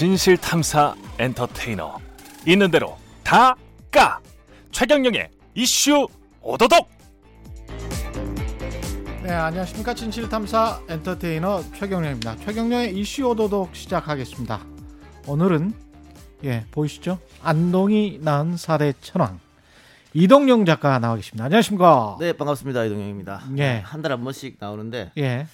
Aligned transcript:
진실 0.00 0.38
탐사 0.38 0.94
엔터테이너 1.18 1.98
있는 2.46 2.70
대로 2.70 2.96
다 3.22 3.54
까 3.92 4.18
최경영의 4.72 5.28
이슈 5.54 6.08
오도독 6.40 6.88
네, 9.22 9.30
안녕하십니까. 9.30 9.92
진실 9.92 10.26
탐사 10.26 10.80
엔터테이너 10.88 11.62
최경련입니다. 11.74 12.36
최경련의 12.36 12.96
이슈 12.98 13.28
오도독 13.28 13.76
시작하겠습니다. 13.76 14.64
오늘은, 15.26 15.74
예, 16.44 16.64
보이시죠? 16.70 17.18
안동이 17.42 18.20
낳은 18.22 18.56
사대 18.56 18.94
천왕. 19.02 19.38
이동영 20.14 20.64
작가 20.64 20.98
나와 20.98 21.16
계십니다. 21.16 21.44
안녕하십니까. 21.44 22.16
네 22.20 22.32
반갑습니다 22.32 22.86
이동영입니다. 22.86 23.42
예. 23.58 23.80
한 23.84 24.00
달에 24.00 24.14
한 24.14 24.24
번씩 24.24 24.56
나오는데 24.58 25.12
예. 25.18 25.46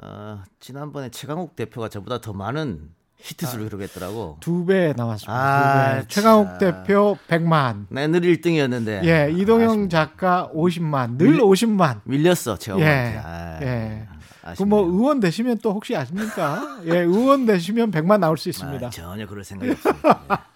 어, 0.00 0.44
지난번에 0.60 1.08
최강욱 1.10 1.56
대표가 1.56 1.88
저보다 1.88 2.20
더 2.20 2.32
많은 2.32 2.99
히트수를 3.22 3.64
기록했더라고. 3.66 4.38
두배 4.40 4.94
나왔습니다. 4.96 5.32
아, 5.34 5.94
두 6.00 6.00
배. 6.02 6.08
최강욱 6.08 6.46
참. 6.48 6.58
대표 6.58 7.16
100만. 7.28 7.86
네, 7.90 8.06
늘 8.06 8.20
1등이었는데. 8.22 9.04
예, 9.04 9.30
이동영 9.32 9.88
작가 9.88 10.48
50만. 10.54 11.18
늘 11.18 11.32
밀- 11.32 11.40
50만. 11.40 12.00
밀렸어 12.04 12.56
최강욱한테. 12.58 13.14
예. 13.14 13.20
아, 13.22 13.58
예. 13.62 14.06
그 14.42 14.48
아쉽네요. 14.48 14.68
뭐 14.68 14.86
의원 14.86 15.20
되시면 15.20 15.58
또 15.62 15.72
혹시 15.72 15.94
아십니까? 15.94 16.80
예, 16.86 16.98
의원 17.00 17.44
되시면 17.46 17.90
100만 17.90 18.18
나올 18.20 18.38
수 18.38 18.48
있습니다. 18.48 18.86
아, 18.86 18.90
전혀 18.90 19.26
그럴 19.26 19.44
생각이 19.44 19.72
없습니다. 19.72 20.46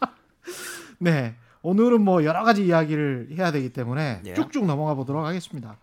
네. 0.98 1.34
오늘은 1.62 2.02
뭐 2.02 2.24
여러 2.24 2.44
가지 2.44 2.66
이야기를 2.66 3.28
해야 3.38 3.50
되기 3.50 3.70
때문에 3.70 4.20
예. 4.26 4.34
쭉쭉 4.34 4.66
넘어가 4.66 4.94
보도록 4.94 5.24
하겠습니다. 5.24 5.78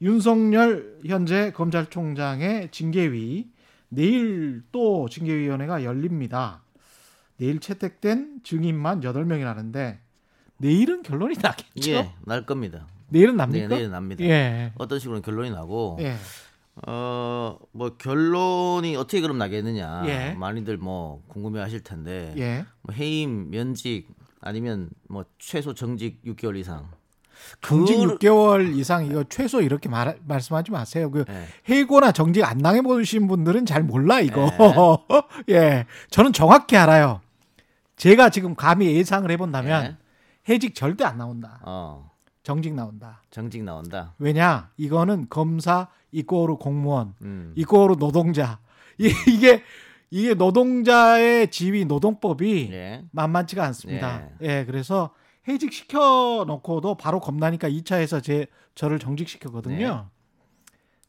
윤석열 0.00 0.96
현재 1.06 1.52
검찰총장의 1.52 2.70
징계위 2.72 3.46
내일 3.94 4.62
또 4.72 5.06
징계위원회가 5.08 5.84
열립니다. 5.84 6.62
내일 7.36 7.60
채택된 7.60 8.40
증인만 8.42 9.00
8명이라는데 9.00 9.98
내일은 10.56 11.02
결론이 11.02 11.34
나겠죠? 11.42 11.90
예, 11.90 12.14
날 12.24 12.46
겁니다. 12.46 12.86
내일은 13.08 13.36
납니까? 13.36 13.68
네, 13.68 13.76
내일 13.76 13.90
납니다. 13.90 14.24
예. 14.24 14.72
어떤 14.78 14.98
식으로 14.98 15.20
결론이 15.20 15.50
나고 15.50 15.98
예. 16.00 16.16
어, 16.86 17.58
뭐 17.72 17.96
결론이 17.98 18.96
어떻게 18.96 19.20
그럼 19.20 19.36
나겠느냐. 19.36 20.04
예. 20.06 20.34
많이들 20.38 20.78
뭐 20.78 21.22
궁금해 21.28 21.60
하실 21.60 21.80
텐데. 21.82 22.34
예. 22.38 22.64
뭐 22.80 22.94
해임, 22.94 23.50
면직 23.50 24.08
아니면 24.40 24.88
뭐 25.06 25.26
최소 25.38 25.74
정직 25.74 26.24
6개월 26.24 26.56
이상. 26.56 26.90
정직 27.60 27.96
그- 27.96 28.18
6개월 28.18 28.76
이상 28.76 29.06
이거 29.06 29.24
최소 29.28 29.60
이렇게 29.60 29.88
말, 29.88 30.18
말씀하지 30.26 30.70
마세요. 30.70 31.10
그 31.10 31.24
예. 31.28 31.46
해고나 31.74 32.12
정직 32.12 32.44
안 32.44 32.58
당해 32.58 32.82
보신 32.82 33.26
분들은 33.26 33.66
잘 33.66 33.82
몰라 33.82 34.20
이거. 34.20 34.50
예. 35.50 35.86
저는 36.10 36.32
정확히 36.32 36.76
알아요. 36.76 37.20
제가 37.96 38.30
지금 38.30 38.54
감히 38.54 38.86
예상을 38.96 39.30
해 39.30 39.36
본다면 39.36 39.84
예. 40.48 40.52
해직 40.52 40.74
절대 40.74 41.04
안 41.04 41.18
나온다. 41.18 41.60
어, 41.62 42.10
정직 42.42 42.74
나온다. 42.74 43.22
정직 43.30 43.62
나온다. 43.62 44.14
왜냐? 44.18 44.70
이거는 44.76 45.26
검사 45.30 45.88
이꼬르 46.10 46.56
공무원 46.56 47.14
음. 47.22 47.52
이꼬르 47.56 47.96
노동자. 47.96 48.58
이- 48.98 49.12
이게 49.28 49.62
이게 50.10 50.34
노동자의 50.34 51.50
지위 51.50 51.84
노동법이 51.86 52.68
예. 52.72 53.02
만만치가 53.12 53.64
않습니다. 53.66 54.24
예, 54.42 54.64
그래서 54.66 55.10
해직 55.48 55.72
시켜 55.72 56.44
놓고도 56.46 56.96
바로 56.96 57.20
겁나니까 57.20 57.68
2차에서 57.68 58.22
제 58.22 58.46
저를 58.74 58.98
정직 58.98 59.28
시켰거든요. 59.28 60.08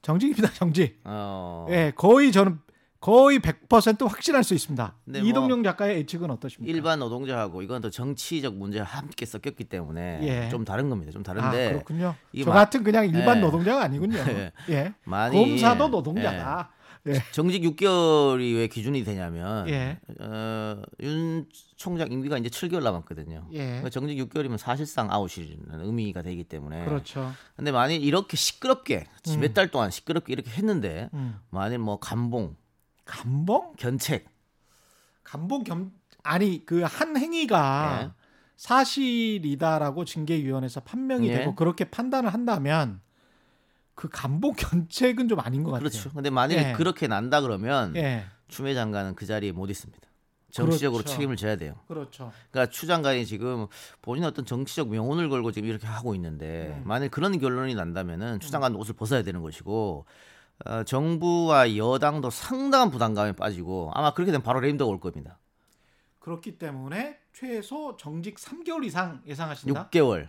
정직입니다, 0.02 0.52
정직. 0.54 1.00
어. 1.06 1.66
예, 1.70 1.94
거의 1.96 2.32
저는 2.32 2.60
거의 3.00 3.40
100% 3.40 4.08
확신할 4.08 4.44
수 4.44 4.54
있습니다. 4.54 4.96
네, 5.06 5.20
뭐 5.20 5.28
이동영 5.30 5.62
작가의 5.64 5.98
예측은 5.98 6.32
어떠십니까? 6.32 6.74
일반 6.74 7.00
노동자하고 7.00 7.62
이건 7.62 7.82
또 7.82 7.90
정치적 7.90 8.56
문제와 8.56 8.86
함께 8.86 9.26
섞였기 9.26 9.66
때문에 9.66 10.20
예. 10.24 10.50
좀 10.50 10.64
다른 10.66 10.90
겁니다. 10.90 11.12
좀 11.12 11.22
아, 11.22 11.24
다른데 11.24 11.72
그렇군요. 11.74 12.16
이게 12.32 12.46
저 12.46 12.50
마- 12.50 12.56
같은 12.58 12.84
그냥 12.84 13.06
일반 13.10 13.38
예. 13.38 13.42
노동자가 13.42 13.84
아니군요. 13.84 14.18
예. 14.30 14.52
예. 14.70 14.94
많이 15.04 15.38
검사도 15.38 15.90
노동자다. 15.90 16.72
예. 17.08 17.22
정직 17.34 17.62
6개월이 17.64 18.56
왜 18.56 18.68
기준이 18.68 19.04
되냐면 19.04 19.68
예. 19.68 20.00
어, 20.20 20.82
윤 21.02 21.46
총장 21.76 22.10
임기가 22.12 22.38
이제 22.38 22.48
7개월 22.50 22.82
남았거든요. 22.84 23.48
예. 23.52 23.66
그러니까 23.66 23.90
정직 23.90 24.18
6개월이면 24.18 24.58
사실상 24.58 25.12
아웃이라는 25.12 25.86
의미가 25.86 26.22
되기 26.22 26.46
때문에. 26.46 26.86
그렇죠. 26.86 27.32
근데 27.58 27.72
만일 27.72 28.02
이렇게 28.02 28.38
시끄럽게 28.38 29.06
몇달 29.40 29.70
동안 29.70 29.92
시끄럽게 29.92 30.32
이렇게 30.32 30.50
했는데 30.52 31.10
음. 31.14 31.40
만일 31.50 31.80
뭐 31.80 32.00
감봉, 32.00 32.56
감봉? 33.06 33.74
견책 33.78 34.26
감봉 35.24 35.64
겸 35.66 35.92
아니 36.24 36.66
그 36.66 36.84
한 36.86 37.18
행위가 37.18 38.00
예. 38.18 38.24
사실이다라고 38.56 40.06
징계위원회에서 40.06 40.80
판명이 40.82 41.28
예. 41.28 41.40
되고 41.40 41.56
그렇게 41.56 41.84
판단을 41.86 42.34
한다면 42.34 43.02
그 43.96 44.10
감봉 44.10 44.54
견책은 44.54 45.28
좀 45.28 45.40
아닌 45.40 45.64
것 45.64 45.72
같아요. 45.72 45.90
그렇죠. 45.90 46.12
근데 46.12 46.30
만약에 46.30 46.70
예. 46.70 46.74
그렇게 46.74 47.08
난다 47.08 47.42
그러면 47.42 47.96
예, 47.96 48.26
추미애 48.48 48.74
장관은 48.74 49.16
그 49.16 49.26
자리에 49.26 49.52
못 49.52 49.70
있습니다. 49.70 50.02
정치적으로 50.52 51.02
그렇죠. 51.02 51.16
책임을 51.16 51.36
져야 51.36 51.56
돼요. 51.56 51.74
그렇죠. 51.88 52.32
그러니까 52.52 52.72
추 52.72 52.86
장관이 52.86 53.26
지금 53.26 53.66
본인 54.04 54.24
어떤 54.24 54.46
정치적 54.46 54.90
명운을 54.90 55.28
걸고 55.30 55.52
지금 55.52 55.68
이렇게 55.68 55.88
하고 55.88 56.14
있는데 56.14 56.76
음. 56.78 56.84
만일 56.86 57.10
그런 57.10 57.40
결론이 57.40 57.74
난다면은 57.74 58.40
추 58.40 58.52
장관 58.52 58.76
옷을 58.76 58.94
벗어야 58.94 59.24
되는 59.24 59.42
것이고 59.42 60.06
어, 60.66 60.84
정부와 60.84 61.76
여당도 61.76 62.30
상당한 62.30 62.92
부담감에 62.92 63.32
빠지고 63.34 63.92
아마 63.96 64.14
그렇게 64.14 64.32
되면 64.32 64.44
바로 64.44 64.60
레임덕 64.60 64.88
올 64.88 65.00
겁니다. 65.00 65.40
그렇기 66.20 66.60
때문에 66.60 67.18
최소 67.34 67.98
정직 67.98 68.38
3개월 68.38 68.86
이상 68.86 69.22
예상하신다. 69.26 69.90
6개월. 69.90 70.28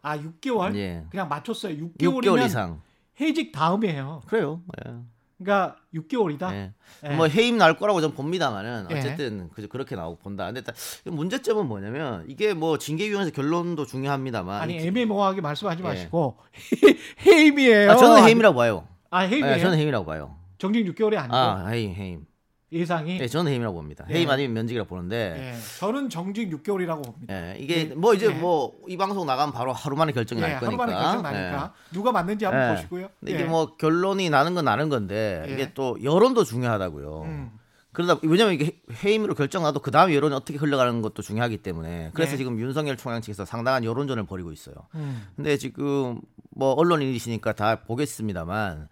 아 0.00 0.18
6개월? 0.18 0.74
예. 0.76 1.04
그냥 1.10 1.28
맞췄어요. 1.28 1.74
6개월이면 1.74 2.22
6개월 2.22 2.46
이상. 2.46 2.80
해직 3.20 3.52
다음이에요. 3.52 4.22
그래요. 4.26 4.62
예. 4.86 4.92
그러니까 5.38 5.76
6개월이다. 5.94 6.52
예. 6.52 6.72
예. 7.04 7.08
뭐 7.10 7.26
해임 7.28 7.58
날 7.58 7.76
거라고 7.76 8.00
좀 8.00 8.12
봅니다만은 8.12 8.86
예. 8.90 8.98
어쨌든 8.98 9.48
그- 9.54 9.68
그렇게 9.68 9.94
나오고 9.94 10.18
본다. 10.18 10.46
근데 10.46 10.62
딱 10.62 10.74
문제점은 11.04 11.66
뭐냐면 11.66 12.24
이게 12.28 12.54
뭐 12.54 12.76
징계위원회 12.78 13.30
결론도 13.30 13.86
중요합니다만 13.86 14.60
아니 14.62 14.74
이- 14.76 14.86
애매모호하게 14.86 15.40
말씀하지 15.40 15.82
예. 15.82 15.86
마시고 15.86 16.38
해임이에요. 17.26 17.90
아, 17.92 17.96
저는 17.96 18.24
해임이라고 18.24 18.56
봐요. 18.56 18.86
아 19.10 19.20
해임이에요. 19.20 19.54
예, 19.54 19.58
저는 19.60 19.78
해임이라고 19.78 20.04
봐요. 20.06 20.34
정직 20.58 20.84
6개월이 20.86 21.16
아니고 21.16 21.34
아 21.36 21.66
해임 21.68 21.94
해임. 21.94 22.26
예상이. 22.70 23.18
네, 23.18 23.26
저는 23.26 23.50
해임이라고 23.50 23.74
봅니다. 23.76 24.04
예. 24.10 24.14
해임 24.14 24.30
아니면 24.30 24.52
면직이라고 24.54 24.88
보는데 24.88 25.54
예, 25.54 25.78
저는 25.78 26.10
정직 26.10 26.50
6개월이라고 26.50 27.04
봅니다. 27.04 27.34
예, 27.34 27.56
이게 27.58 27.90
예. 27.90 27.94
뭐 27.94 28.14
이제 28.14 28.26
예. 28.26 28.30
뭐이 28.30 28.96
방송 28.98 29.26
나가면 29.26 29.54
바로 29.54 29.72
하루 29.72 29.96
만에 29.96 30.12
결정이 30.12 30.42
예, 30.42 30.46
날 30.46 30.60
거니까. 30.60 30.68
하루 30.68 30.76
만에 30.76 30.92
결정 30.92 31.22
나니까 31.22 31.74
누가 31.92 32.12
맞는지 32.12 32.44
한번 32.44 32.70
예. 32.70 32.74
보시고요. 32.74 33.08
이게 33.26 33.44
뭐 33.44 33.76
결론이 33.76 34.28
나는 34.28 34.54
건 34.54 34.66
나는 34.66 34.88
건데 34.90 35.44
예. 35.48 35.52
이게 35.52 35.72
또 35.72 35.96
여론도 36.02 36.44
중요하다고요. 36.44 37.22
음. 37.22 37.58
그러다 37.92 38.20
왜냐면 38.22 38.52
이게 38.54 38.78
해임으로 39.02 39.34
결정 39.34 39.62
나도 39.62 39.80
그 39.80 39.90
다음 39.90 40.12
여론이 40.12 40.34
어떻게 40.34 40.58
흘러가는 40.58 41.00
것도 41.00 41.22
중요하기 41.22 41.58
때문에 41.58 42.10
그래서 42.12 42.32
네. 42.32 42.36
지금 42.36 42.58
윤석열 42.60 42.96
총장 42.96 43.22
측에서 43.22 43.44
상당한 43.44 43.82
여론전을 43.82 44.24
벌이고 44.26 44.52
있어요. 44.52 44.74
음. 44.94 45.26
근데 45.34 45.56
지금 45.56 46.20
뭐 46.50 46.74
언론인이시니까 46.74 47.54
다 47.54 47.80
보겠습니다만 47.80 48.88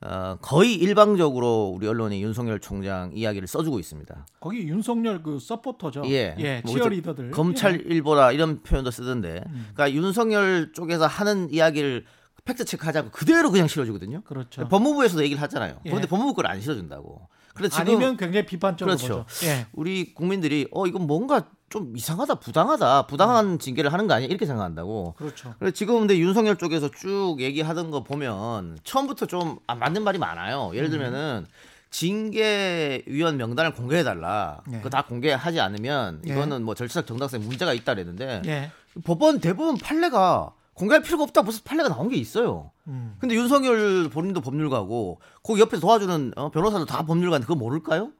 어, 0.00 0.36
거의 0.40 0.74
일방적으로 0.74 1.72
우리 1.74 1.88
언론이 1.88 2.22
윤석열 2.22 2.60
총장 2.60 3.10
이야기를 3.14 3.48
써주고 3.48 3.80
있습니다. 3.80 4.26
거기 4.38 4.58
윤석열 4.68 5.22
그 5.22 5.40
서포터죠. 5.40 6.02
예. 6.06 6.36
예, 6.38 6.62
뭐 6.64 6.72
치어리더들. 6.74 7.32
검찰 7.32 7.74
예. 7.74 7.94
일보라 7.94 8.30
이런 8.32 8.62
표현도 8.62 8.90
쓰던데. 8.92 9.42
음. 9.46 9.66
그러니까 9.74 9.92
윤석열 9.92 10.72
쪽에서 10.72 11.06
하는 11.06 11.52
이야기를 11.52 12.04
팩트 12.44 12.64
체크하자고 12.64 13.10
그대로 13.10 13.50
그냥 13.50 13.66
실어주거든요. 13.66 14.22
그렇죠. 14.22 14.68
법무부에서도 14.68 15.22
얘기를 15.24 15.42
하잖아요. 15.42 15.80
예. 15.84 15.90
그런데 15.90 16.06
법무부 16.08 16.34
걸 16.34 16.46
안 16.46 16.60
실어준다고. 16.60 17.28
그래서 17.54 17.76
지금 17.76 17.92
아니면 17.92 18.16
굉장히 18.16 18.46
비판적으로 18.46 18.96
그렇죠. 18.96 19.26
예. 19.44 19.66
우리 19.72 20.14
국민들이 20.14 20.68
어 20.70 20.86
이건 20.86 21.08
뭔가 21.08 21.48
좀 21.68 21.94
이상하다, 21.96 22.36
부당하다, 22.36 23.06
부당한 23.06 23.46
음. 23.46 23.58
징계를 23.58 23.92
하는 23.92 24.06
거 24.06 24.14
아니야 24.14 24.28
이렇게 24.28 24.46
생각한다고. 24.46 25.14
그렇죠. 25.18 25.54
그래서 25.58 25.74
지금 25.74 25.98
근데 25.98 26.18
윤석열 26.18 26.56
쪽에서 26.56 26.90
쭉 26.90 27.36
얘기하던 27.38 27.90
거 27.90 28.02
보면 28.02 28.78
처음부터 28.84 29.26
좀안 29.26 29.78
맞는 29.78 30.02
말이 30.02 30.18
많아요. 30.18 30.68
음. 30.68 30.74
예를 30.74 30.90
들면은 30.90 31.46
징계위원 31.90 33.36
명단을 33.36 33.74
공개해달라. 33.74 34.62
네. 34.66 34.78
그거 34.78 34.90
다 34.90 35.02
공개하지 35.02 35.60
않으면 35.60 36.22
예. 36.26 36.32
이거는 36.32 36.62
뭐 36.62 36.74
절차적 36.74 37.06
정당성에 37.06 37.44
문제가 37.44 37.72
있다 37.72 37.94
그랬는데 37.94 38.42
예. 38.46 38.70
법원 39.04 39.40
대부분 39.40 39.76
판례가 39.76 40.52
공개할 40.74 41.02
필요가 41.02 41.24
없다 41.24 41.42
무슨 41.42 41.64
판례가 41.64 41.88
나온 41.88 42.08
게 42.08 42.16
있어요. 42.16 42.70
음. 42.86 43.16
근데 43.18 43.34
윤석열 43.34 44.08
본인도 44.10 44.40
법률가고 44.40 45.20
거기 45.42 45.60
옆에서 45.60 45.80
도와주는 45.80 46.32
어, 46.36 46.50
변호사도 46.50 46.84
다 46.84 47.04
법률가인데 47.04 47.46
그거 47.46 47.58
모를까요? 47.58 48.12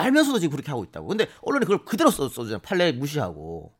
알면서도 0.00 0.38
지금 0.38 0.52
그렇게 0.52 0.70
하고 0.70 0.84
있다고. 0.84 1.06
근데 1.06 1.26
언론이 1.42 1.64
그걸 1.64 1.84
그대로 1.84 2.10
써, 2.10 2.28
써주잖아요. 2.28 2.60
판례 2.60 2.92
무시하고. 2.92 3.72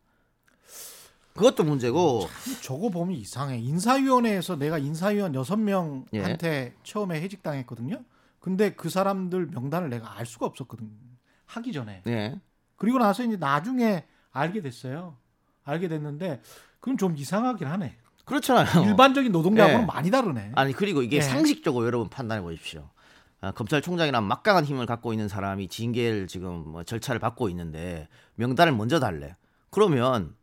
그것도 1.34 1.64
문제고. 1.64 2.28
저거 2.61 2.90
보면 2.90 3.17
이상해. 3.17 3.58
인사위원회에서 3.58 4.56
내가 4.56 4.78
인사위원 4.78 5.34
여섯 5.34 5.56
명한테 5.56 6.49
예. 6.49 6.75
처음에 6.82 7.20
해직당했거든요. 7.22 8.02
근데 8.40 8.75
그 8.75 8.88
사람들 8.88 9.46
명단을 9.46 9.90
내가 9.90 10.19
알 10.19 10.26
수가 10.26 10.46
없었거든. 10.46 10.90
하기 11.46 11.72
전에. 11.72 12.02
예. 12.06 12.40
그리고 12.76 12.99
나서 12.99 13.22
이제 13.25 13.37
나중에 13.37 14.05
알게 14.32 14.61
됐어요. 14.61 15.17
알게 15.64 15.88
됐는데 15.88 16.43
그건 16.81 16.99
좀 16.99 17.17
이상하긴 17.17 17.67
하네. 17.67 17.96
그렇잖아요. 18.25 18.84
일반적인 18.84 19.32
노동자하고는 19.32 19.82
예. 19.82 19.87
많이 19.87 20.11
다르네. 20.11 20.52
아니 20.55 20.72
그리고 20.72 21.02
이게 21.02 21.17
예. 21.17 21.20
상식적으로 21.20 21.87
여러분 21.87 22.08
판단해 22.08 22.43
보십시오. 22.43 22.88
아, 23.43 23.53
검찰총장이나 23.53 24.21
막강한 24.21 24.65
힘을 24.65 24.87
갖고 24.87 25.13
있는 25.13 25.29
사람이 25.29 25.69
징계를 25.69 26.27
지금 26.27 26.65
뭐 26.67 26.85
절차를 26.85 27.19
받고 27.19 27.49
있는데 27.51 28.09
명단을 28.35 28.73
먼저 28.73 29.01
달래. 29.01 29.37
그러면 29.71 30.35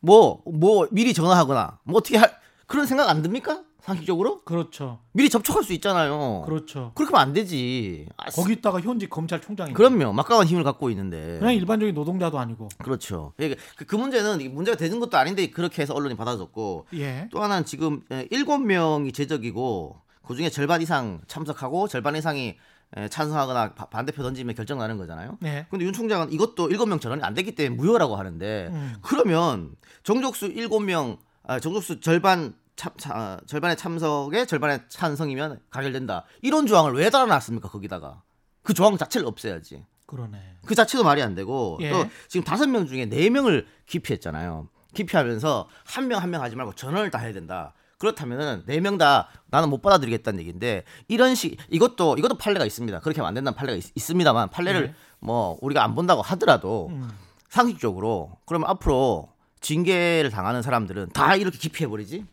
뭐뭐 0.00 0.88
미리 0.90 1.14
전화하거나 1.14 1.80
뭐 1.84 1.96
어떻게 1.98 2.18
할 2.18 2.36
그런 2.66 2.86
생각 2.86 3.08
안 3.08 3.22
듭니까? 3.22 3.64
상식적으로 3.80 4.42
그렇죠. 4.42 4.98
미리 5.12 5.30
접촉할 5.30 5.64
수 5.64 5.72
있잖아요. 5.72 6.42
그렇죠. 6.44 6.92
그렇게 6.94 7.14
하면 7.14 7.28
안 7.28 7.32
되지. 7.32 8.06
아, 8.18 8.26
거기다가 8.26 8.80
현직 8.80 9.08
검찰총장이 9.08 9.72
그럼요. 9.72 10.12
막강한 10.12 10.46
힘을 10.46 10.62
갖고 10.62 10.90
있는데. 10.90 11.38
그냥 11.38 11.54
일반적인 11.54 11.94
노동자도 11.94 12.38
아니고. 12.38 12.68
그렇죠. 12.78 13.32
그, 13.38 13.56
그 13.86 13.96
문제는 13.96 14.52
문제가 14.52 14.76
되는 14.76 15.00
것도 15.00 15.16
아닌데 15.16 15.48
그렇게 15.48 15.80
해서 15.80 15.94
언론이 15.94 16.16
받아줬고 16.16 16.88
예. 16.94 17.28
또 17.30 17.42
하나는 17.42 17.64
지금 17.64 18.02
에, 18.12 18.28
일곱 18.30 18.58
명이 18.58 19.12
제적이고 19.12 20.02
그 20.28 20.34
중에 20.36 20.50
절반 20.50 20.82
이상 20.82 21.20
참석하고 21.26 21.88
절반 21.88 22.14
이상이 22.14 22.56
에, 22.96 23.08
찬성하거나 23.08 23.74
바- 23.74 23.86
반대표 23.86 24.22
던지면 24.22 24.54
결정 24.54 24.78
나는 24.78 24.96
거잖아요. 24.98 25.38
네. 25.40 25.66
근데 25.70 25.84
윤 25.84 25.92
총장은 25.92 26.32
이것도 26.32 26.68
일곱 26.70 26.86
명 26.86 27.00
전원이 27.00 27.22
안 27.22 27.34
됐기 27.34 27.54
때문에 27.54 27.76
무효라고 27.76 28.16
하는데 28.16 28.68
음. 28.70 28.94
그러면 29.02 29.74
정족수 30.04 30.46
일곱 30.46 30.80
명, 30.80 31.18
아, 31.44 31.58
정족수 31.60 32.00
절반 32.00 32.54
참, 32.76 32.92
차- 32.98 33.14
아, 33.14 33.40
절반의 33.46 33.76
참석에 33.76 34.46
절반의 34.46 34.80
찬성이면 34.88 35.60
가결된다. 35.70 36.24
이런 36.42 36.66
조항을 36.66 36.92
왜 36.94 37.10
달아놨습니까 37.10 37.68
거기다가 37.68 38.22
그 38.62 38.72
조항 38.74 38.96
자체를 38.96 39.26
없애야지. 39.26 39.84
그러네. 40.06 40.38
그 40.64 40.74
자체도 40.74 41.04
말이 41.04 41.20
안 41.22 41.34
되고 41.34 41.76
예. 41.82 41.90
또 41.90 42.04
지금 42.28 42.44
다섯 42.44 42.66
명 42.68 42.86
중에 42.86 43.06
네 43.06 43.28
명을 43.30 43.66
기피했잖아요. 43.86 44.68
기피하면서 44.94 45.68
한 45.84 46.08
명 46.08 46.22
한명 46.22 46.42
하지 46.42 46.56
말고 46.56 46.74
전원을 46.74 47.10
다 47.10 47.18
해야 47.18 47.32
된다. 47.34 47.74
그렇다면은 47.98 48.62
네 48.66 48.80
명 48.80 48.96
다 48.98 49.28
나는 49.50 49.70
못 49.70 49.82
받아들이겠다는 49.82 50.40
얘기인데 50.40 50.84
이런 51.08 51.34
식 51.34 51.56
이것도 51.70 52.16
이것도 52.18 52.36
판례가 52.38 52.64
있습니다. 52.64 53.00
그렇게 53.00 53.20
하면 53.20 53.28
안 53.28 53.34
된다는 53.34 53.56
판례가 53.56 53.76
있, 53.76 53.82
습니다만 54.00 54.50
판례를 54.50 54.86
네. 54.88 54.94
뭐 55.20 55.58
우리가 55.62 55.82
안 55.84 55.94
본다고 55.94 56.22
하더라도 56.22 56.88
음. 56.90 57.08
상식적으로 57.48 58.38
그러면 58.46 58.68
앞으로 58.70 59.30
징계를 59.60 60.30
당하는 60.30 60.62
사람들은 60.62 61.10
다 61.10 61.34
이렇게 61.34 61.58
기피해 61.58 61.88
버리지. 61.88 62.24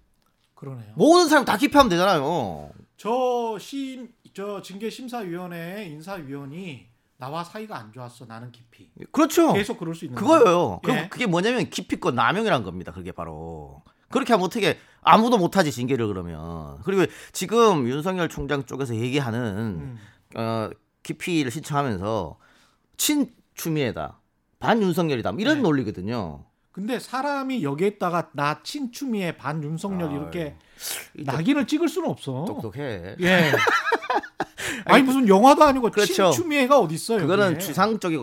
그러네요. 0.54 0.94
모든 0.96 1.28
사람 1.28 1.46
다 1.46 1.58
기피하면 1.58 1.90
되잖아요. 1.90 2.70
저심저 2.98 4.62
징계 4.64 4.90
심사위원회 4.90 5.86
인사위원이 5.86 6.86
나와 7.18 7.44
사이가 7.44 7.78
안 7.78 7.92
좋았어. 7.94 8.26
나는 8.26 8.52
깊이. 8.52 8.90
그렇죠. 9.12 9.54
계속 9.54 9.78
그럴 9.80 9.96
수 9.96 10.06
있는 10.06 10.18
그거예요. 10.20 10.80
거예요. 10.84 11.04
그, 11.04 11.10
그게 11.10 11.26
뭐냐면 11.26 11.70
기피권 11.70 12.14
남용이란 12.16 12.64
겁니다. 12.64 12.92
그게 12.92 13.12
바로. 13.12 13.82
그렇게 14.10 14.34
하면 14.34 14.46
어떻게 14.46 14.78
아무도 15.02 15.38
못하지 15.38 15.72
징계를 15.72 16.08
그러면. 16.08 16.80
그리고 16.84 17.06
지금 17.32 17.88
윤석열 17.88 18.28
총장 18.30 18.64
쪽에서 18.66 18.96
얘기하는 18.96 19.40
음. 19.40 20.00
어, 20.36 20.70
기피를 21.04 21.52
신청하면서 21.52 22.38
친 22.98 23.32
추미애다, 23.54 24.20
반 24.60 24.82
윤석열이다 24.82 25.32
뭐 25.34 25.42
이런 25.42 25.58
네. 25.58 25.62
논리거든요. 25.62 26.46
근데 26.72 27.00
사람이 27.00 27.64
여기에다가 27.64 28.30
나 28.34 28.62
친추미애 28.62 29.38
반 29.38 29.64
윤석열 29.64 30.12
이렇게 30.12 30.58
이 31.18 31.24
낙인을 31.24 31.68
찍을 31.68 31.88
수는 31.88 32.10
없어. 32.10 32.44
똑똑해. 32.46 33.16
예. 33.22 33.52
아니 34.86 35.04
무슨 35.04 35.28
영화도 35.28 35.64
아니고 35.64 35.90
그렇죠. 35.92 36.32
친추미애가 36.32 36.78
어디 36.80 36.96
있어요? 36.96 37.20
그거는 37.20 37.58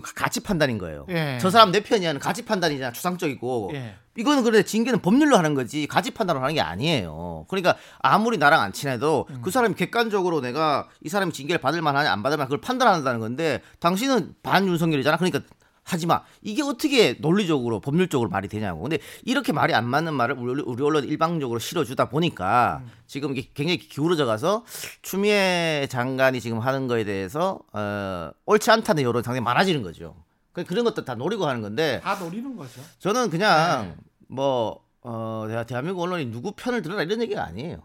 가- 0.03 0.13
가치 0.15 0.41
판단인 0.41 0.77
거예요. 0.79 1.07
예. 1.09 1.39
저 1.41 1.49
사람 1.49 1.73
내 1.73 1.83
편이야는 1.83 2.21
가치 2.21 2.45
판단이잖아. 2.45 2.93
추상적이고. 2.93 3.71
예. 3.75 3.95
이거는 4.17 4.43
그래 4.43 4.63
징계는 4.63 5.01
법률로 5.01 5.37
하는 5.37 5.55
거지 5.55 5.87
가치 5.87 6.11
판단으로 6.11 6.43
하는 6.43 6.55
게 6.55 6.61
아니에요. 6.61 7.47
그러니까 7.49 7.77
아무리 8.01 8.39
나랑 8.39 8.61
안 8.61 8.73
친해도 8.73 9.27
음. 9.31 9.41
그 9.43 9.51
사람이 9.51 9.75
객관적으로 9.75 10.41
내가 10.41 10.89
이 11.03 11.09
사람이 11.09 11.33
징계를 11.33 11.61
받을 11.61 11.81
만하냐 11.83 12.13
안 12.13 12.23
받을 12.23 12.37
만한 12.37 12.49
그걸 12.49 12.61
판단한다는 12.61 13.21
건데 13.21 13.63
당신은 13.81 14.35
반윤석열이잖아. 14.43 15.17
그러니까 15.17 15.41
하지 15.85 16.07
마. 16.07 16.23
이게 16.43 16.63
어떻게 16.63 17.15
논리적으로 17.15 17.81
법률적으로 17.81 18.31
말이 18.31 18.49
되냐고. 18.49 18.83
근데 18.83 18.99
이렇게 19.25 19.53
말이 19.53 19.75
안 19.75 19.87
맞는 19.87 20.15
말을 20.15 20.37
우리, 20.39 20.63
우리 20.63 20.83
언론 20.83 21.05
일방적으로 21.05 21.59
실어주다 21.59 22.09
보니까 22.09 22.83
음. 22.85 22.91
지금 23.07 23.33
이게 23.33 23.49
굉장히 23.53 23.79
기울어져 23.79 24.25
가서 24.25 24.65
추미애 25.03 25.87
장관이 25.91 26.41
지금 26.41 26.61
하는 26.61 26.87
거에 26.87 27.05
대해서 27.05 27.59
어, 27.73 28.31
옳지 28.47 28.71
않다는 28.71 29.03
여론이 29.03 29.25
상당히 29.25 29.43
많아지는 29.43 29.83
거죠. 29.83 30.15
그- 30.53 30.65
그런 30.65 30.85
것도 30.85 31.05
다 31.05 31.15
노리고 31.15 31.47
하는 31.47 31.63
건데 31.63 32.01
다 32.03 32.15
노리는 32.19 32.57
거죠. 32.57 32.81
저는 32.99 33.31
그냥 33.31 33.89
네. 33.89 33.97
뭐 34.29 34.85
어, 35.01 35.47
대한- 35.49 35.67
대한민국 35.67 36.03
언론이 36.03 36.27
누구 36.27 36.53
편을 36.53 36.83
들어라 36.83 37.03
이런 37.03 37.21
얘기가 37.23 37.43
아니에요. 37.45 37.83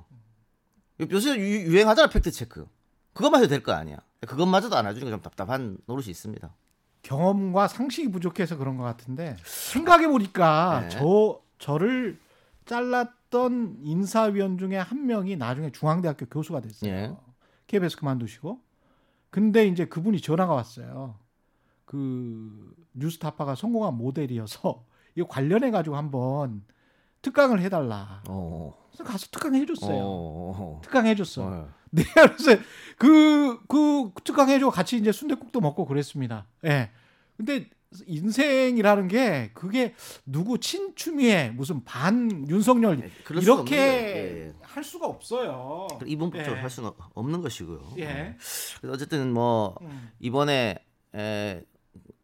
요새 1.12 1.36
유- 1.36 1.62
유행하잖아 1.72 2.10
팩트 2.10 2.32
체크. 2.32 2.68
그것만 3.14 3.42
해도 3.42 3.50
될 3.50 3.64
거 3.64 3.72
아니야. 3.74 3.98
그것마저도 4.28 4.76
안 4.76 4.86
해주니까 4.88 5.10
좀 5.12 5.22
답답한 5.22 5.78
노릇이 5.86 6.08
있습니다. 6.10 6.54
경험과 7.04 7.68
상식이 7.68 8.12
부족해서 8.12 8.58
그런 8.58 8.78
것 8.78 8.84
같은데 8.84 9.38
생각해 9.46 10.08
보니까 10.08 10.82
네. 10.82 10.90
저 10.90 11.40
저를 11.60 12.20
잘랐던 12.66 13.78
인사위원 13.82 14.58
중에 14.58 14.78
한 14.78 15.06
명이 15.08 15.38
나중에 15.38 15.72
중앙대학교 15.72 16.26
교수가 16.28 16.62
됐어요. 16.62 16.92
예. 16.92 17.16
KBS 17.68 17.98
그만두시고 17.98 18.60
근데 19.30 19.66
이제 19.68 19.86
그분이 19.86 20.22
전화가 20.22 20.54
왔어요. 20.54 21.16
그 21.88 22.76
뉴스타파가 22.94 23.56
성공한 23.56 23.96
모델이어서 23.96 24.84
이거 25.16 25.28
관련해 25.28 25.72
가지고 25.72 25.96
한번 25.96 26.64
특강을 27.22 27.62
해달라. 27.62 28.22
어. 28.28 28.88
그래서 28.92 29.04
가서 29.04 29.28
특강 29.32 29.56
해줬어요. 29.56 30.00
어. 30.00 30.82
특강 30.84 31.08
해줬어. 31.08 31.44
어. 31.44 31.70
네, 31.90 32.04
그래서 32.14 32.62
그, 32.98 33.60
그 33.68 34.12
특강 34.24 34.50
해주고 34.50 34.70
같이 34.70 34.98
이제 34.98 35.12
순대국도 35.12 35.62
먹고 35.62 35.86
그랬습니다. 35.86 36.46
예. 36.66 36.92
근데 37.38 37.70
인생이라는 38.06 39.08
게 39.08 39.52
그게 39.54 39.96
누구 40.26 40.60
친추미애 40.60 41.52
무슨 41.56 41.86
반 41.86 42.46
윤석열 42.50 42.98
네. 42.98 43.10
이렇게 43.42 43.78
예. 43.78 44.54
할 44.62 44.84
수가 44.84 45.08
없어요. 45.08 45.88
이분법적으로 46.06 46.58
예. 46.58 46.62
할 46.62 46.70
수는 46.70 46.92
없는 47.14 47.42
것이고요. 47.42 47.94
예. 48.00 48.36
그래서 48.82 48.94
어쨌든 48.94 49.32
뭐 49.34 49.78
음. 49.82 50.12
이번에 50.20 50.80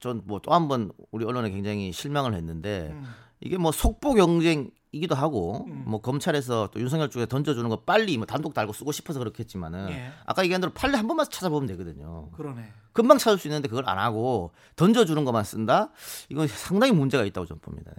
전 0.04 0.22
뭐 0.28 0.40
또 0.40 0.52
한 0.52 0.68
번 0.68 0.92
우리 1.12 1.24
언론에 1.26 1.50
굉장히 1.50 1.92
실망을 1.92 2.34
했는데 2.36 2.90
음. 2.92 3.06
이게 3.40 3.58
뭐 3.58 3.72
속보 3.72 4.14
경쟁이기도 4.14 5.16
하고 5.16 5.66
음. 5.68 5.84
뭐 5.88 6.02
검찰에서 6.02 6.70
또 6.72 6.80
윤석열 6.80 7.10
쪽에 7.10 7.26
던져주는 7.26 7.68
거 7.70 7.82
빨리 7.82 8.18
뭐 8.18 8.26
단독 8.26 8.54
달고 8.54 8.74
쓰고 8.74 8.92
싶어서 8.92 9.20
그렇겠지만은 9.20 9.90
예. 9.90 10.12
아까 10.26 10.44
얘기한 10.44 10.62
대로 10.62 10.72
판례 10.74 10.98
한 10.98 11.08
번만 11.08 11.26
찾아보면 11.30 11.68
되거든요. 11.68 12.30
그러네. 12.32 12.72
금방 12.94 13.18
찾을 13.18 13.38
수 13.40 13.48
있는데 13.48 13.68
그걸 13.68 13.88
안 13.90 13.98
하고 13.98 14.52
던져주는 14.76 15.24
것만 15.26 15.44
쓴다? 15.46 15.90
이건 16.30 16.48
상당히 16.48 16.94
문제가 16.94 17.24
있다고 17.26 17.46
저는 17.48 17.60
봅니다. 17.62 17.92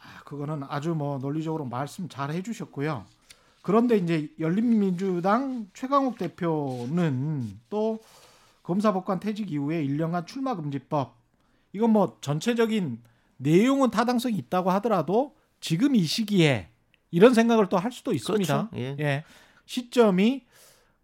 아, 0.00 0.22
그거는 0.24 0.62
아주 0.68 0.90
뭐 0.94 1.18
논리적으로 1.18 1.64
말씀 1.64 2.08
잘 2.08 2.30
해주셨고요. 2.30 3.04
그런데 3.62 3.96
이제 3.96 4.28
열린민주당 4.38 5.66
최강욱 5.74 6.18
대표는 6.18 7.58
또 7.68 7.98
검사법관 8.66 9.20
퇴직 9.20 9.52
이후에 9.52 9.86
1년간 9.86 10.26
출마 10.26 10.56
금지법 10.56 11.14
이건 11.72 11.90
뭐 11.90 12.18
전체적인 12.20 13.00
내용은 13.36 13.90
타당성이 13.90 14.36
있다고 14.38 14.70
하더라도 14.72 15.36
지금 15.60 15.94
이 15.94 16.02
시기에 16.02 16.68
이런 17.12 17.32
생각을 17.32 17.68
또 17.68 17.78
할 17.78 17.92
수도 17.92 18.12
있습니다. 18.12 18.70
그렇죠. 18.70 18.96
예. 18.98 19.24
시점이 19.66 20.44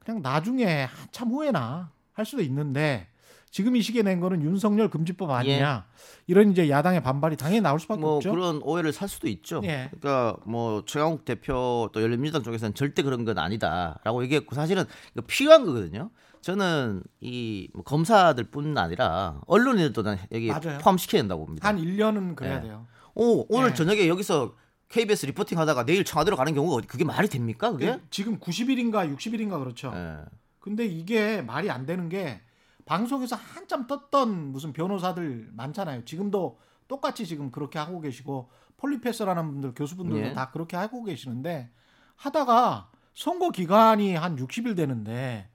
그냥 0.01 0.23
나중에 0.23 0.85
한참 0.85 1.29
후에나 1.29 1.93
할 2.13 2.25
수도 2.27 2.43
있는데 2.43 3.07
지금 3.51 3.77
이 3.77 3.83
시기에 3.83 4.03
낸 4.03 4.19
거는 4.19 4.43
윤석열 4.43 4.89
금지법 4.91 5.31
아니냐 5.31 5.87
이런 6.27 6.51
이제 6.51 6.69
야당의 6.69 7.03
반발이 7.03 7.37
당연히 7.37 7.61
나올 7.61 7.79
수밖에 7.79 8.01
뭐 8.01 8.17
없죠. 8.17 8.33
그런 8.33 8.61
오해를 8.63 8.93
살 8.93 9.09
수도 9.09 9.29
있죠. 9.29 9.61
예. 9.65 9.89
그러니까 10.01 10.37
뭐 10.47 10.85
최강욱 10.85 11.25
대표 11.25 11.91
또 11.93 12.03
열린민주당 12.03 12.43
쪽에서는 12.43 12.75
절대 12.75 13.03
그런 13.03 13.25
건 13.25 13.39
아니다라고 13.39 14.25
얘기했고 14.25 14.57
사실은 14.57 14.85
필요한 15.29 15.65
거거든요. 15.65 16.11
저는 16.43 17.03
이뭐 17.21 17.83
검사들뿐 17.85 18.77
아니라 18.77 19.41
언론인들도 19.47 20.03
난 20.03 20.19
여기 20.33 20.49
맞아요. 20.49 20.79
포함시켜야 20.79 21.23
된다고 21.23 21.47
봅니다. 21.47 21.67
한 21.67 21.79
1년은 21.79 22.35
그래야 22.35 22.57
예. 22.57 22.61
돼요. 22.63 22.87
오, 23.15 23.47
오늘 23.49 23.71
예. 23.71 23.75
저녁에 23.75 24.09
여기서 24.09 24.55
KBS 24.89 25.27
리포팅 25.27 25.59
하다가 25.59 25.85
내일 25.85 26.05
청와대로 26.05 26.37
가는 26.37 26.53
경우가 26.53 26.83
그게 26.87 27.05
말이 27.05 27.29
됩니까? 27.29 27.71
그게? 27.71 27.99
지금 28.11 28.39
90일인가 28.41 29.15
60일인가 29.17 29.59
그렇죠. 29.61 29.93
예. 29.95 30.19
근데 30.59 30.85
이게 30.85 31.43
말이 31.43 31.71
안 31.71 31.87
되는 31.87 32.09
게 32.09 32.41
방송에서 32.87 33.37
한참 33.37 33.87
떴던 33.87 34.51
무슨 34.51 34.73
변호사들 34.73 35.51
많잖아요. 35.53 36.05
지금도 36.05 36.59
똑같이 36.89 37.25
지금 37.25 37.53
그렇게 37.53 37.79
하고 37.79 38.01
계시고 38.01 38.51
폴리페서라는 38.79 39.49
분들 39.53 39.75
교수분들도 39.75 40.27
예. 40.27 40.33
다 40.33 40.51
그렇게 40.51 40.77
하고 40.77 41.05
계시는데 41.05 41.71
하다가 42.17 42.91
선거 43.15 43.51
기간이 43.51 44.17
한 44.17 44.37
60일 44.37 44.77
되는데 44.77 45.49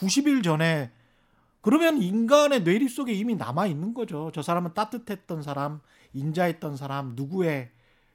90일 0.00 0.42
전에 0.42 0.90
그러면 1.60 2.00
인간의 2.00 2.62
뇌리 2.62 2.88
속에 2.88 3.12
이미 3.12 3.34
남아 3.34 3.66
있는 3.66 3.92
거죠. 3.92 4.30
저 4.34 4.40
사람은 4.42 4.72
따뜻했던 4.72 5.42
사람, 5.42 5.80
인자했던 6.14 6.76
사람, 6.76 7.12
누구의 7.14 7.70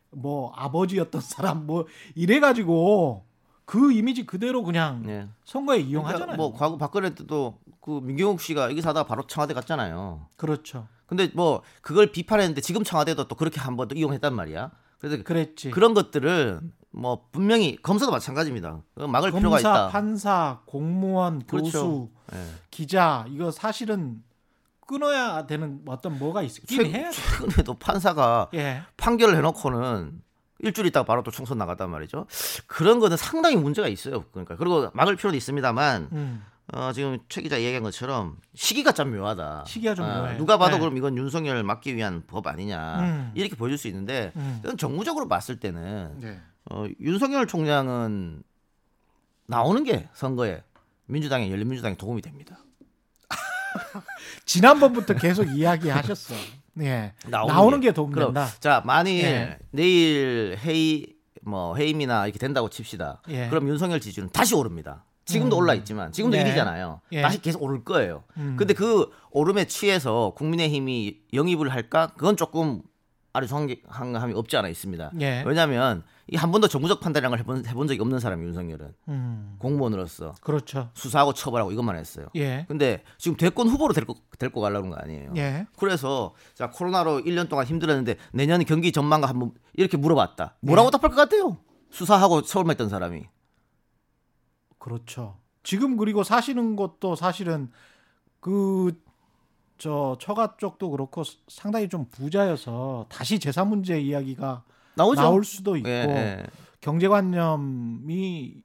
뭐 0.10 0.51
아버지였던 0.56 1.22
사람 1.22 1.65
뭐 1.65 1.86
이래 2.15 2.39
가지고 2.39 3.24
그 3.65 3.92
이미지 3.92 4.25
그대로 4.25 4.63
그냥 4.63 5.04
네. 5.06 5.27
선거에 5.44 5.77
그러니까 5.77 5.89
이용하잖아요. 5.89 6.38
뭐 6.38 6.54
과거 6.54 6.77
박근혜 6.77 7.13
때도 7.13 7.60
그 7.82 8.00
민경욱 8.04 8.42
씨가 8.42 8.70
여기 8.70 8.82
사다가 8.82 9.06
바로 9.08 9.27
청와대 9.27 9.54
갔잖아요. 9.54 10.27
그렇죠. 10.38 10.88
근데 11.06 11.30
뭐 11.36 11.62
그걸 11.82 12.12
비판했는데 12.12 12.62
지금 12.62 12.84
청와대도 12.84 13.27
또 13.27 13.36
그렇게 13.36 13.60
한번더 13.60 13.96
이용했단 13.96 14.34
말이야. 14.34 14.72
그래서 15.00 15.24
그랬지. 15.24 15.72
그런 15.72 15.94
것들은 15.94 16.72
뭐 16.96 17.28
분명히 17.32 17.75
검사도 17.82 18.12
마찬가지입니다. 18.12 18.82
그거 18.94 19.08
막을 19.08 19.32
필요가 19.32 19.58
검사, 19.58 19.70
있다. 19.70 19.88
판사, 19.90 20.60
공무원, 20.66 21.46
그렇죠. 21.46 21.66
교수, 21.66 22.10
예. 22.34 22.38
기자 22.72 23.25
이거 23.30 23.52
사실은 23.52 24.24
끊어야 24.88 25.46
되는 25.46 25.82
어떤 25.88 26.18
뭐가 26.18 26.42
있긴 26.44 26.84
최, 26.84 26.90
해야 26.90 27.10
돼. 27.10 27.16
최근에도 27.16 27.74
판사가 27.74 28.50
예. 28.54 28.84
판결을 28.98 29.36
해놓고는 29.36 30.22
일주일 30.60 30.88
있다가 30.88 31.06
바로 31.06 31.22
또 31.22 31.32
총선 31.32 31.58
나갔단 31.58 31.90
말이죠. 31.90 32.28
그런 32.66 33.00
거는 33.00 33.18
상당히 33.18 33.58
문제가 33.58 33.90
있어요. 33.90 34.24
그러니까 34.32 34.56
그리고 34.56 34.90
막을 34.94 35.18
필요도 35.18 35.36
있습니다만 35.36 36.10
음. 36.14 36.46
어, 36.74 36.94
지금 36.94 37.20
최 37.28 37.42
기자 37.42 37.60
얘기한 37.60 37.84
것처럼 37.84 38.38
시기가 38.54 38.94
좀 38.94 39.16
묘하다. 39.16 39.66
시기가 39.68 39.96
좀 39.96 40.06
어, 40.06 40.22
묘해요. 40.22 40.38
누가 40.38 40.58
봐도 40.58 40.75
네. 40.75 40.80
그럼 40.80 40.98
이건 40.98 41.18
윤석열을 41.18 41.64
막기 41.64 41.96
위한 41.96 42.24
법 42.25 42.48
아니냐 42.48 43.00
음. 43.00 43.32
이렇게 43.36 43.56
보여줄 43.56 43.78
수 43.78 43.90
있는데 43.90 44.32
음. 44.38 44.62
정무적으로 44.78 45.28
봤을 45.28 45.60
때는 45.60 46.20
네. 46.22 46.42
어, 46.72 46.86
윤석열 47.00 47.48
총장은 47.48 48.43
나오는 49.48 49.84
게 49.84 50.10
선거에 50.13 50.63
민주당에 51.05 51.51
열린민주당에 51.51 51.95
도움이 51.95 52.22
됩니다. 52.22 52.57
지난번부터 54.45 55.15
계속 55.15 55.43
이야기하셨어. 55.45 56.36
예. 56.81 57.13
나오는, 57.27 57.53
나오는 57.53 57.79
게 57.79 57.91
도움 57.91 58.12
그럼, 58.12 58.34
된다. 58.34 58.50
자 58.60 58.81
만일 58.86 59.24
예. 59.24 59.60
내일 59.72 60.57
회의 60.60 61.15
뭐 61.41 61.75
회의미나 61.77 62.25
이렇게 62.25 62.39
된다고 62.39 62.69
칩시다. 62.69 63.22
예. 63.29 63.48
그럼 63.50 63.67
윤석열 63.69 64.00
지지율은 64.00 64.31
다시 64.31 64.55
오릅니다. 64.55 65.05
지금도 65.25 65.57
음. 65.57 65.62
올라 65.62 65.74
있지만 65.75 66.12
지금도 66.12 66.38
네. 66.38 66.43
일 66.43 66.53
1위잖아요. 66.55 67.00
예. 67.13 67.22
다시 67.22 67.41
계속 67.41 67.62
오를 67.62 67.84
거예요. 67.84 68.24
음. 68.38 68.55
근데 68.57 68.74
그 68.74 69.10
오름에 69.31 69.65
취해서 69.65 70.34
국민의힘이 70.36 71.22
영입을 71.34 71.69
할까? 71.69 72.12
그건 72.15 72.38
조금 72.38 72.81
아주 73.34 73.48
성함이 73.48 74.34
없지 74.34 74.57
않아 74.57 74.69
있습니다. 74.69 75.12
예. 75.22 75.43
왜냐하면 75.45 76.03
이 76.27 76.36
한 76.38 76.51
번도 76.51 76.67
정부적 76.67 77.00
판단이라는 77.01 77.29
걸 77.38 77.39
해본, 77.39 77.65
해본 77.67 77.88
적이 77.88 78.01
없는 78.01 78.20
사람이 78.20 78.44
윤석열은 78.46 78.94
음. 79.10 79.55
공무원으로서 79.60 80.34
그렇죠. 80.41 80.89
수사하고 80.96 81.34
처벌하고 81.34 81.72
이것만 81.72 81.96
했어요. 81.98 82.27
예. 82.36 82.65
근데 82.67 83.03
지금 83.17 83.38
대권 83.38 83.67
후보로 83.67 83.94
데리고 83.94 84.15
데리고 84.39 84.62
가려는 84.62 84.89
거 84.89 84.96
아니에요. 84.96 85.34
예. 85.38 85.67
그래서 85.77 86.34
자 86.55 86.72
코로나로 86.72 87.22
1년 87.22 87.48
동안 87.48 87.65
힘들었는데 87.67 88.17
내년 88.34 88.63
경기 88.65 88.91
전망과 88.91 89.27
한번 89.27 89.51
이렇게 89.74 89.98
물어봤다. 89.98 90.55
뭐라고 90.62 90.88
예. 90.88 90.91
답할 90.91 91.12
것 91.12 91.15
같아요? 91.15 91.58
수사하고 91.91 92.41
서울만 92.41 92.74
있던 92.74 92.89
사람이. 92.89 93.24
그렇죠. 94.79 95.38
지금 95.63 95.98
그리고 95.98 96.24
사시는 96.24 96.75
것도 96.75 97.15
사실은 97.15 97.72
그 98.39 98.91
저 99.77 100.15
처가 100.20 100.55
쪽도 100.58 100.89
그렇고 100.91 101.24
상당히 101.48 101.89
좀 101.89 102.05
부자여서 102.05 103.08
다시 103.10 103.39
재산 103.39 103.67
문제 103.70 104.00
이야기가 104.00 104.63
나오죠. 104.96 105.22
나올 105.22 105.44
수도 105.44 105.75
있고 105.78 105.90
예, 105.90 106.06
예. 106.10 106.44
경제관념이 106.82 108.64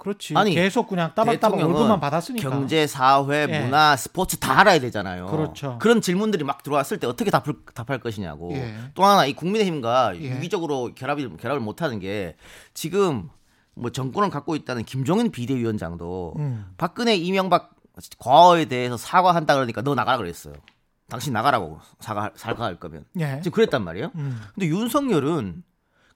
그렇지 0.00 0.34
아니, 0.34 0.54
계속 0.54 0.88
그냥 0.88 1.12
따박따박 1.14 1.60
월급만 1.60 2.00
받았으니까 2.00 2.48
경제, 2.48 2.86
사회, 2.86 3.46
예. 3.48 3.60
문화, 3.60 3.96
스포츠 3.96 4.38
다 4.38 4.58
알아야 4.60 4.80
되잖아요. 4.80 5.26
그렇죠. 5.26 5.78
런 5.82 6.00
질문들이 6.00 6.42
막 6.42 6.62
들어왔을 6.62 6.98
때 6.98 7.06
어떻게 7.06 7.30
답을, 7.30 7.54
답할 7.74 8.00
것이냐고. 8.00 8.52
예. 8.54 8.74
또 8.94 9.04
하나 9.04 9.26
이 9.26 9.34
국민의힘과 9.34 10.16
예. 10.16 10.36
유기적으로 10.36 10.94
결합이, 10.94 11.28
결합을 11.36 11.60
못하는 11.60 11.98
게 11.98 12.34
지금 12.72 13.28
뭐 13.74 13.90
정권을 13.90 14.30
갖고 14.30 14.56
있다는 14.56 14.84
김종인 14.84 15.30
비대위원장도 15.30 16.34
음. 16.38 16.66
박근혜, 16.78 17.14
이명박 17.14 17.74
과거에 18.18 18.64
대해서 18.64 18.96
사과한다 18.96 19.54
그러니까 19.54 19.82
너 19.82 19.94
나가라 19.94 20.16
그랬어요. 20.16 20.54
당신 21.08 21.32
나가라고 21.32 21.78
사과 21.98 22.30
사과할 22.36 22.76
거면 22.76 23.04
예. 23.18 23.40
지금 23.42 23.52
그랬단 23.52 23.84
말이에요. 23.84 24.12
음. 24.14 24.40
근데 24.54 24.66
윤석열은 24.68 25.62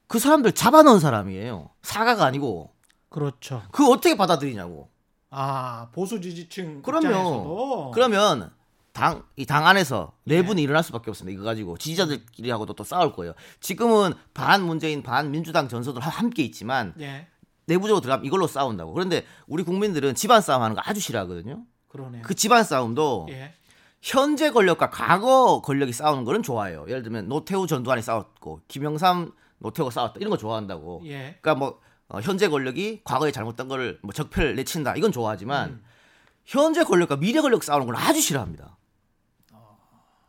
그 0.07 0.19
사람들 0.19 0.53
잡아넣은 0.53 1.01
사람이에요. 1.01 1.71
사과가 1.83 2.25
아니고 2.25 2.73
그렇죠. 3.09 3.63
그 3.73 3.87
어떻게 3.91 4.17
받아들이냐고. 4.17 4.89
아 5.31 5.89
보수 5.93 6.21
지지층 6.21 6.83
그럼요. 6.83 7.91
그러면 7.93 8.51
당 8.93 9.25
이 9.37 9.45
당 9.47 9.67
안에서 9.67 10.13
내분이 10.25 10.63
일어날 10.63 10.85
수밖에 10.85 11.11
없습니다. 11.11 11.35
이거 11.35 11.45
가지고 11.45 11.77
지지자들끼리하고도 11.79 12.75
또 12.75 12.85
싸울 12.85 13.13
거예요. 13.13 13.35
지금은 13.61 14.13
반 14.35 14.63
문재인 14.63 15.03
반 15.03 15.31
민주당 15.33 15.69
전선들 15.69 16.01
하- 16.01 16.11
함께 16.11 16.43
있지만 16.45 16.95
예 17.01 17.27
내부적으로 17.67 18.01
들어가면 18.01 18.25
이걸로 18.27 18.47
싸운다고. 18.47 18.93
그런데 18.93 19.25
우리 19.49 19.65
국민들은 19.65 20.15
집안 20.15 20.41
싸움 20.43 20.63
하는 20.63 20.77
거 20.77 20.83
아주 20.85 21.01
싫어하거든요. 21.01 21.65
그러네요. 21.89 22.23
그 22.23 22.35
집안 22.37 22.63
싸움도 22.63 23.27
예 23.31 23.55
현재 24.01 24.51
권력과 24.51 24.91
과거 24.91 25.61
권력이 25.63 25.93
싸우는 25.93 26.25
거는 26.25 26.43
좋아해요. 26.45 26.85
예를 26.89 27.03
들면 27.03 27.27
노태우 27.29 27.67
전두환이 27.67 28.03
싸웠고 28.03 28.61
김영삼 28.69 29.33
노태우가 29.65 29.91
싸웠다 29.91 30.17
이런 30.21 30.31
거 30.31 30.37
좋아한다고. 30.37 31.03
예. 31.07 31.37
그러니까 31.41 31.55
뭐 31.55 31.81
어, 32.09 32.21
현재 32.21 32.49
권력이 32.49 33.01
과거에 33.03 33.33
잘못된 33.33 33.67
거를 33.67 33.99
뭐 34.03 34.13
적폐를 34.13 34.55
내친다 34.57 34.95
이건 34.95 35.11
좋아하지만 35.11 35.71
음. 35.71 35.85
현재 36.45 36.85
권력과 36.85 37.17
미래 37.17 37.41
권력 37.41 37.65
싸우는 37.65 37.87
걸 37.87 37.97
아주 37.97 38.21
싫어합니다. 38.21 38.77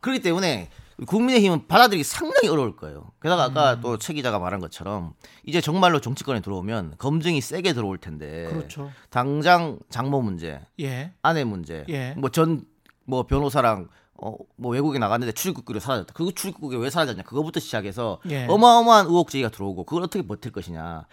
그렇기 0.00 0.20
때문에 0.20 0.70
국민의힘은 1.06 1.66
받아들이기 1.66 2.02
상당히 2.02 2.48
어려울 2.48 2.76
거예요. 2.76 3.10
게다가 3.20 3.44
아까 3.44 3.74
음. 3.74 3.80
또최 3.82 4.14
기자가 4.14 4.38
말한 4.38 4.60
것처럼 4.60 5.12
이제 5.44 5.60
정말로 5.60 6.00
정치권에 6.00 6.40
들어오면 6.40 6.94
검증이 6.96 7.40
세게 7.42 7.74
들어올 7.74 7.98
텐데 7.98 8.48
그렇죠. 8.48 8.90
당장 9.10 9.78
장모 9.90 10.22
문제, 10.22 10.62
예. 10.80 11.12
아내 11.20 11.44
문제, 11.44 11.84
예. 11.90 12.14
뭐전뭐 12.16 13.26
변호사랑 13.28 13.88
어 14.18 14.36
뭐 14.56 14.72
외국에 14.72 14.98
나갔는데 14.98 15.32
출입국기로 15.32 15.80
사라졌다. 15.80 16.12
그 16.14 16.32
출입국이 16.34 16.76
왜 16.76 16.88
사라졌냐? 16.90 17.22
그거부터 17.22 17.60
시작해서 17.60 18.18
예. 18.30 18.46
어마어마한 18.46 19.06
의혹 19.06 19.30
제기가 19.30 19.50
들어오고 19.50 19.84
그걸 19.84 20.02
어떻게 20.04 20.26
버틸 20.26 20.50
것이냐. 20.52 21.06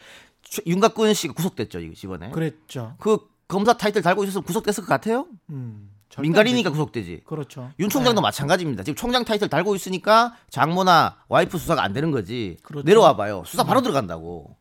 최- 0.44 0.62
윤곽근 0.66 1.14
씨가 1.14 1.34
구속됐죠 1.34 1.80
이- 1.80 1.94
이번에. 2.04 2.30
그랬죠. 2.32 2.96
그 3.00 3.18
검사 3.48 3.74
타이틀 3.74 4.02
달고 4.02 4.24
있었으면 4.24 4.44
구속됐을 4.46 4.84
것 4.84 4.88
같아요? 4.88 5.28
음. 5.50 5.90
민간인이니까. 6.20 6.70
구속되지. 6.70 7.22
그렇죠. 7.26 7.72
윤 7.80 7.90
총장도 7.90 8.22
네. 8.22 8.24
마찬가지입니다. 8.24 8.84
지금 8.84 8.96
총장 8.96 9.26
타이틀 9.26 9.50
달고 9.50 9.76
있으니까 9.76 10.36
장모나 10.50 11.18
와이프 11.28 11.58
수사가 11.58 11.84
안 11.84 11.92
되는 11.92 12.12
거지. 12.12 12.58
그렇죠. 12.64 12.86
내려와 12.86 13.16
봐요. 13.16 13.44
수사 13.46 13.64
바로 13.64 13.82
들어간다고. 13.82 14.56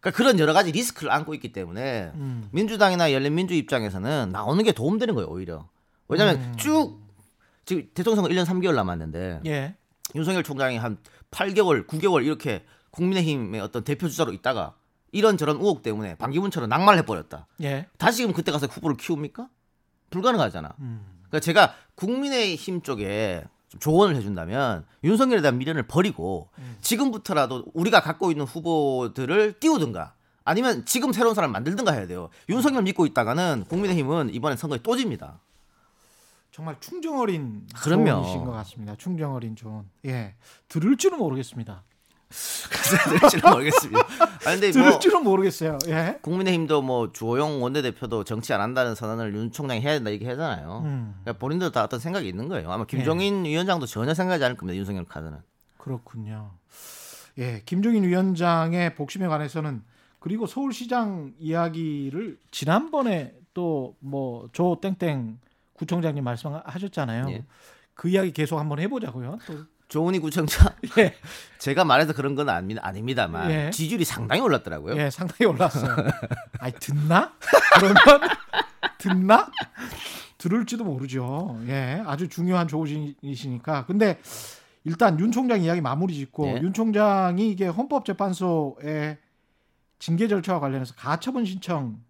그러니까 0.00 0.16
그런 0.16 0.38
여러 0.40 0.52
가지 0.54 0.72
리스크를 0.72 1.12
안고 1.12 1.34
있기 1.34 1.52
때문에 1.52 2.12
음. 2.14 2.48
민주당이나 2.50 3.12
열린민주 3.12 3.54
입장에서는 3.54 4.30
나오는 4.32 4.64
게 4.64 4.72
도움되는 4.72 5.14
거예요, 5.14 5.28
오히려. 5.28 5.68
왜냐하면 6.08 6.36
음. 6.40 6.56
쭉 6.56 6.98
지금 7.66 7.88
대통령 7.92 8.22
선거 8.22 8.30
1년 8.30 8.46
3개월 8.46 8.74
남았는데 8.76 9.40
예. 9.46 9.74
윤석열 10.14 10.44
총장이 10.44 10.78
한 10.78 10.98
8개월, 11.32 11.86
9개월 11.86 12.24
이렇게 12.24 12.64
국민의힘의 12.92 13.60
어떤 13.60 13.84
대표 13.84 14.08
주자로 14.08 14.32
있다가 14.32 14.74
이런 15.12 15.36
저런 15.36 15.56
의혹 15.56 15.82
때문에 15.82 16.14
반기문처럼 16.14 16.68
낙마를 16.68 17.00
해버렸다. 17.00 17.48
예. 17.62 17.86
다시 17.98 18.18
지금 18.18 18.32
그때 18.32 18.52
가서 18.52 18.66
후보를 18.66 18.96
키웁니까? 18.96 19.48
불가능하잖아. 20.10 20.74
음. 20.78 21.04
그러니까 21.28 21.40
제가 21.40 21.74
국민의힘 21.96 22.82
쪽에 22.82 23.44
좀 23.68 23.80
조언을 23.80 24.14
해준다면 24.14 24.86
윤석열에 25.02 25.42
대한 25.42 25.58
미련을 25.58 25.88
버리고 25.88 26.50
음. 26.58 26.76
지금부터라도 26.80 27.64
우리가 27.74 28.00
갖고 28.00 28.30
있는 28.30 28.46
후보들을 28.46 29.54
띄우든가 29.58 30.14
아니면 30.44 30.84
지금 30.84 31.12
새로운 31.12 31.34
사람 31.34 31.50
을 31.50 31.52
만들든가 31.52 31.90
해야 31.90 32.06
돼요. 32.06 32.28
윤석열 32.48 32.84
믿고 32.84 33.06
있다가는 33.06 33.64
국민의힘은 33.68 34.32
이번에 34.32 34.54
선거에 34.54 34.78
또 34.84 34.96
집니다. 34.96 35.40
정말 36.56 36.74
충정 36.80 37.18
어린. 37.18 37.66
조언이신 37.84 38.44
것 38.46 38.50
같습니다. 38.52 38.96
충정 38.96 39.34
어린 39.34 39.54
조언. 39.54 39.84
예. 40.06 40.34
들을 40.68 40.96
줄은 40.96 41.18
모르겠습니다. 41.18 41.82
그래서 42.72 43.10
될지는 43.20 43.50
모르겠습니다. 43.52 44.00
아 44.00 44.50
근데 44.52 44.70
들을 44.70 44.88
뭐 44.88 44.98
줄은 44.98 45.22
모르겠어요. 45.22 45.76
예. 45.88 46.18
국민의힘도 46.22 46.80
뭐 46.80 47.12
주호영 47.12 47.62
원내대표도 47.62 48.24
정치 48.24 48.54
안 48.54 48.62
한다는 48.62 48.94
선언을 48.94 49.34
윤 49.34 49.52
총장이 49.52 49.82
해야 49.82 49.92
된다 49.92 50.10
얘기 50.10 50.24
하잖아요. 50.24 50.80
음. 50.86 51.14
그러니까 51.20 51.38
본인도 51.38 51.72
다 51.72 51.84
어떤 51.84 52.00
생각이 52.00 52.26
있는 52.26 52.48
거예요. 52.48 52.72
아마 52.72 52.86
김종인 52.86 53.44
위원장도 53.44 53.84
전혀 53.84 54.14
생각하지 54.14 54.44
않을 54.44 54.56
겁니다. 54.56 54.78
윤석열 54.78 55.04
카드는. 55.04 55.36
그렇군요. 55.76 56.52
예, 57.36 57.60
김종인 57.66 58.02
위원장의 58.04 58.94
복심에 58.94 59.26
관해서는 59.26 59.82
그리고 60.20 60.46
서울시장 60.46 61.34
이야기를 61.38 62.38
지난번에 62.50 63.34
또 63.52 63.94
뭐 64.00 64.48
조 64.52 64.78
땡땡 64.80 65.38
구청장님 65.76 66.24
말씀하셨잖아요. 66.24 67.30
예. 67.30 67.44
그 67.94 68.08
이야기 68.08 68.32
계속 68.32 68.58
한번 68.58 68.78
해보자고요. 68.78 69.38
또 69.46 69.64
조은희 69.88 70.18
구청장 70.18 70.68
예, 70.98 71.14
제가 71.58 71.84
말해서 71.84 72.12
그런 72.12 72.34
건 72.34 72.48
아니, 72.48 72.76
아닙니다만 72.78 73.50
예. 73.50 73.70
지지율이 73.70 74.04
상당히 74.04 74.40
올랐더라고요. 74.42 74.96
예, 74.96 75.10
상당히 75.10 75.44
올랐어요. 75.46 75.96
아니 76.58 76.72
듣나? 76.74 77.32
그러면 77.74 78.28
듣나? 78.98 79.50
들을지도 80.38 80.84
모르죠. 80.84 81.58
예, 81.68 82.02
아주 82.04 82.28
중요한 82.28 82.68
조직이시니까. 82.68 83.86
근데 83.86 84.20
일단 84.84 85.18
윤 85.18 85.32
총장 85.32 85.62
이야기 85.62 85.80
마무리 85.80 86.14
짓고 86.14 86.44
네. 86.46 86.60
윤 86.62 86.72
총장이 86.72 87.50
이게 87.50 87.66
헌법재판소에 87.66 89.18
징계 89.98 90.28
절차와 90.28 90.60
관련해서 90.60 90.94
가처분 90.94 91.44
신청 91.44 92.00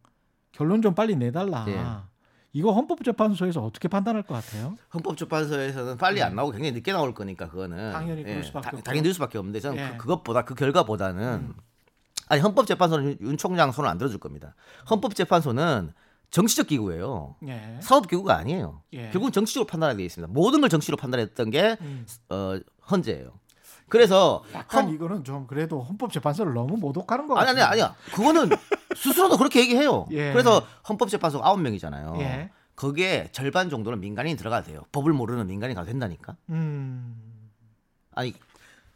결론 0.53 0.83
좀 0.83 0.95
빨리 0.95 1.17
내달라. 1.17 2.09
네. 2.57 2.61
이거 2.61 2.73
헌법재판소에서 2.73 3.63
어떻게 3.63 3.87
판단할 3.89 4.23
것 4.23 4.35
같아요? 4.35 4.77
헌법재판소에서는 4.95 5.99
빨리 5.99 6.23
안 6.23 6.35
나오고 6.35 6.53
굉장히 6.53 6.73
늦게 6.73 6.93
나올 6.93 7.13
거니까 7.13 7.49
그거는 7.49 7.77
네. 7.77 7.93
당연히 7.93 8.23
그럴 8.25 8.43
수밖에 8.43 8.71
다-. 8.71 8.83
당연히 8.83 9.03
늦을 9.03 9.15
수밖에 9.15 9.39
없는데 9.39 9.61
저는 9.61 9.79
예. 9.79 9.83
음. 9.85 9.91
그, 9.93 9.99
그것보다 9.99 10.45
그 10.45 10.55
결과보다는 10.55 11.53
아니 12.29 12.41
헌법재판소는 12.41 13.05
윤, 13.05 13.19
윤 13.21 13.37
총장 13.37 13.73
손을 13.73 13.89
안 13.91 13.99
들어줄 13.99 14.19
겁니다. 14.19 14.55
헌법재판소는 14.91 15.93
정치적 16.31 16.69
기구예요. 16.69 17.37
예. 17.47 17.79
사법 17.81 18.09
기구가 18.09 18.37
아니에요. 18.37 18.83
예. 18.95 19.11
결국은 19.11 19.33
정치적으로 19.33 19.67
판단하게 19.67 19.99
돼 19.99 20.05
있습니다. 20.05 20.33
모든 20.33 20.61
걸 20.61 20.71
정치로 20.71 20.97
판단했던 20.97 21.51
게 21.51 21.77
음. 21.81 22.07
어, 22.31 22.59
헌재예요. 22.91 23.39
그래서 23.89 24.43
약간 24.53 24.87
헌- 24.87 24.95
이거는 24.95 25.25
좀 25.25 25.47
그래도 25.47 25.81
헌법재판소를 25.83 26.55
너무 26.55 26.77
모독하는 26.77 27.27
것 27.29 27.37
아니. 27.39 27.51
아니 27.51 27.61
아니야. 27.63 27.95
그거는 28.13 28.51
스스로도 28.97 29.37
그렇게 29.37 29.61
얘기해요. 29.61 30.07
예. 30.11 30.33
그래서 30.33 30.67
헌법재판소 30.89 31.41
아홉 31.45 31.61
명이잖아요. 31.61 32.17
예. 32.19 32.51
거기에 32.75 33.29
절반 33.33 33.71
정도는 33.71 34.01
민간인이 34.01 34.37
들어가야 34.37 34.63
돼요. 34.63 34.83
법을 34.93 35.13
모르는 35.13 35.47
민간인이 35.47 35.75
가도 35.77 35.87
된다니까. 35.87 36.37
음. 36.51 37.15
아니 38.15 38.35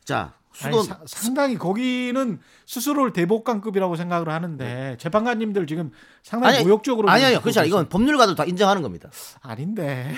자 0.04 0.32
수도 0.52 0.82
사- 0.82 0.98
상당히 1.06 1.56
거기는 1.56 2.40
스스로를 2.66 3.12
대법관급이라고 3.12 3.94
생각을 3.94 4.28
하는데 4.30 4.96
재판관님들 4.98 5.66
지금 5.68 5.92
상당히 6.24 6.56
아니, 6.56 6.64
모욕적으로 6.64 7.08
아니 7.08 7.22
아니요 7.24 7.36
보고 7.38 7.44
그렇지 7.44 7.60
않아. 7.60 7.66
있어요. 7.66 7.80
이건 7.82 7.88
법률가도 7.88 8.34
다 8.34 8.44
인정하는 8.44 8.82
겁니다. 8.82 9.08
아닌데 9.40 10.12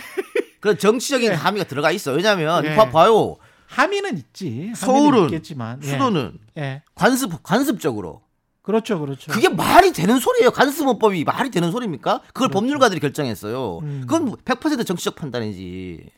그 0.61 0.79
정치적인 0.79 1.31
예. 1.33 1.35
함의가 1.37 1.69
들어가 1.69 1.91
있어. 1.91 2.13
왜냐하면 2.13 2.65
예. 2.65 2.75
봐, 2.75 2.89
봐요. 2.91 3.37
함의는 3.73 4.19
있지. 4.19 4.73
서울은 4.77 5.25
있겠지만 5.25 5.81
예. 5.83 5.87
수도는 5.87 6.39
예. 6.59 6.83
관습 6.95 7.43
관습적으로 7.43 8.23
그렇죠, 8.61 9.01
그렇죠. 9.01 9.33
그게 9.33 9.49
말이 9.49 9.93
되는 9.93 10.21
소리예요. 10.21 10.51
관습헌법이 10.53 11.25
말이 11.25 11.51
되는 11.51 11.73
소리입니까? 11.73 12.21
그걸 12.33 12.49
법률가들이 12.49 13.01
결정했어요. 13.01 13.79
그렇죠. 13.79 13.87
음. 13.87 14.01
그건 14.07 14.37
100% 14.37 14.87
정치적 14.87 15.17
판단이지. 15.17 16.11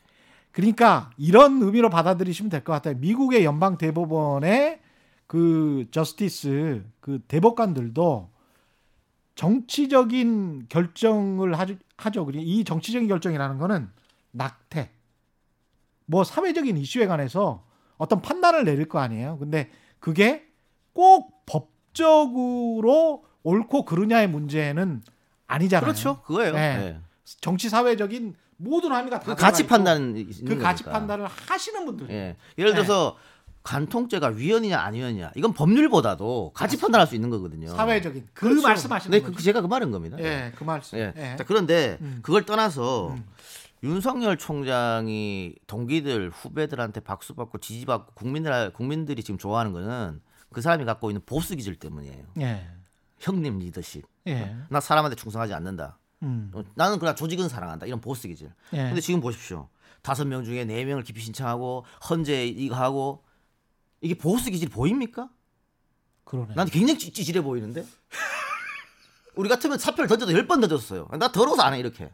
그러니까 0.51 1.09
이런 1.17 1.61
의미로 1.63 1.89
받아들이시면 1.89 2.49
될 2.49 2.63
것 2.63 2.73
같아요. 2.73 2.95
미국의 2.99 3.43
연방 3.45 3.77
대법원의 3.77 4.79
그 5.27 5.85
저스티스 5.91 6.83
그 6.99 7.19
대법관들도 7.27 8.29
정치적인 9.35 10.67
결정을 10.69 11.55
하죠. 11.97 12.25
그리고 12.25 12.43
이 12.43 12.63
정치적인 12.63 13.07
결정이라는 13.07 13.57
거는 13.57 13.89
낙태, 14.31 14.89
뭐 16.05 16.23
사회적인 16.23 16.77
이슈에 16.77 17.07
관해서 17.07 17.63
어떤 17.97 18.21
판단을 18.21 18.63
내릴 18.65 18.87
거 18.87 18.99
아니에요. 18.99 19.37
근데 19.39 19.69
그게 19.99 20.43
꼭 20.93 21.45
법적으로 21.45 23.25
옳고 23.43 23.85
그르냐의 23.85 24.27
문제는 24.27 25.01
아니잖아요. 25.47 25.83
그렇죠. 25.85 26.21
그거예요. 26.23 26.53
네. 26.53 26.59
예. 26.59 26.99
정치 27.41 27.69
사회적인 27.69 28.35
모든 28.57 28.91
함의가 28.91 29.19
다 29.19 29.25
그 29.25 29.35
가치 29.35 29.63
있는 29.63 30.27
그 30.45 30.57
가치. 30.57 30.83
판단을 30.83 31.27
하시는 31.27 31.85
분들. 31.85 32.09
예. 32.09 32.35
예를 32.57 32.73
들어서 32.73 33.17
간통죄가 33.63 34.27
위헌이냐 34.27 34.79
아니었냐 34.79 35.31
이건 35.35 35.53
법률보다도 35.53 36.51
가치 36.53 36.77
판단할 36.79 37.07
수 37.07 37.15
있는 37.15 37.29
거거든요. 37.31 37.67
사회적인 37.75 38.27
그 38.33 38.49
그렇죠. 38.49 38.61
말씀하시는 38.67 39.11
네, 39.17 39.23
거죠. 39.23 39.35
그 39.35 39.43
제가 39.43 39.61
그 39.61 39.67
말인 39.67 39.91
겁니다. 39.91 40.17
예, 40.19 40.51
그 40.55 40.63
말씀. 40.63 40.97
예. 40.99 41.13
예. 41.17 41.35
자, 41.35 41.43
그런데 41.43 41.97
음. 42.01 42.19
그걸 42.21 42.45
떠나서 42.45 43.09
음. 43.09 43.25
윤석열 43.83 44.37
총장이 44.37 45.55
동기들 45.67 46.29
후배들한테 46.31 47.01
박수 47.01 47.35
받고 47.35 47.59
지지받고 47.59 48.13
국민들 48.15 48.73
국민들이 48.73 49.23
지금 49.23 49.37
좋아하는 49.37 49.73
거는 49.73 50.21
그 50.51 50.61
사람이 50.61 50.85
갖고 50.85 51.09
있는 51.11 51.21
보스 51.25 51.55
기질 51.55 51.75
때문이에요. 51.77 52.25
예. 52.39 52.67
형님 53.19 53.59
리더십. 53.59 54.05
예. 54.27 54.55
나 54.69 54.79
사람한테 54.79 55.15
충성하지 55.15 55.53
않는다. 55.53 55.97
음. 56.23 56.51
어, 56.53 56.63
나는 56.75 56.97
그냥 56.99 57.15
조직은 57.15 57.49
사랑한다. 57.49 57.85
이런 57.85 57.99
보스 58.01 58.27
기질. 58.27 58.51
예. 58.73 58.77
근데 58.77 59.01
지금 59.01 59.19
보십시오. 59.21 59.69
다섯 60.01 60.25
명 60.25 60.43
중에 60.43 60.65
네 60.65 60.85
명을 60.85 61.03
기피 61.03 61.21
신청하고 61.21 61.85
헌재 62.09 62.45
이거 62.47 62.75
하고 62.75 63.23
이게 64.01 64.15
보스 64.17 64.49
기질 64.49 64.69
보입니까? 64.69 65.29
그러네. 66.23 66.53
난 66.55 66.67
굉장히 66.67 66.97
찌- 66.99 67.11
찌질해 67.11 67.41
보이는데. 67.41 67.85
우리 69.35 69.49
같으면 69.49 69.77
사표를 69.77 70.07
던져도 70.07 70.31
열 70.33 70.47
번 70.47 70.61
던졌어요. 70.61 71.07
나 71.19 71.31
더러워서 71.31 71.61
안 71.63 71.73
해 71.73 71.79
이렇게. 71.79 72.09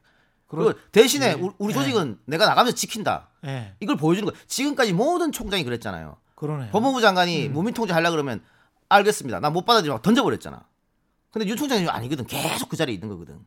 그리고 0.51 0.73
대신에 0.91 1.29
예. 1.29 1.33
우리, 1.33 1.53
우리 1.57 1.73
예. 1.73 1.77
조직은 1.77 2.19
내가 2.25 2.45
나가면서 2.45 2.75
지킨다. 2.75 3.29
예. 3.45 3.73
이걸 3.79 3.95
보여주는 3.95 4.29
거. 4.29 4.37
지금까지 4.47 4.91
모든 4.93 5.31
총장이 5.31 5.63
그랬잖아요. 5.63 6.17
그러네. 6.35 6.71
법무부 6.71 6.99
장관이 7.01 7.47
음. 7.47 7.53
무민 7.53 7.73
통제 7.73 7.93
하려 7.93 8.11
그러면 8.11 8.43
알겠습니다. 8.89 9.39
나 9.39 9.49
못 9.49 9.65
받아들이고 9.65 10.01
던져버렸잖아. 10.01 10.63
근데 11.31 11.47
윤 11.47 11.55
총장이 11.55 11.87
아니거든. 11.87 12.25
계속 12.25 12.67
그 12.67 12.75
자리에 12.75 12.93
있는 12.93 13.07
거거든. 13.07 13.39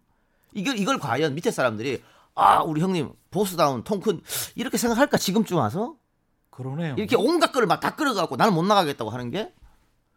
이걸 0.54 0.78
이걸 0.78 0.98
과연 0.98 1.34
밑에 1.34 1.50
사람들이 1.50 2.02
아 2.34 2.62
우리 2.62 2.80
형님 2.80 3.12
보스다운 3.30 3.84
통큰 3.84 4.22
이렇게 4.54 4.78
생각할까 4.78 5.18
지금쯤 5.18 5.58
와서 5.58 5.96
그러네요. 6.50 6.94
이렇게 6.96 7.16
온갖 7.16 7.52
거를 7.52 7.66
막 7.66 7.80
다 7.80 7.94
끌어갖고 7.96 8.36
나는 8.36 8.54
못 8.54 8.62
나가겠다고 8.64 9.10
하는 9.10 9.30
게 9.30 9.52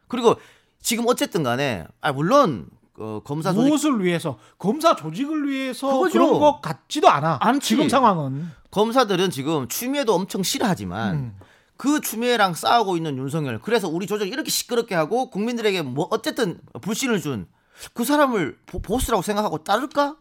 그리고 0.08 0.36
지금 0.80 1.06
어쨌든 1.08 1.44
간에 1.44 1.86
아 2.00 2.14
물론 2.14 2.70
어, 2.98 3.22
검사 3.24 3.54
조직 3.54 3.68
무엇을 3.68 4.04
위해서 4.04 4.38
검사 4.58 4.96
조직을 4.96 5.50
위해서 5.50 5.88
그거죠. 5.88 6.14
그런 6.14 6.40
것 6.40 6.62
같지도 6.62 7.10
않아. 7.10 7.38
않지. 7.42 7.68
지금 7.68 7.90
상황은. 7.90 8.50
검사들은 8.72 9.30
지금 9.32 9.68
추미애도 9.68 10.14
엄청 10.14 10.44
싫어하지만 10.44 11.16
음. 11.16 11.40
그 11.78 12.02
추미애랑 12.02 12.54
싸우고 12.56 12.98
있는 12.98 13.18
윤석열 13.18 13.60
그래서 13.60 13.88
우리 13.88 14.08
조직을 14.08 14.32
이렇게 14.34 14.50
시끄럽게 14.50 14.96
하고 14.96 15.30
국민들에게 15.30 15.84
뭐 15.84 16.08
어쨌든 16.12 16.60
불신을 16.82 17.22
준 17.22 17.48
그 17.94 18.04
사람을 18.04 18.58
보, 18.66 18.80
보스라고 18.80 19.22
생각하고 19.22 19.64
따를까? 19.64 20.18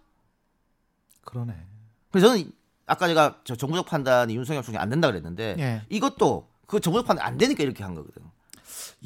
그러네. 1.25 1.55
그래서 2.11 2.29
저는 2.29 2.51
아까 2.87 3.09
제가 3.09 3.41
저 3.45 3.57
정부적 3.57 3.87
판단이 3.87 4.37
윤석열 4.37 4.63
총장이 4.63 4.83
안 4.83 4.89
된다 4.91 5.09
그랬는데 5.09 5.57
예. 5.59 5.83
이것도 5.89 6.49
그 6.67 6.81
정부적 6.81 7.07
판단 7.07 7.27
안 7.27 7.39
되니까 7.39 7.63
이렇게 7.63 7.83
한 7.83 7.95
거거든. 7.95 8.23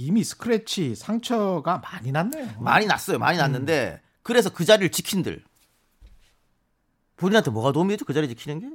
이미 0.01 0.25
스크래치 0.25 0.95
상처가 0.95 1.79
많이 1.79 2.11
났네요. 2.11 2.61
많이 2.61 2.87
났어요. 2.87 3.19
많이 3.19 3.37
났는데 3.37 4.01
그래서 4.23 4.51
그 4.51 4.65
자리를 4.65 4.91
지킨들 4.91 5.45
본인한테 7.17 7.51
뭐가 7.51 7.73
도움이 7.73 7.91
되죠? 7.91 8.05
그 8.07 8.15
자리 8.15 8.29
지키는 8.29 8.61
게? 8.61 8.71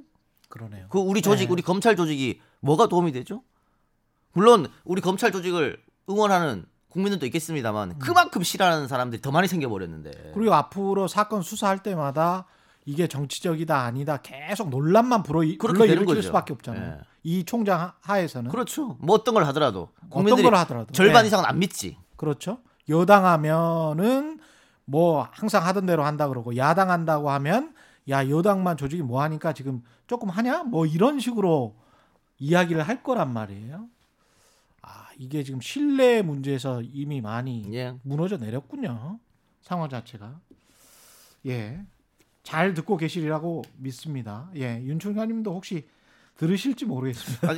그러네요. 0.50 0.88
그 0.90 1.00
우리 1.00 1.24
조직, 1.24 1.48
네. 1.48 1.52
우리 1.52 1.62
검찰 1.64 1.96
조직이 1.96 2.40
뭐가 2.60 2.88
도움이 2.88 3.12
되죠? 3.12 3.44
물론 4.34 4.68
우리 4.84 5.02
검찰 5.02 5.32
조직을 5.32 5.82
응원하는 6.10 6.66
국민들도 6.90 7.26
있겠습니다만 7.26 7.98
그만큼 8.00 8.44
싫어하는 8.44 8.88
사람들이 8.88 9.22
더 9.22 9.32
많이 9.32 9.48
생겨버렸는데. 9.48 10.32
그리고 10.36 10.54
앞으로 10.54 11.08
사건 11.08 11.42
수사할 11.42 11.82
때마다 11.82 12.46
이게 12.86 13.08
정치적이다 13.08 13.76
아니다 13.82 14.18
계속 14.18 14.70
논란만 14.70 15.24
불어 15.24 15.40
그렇게 15.40 15.58
불러 15.58 15.80
되는 15.80 15.94
일으킬 15.94 16.06
거죠. 16.16 16.22
수밖에 16.22 16.54
없잖아요. 16.54 16.98
예. 17.00 17.04
이 17.24 17.44
총장 17.44 17.80
하- 17.82 17.94
하에서는 18.02 18.52
그렇죠. 18.52 18.96
뭐 19.00 19.16
어떤 19.16 19.34
걸 19.34 19.44
하더라도 19.48 19.90
어떤 19.98 20.10
국민들이 20.10 20.44
걸 20.44 20.56
하더라도 20.56 20.94
절반 20.94 21.24
예. 21.24 21.28
이상은 21.28 21.46
안 21.46 21.58
믿지. 21.60 21.98
그렇죠. 22.16 22.60
여당하면은 22.88 24.40
뭐 24.86 25.28
항상 25.32 25.66
하던 25.66 25.88
대로 25.88 26.04
한다 26.06 26.28
그러고 26.28 26.56
야당 26.58 26.92
한다고 26.92 27.32
하면 27.32 27.74
야 28.10 28.30
여당만 28.30 28.78
조직이 28.78 29.02
뭐 29.02 29.22
하니까 29.24 29.54
지금 29.54 29.82
조금 30.06 30.30
하냐 30.30 30.64
뭐 30.64 30.86
이런 30.86 31.20
식으로 31.20 31.76
이야기를 32.38 32.84
할 32.84 33.02
거란 33.02 33.34
말이에요. 33.34 33.88
아 34.84 35.08
이게 35.18 35.44
지금 35.44 35.60
신뢰 35.60 36.22
문제에서 36.22 36.84
이미 36.84 37.20
많이 37.22 37.66
예. 37.74 37.96
무너져 38.04 38.38
내렸군요. 38.38 39.18
상황 39.62 39.90
자체가. 39.90 40.40
예. 41.48 41.82
잘 42.46 42.76
듣고 42.76 42.96
계시리라고 42.96 43.64
믿습니다. 43.78 44.50
예. 44.56 44.80
윤 44.84 45.00
총장님도 45.00 45.52
혹시 45.54 45.88
들으실지 46.38 46.86
모르겠습니다. 46.86 47.50
아니, 47.50 47.58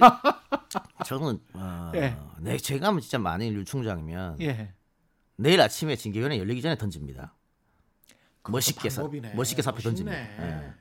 저는 1.06 1.40
어, 1.54 1.92
예. 1.96 2.18
네, 2.40 2.58
제가 2.58 2.98
진짜 3.02 3.20
만일 3.20 3.54
윤 3.54 3.66
총장이면 3.66 4.40
예. 4.42 4.74
내일 5.36 5.60
아침에 5.60 5.98
징계위원회 5.98 6.40
열리기 6.40 6.62
전에 6.62 6.78
던집니다. 6.78 7.36
멋있게 8.50 8.90
사, 8.90 9.02
방법이네. 9.02 9.34
멋있게 9.36 9.62
사표. 9.62 9.82
던집니다. 9.82 10.18
예. 10.18 10.74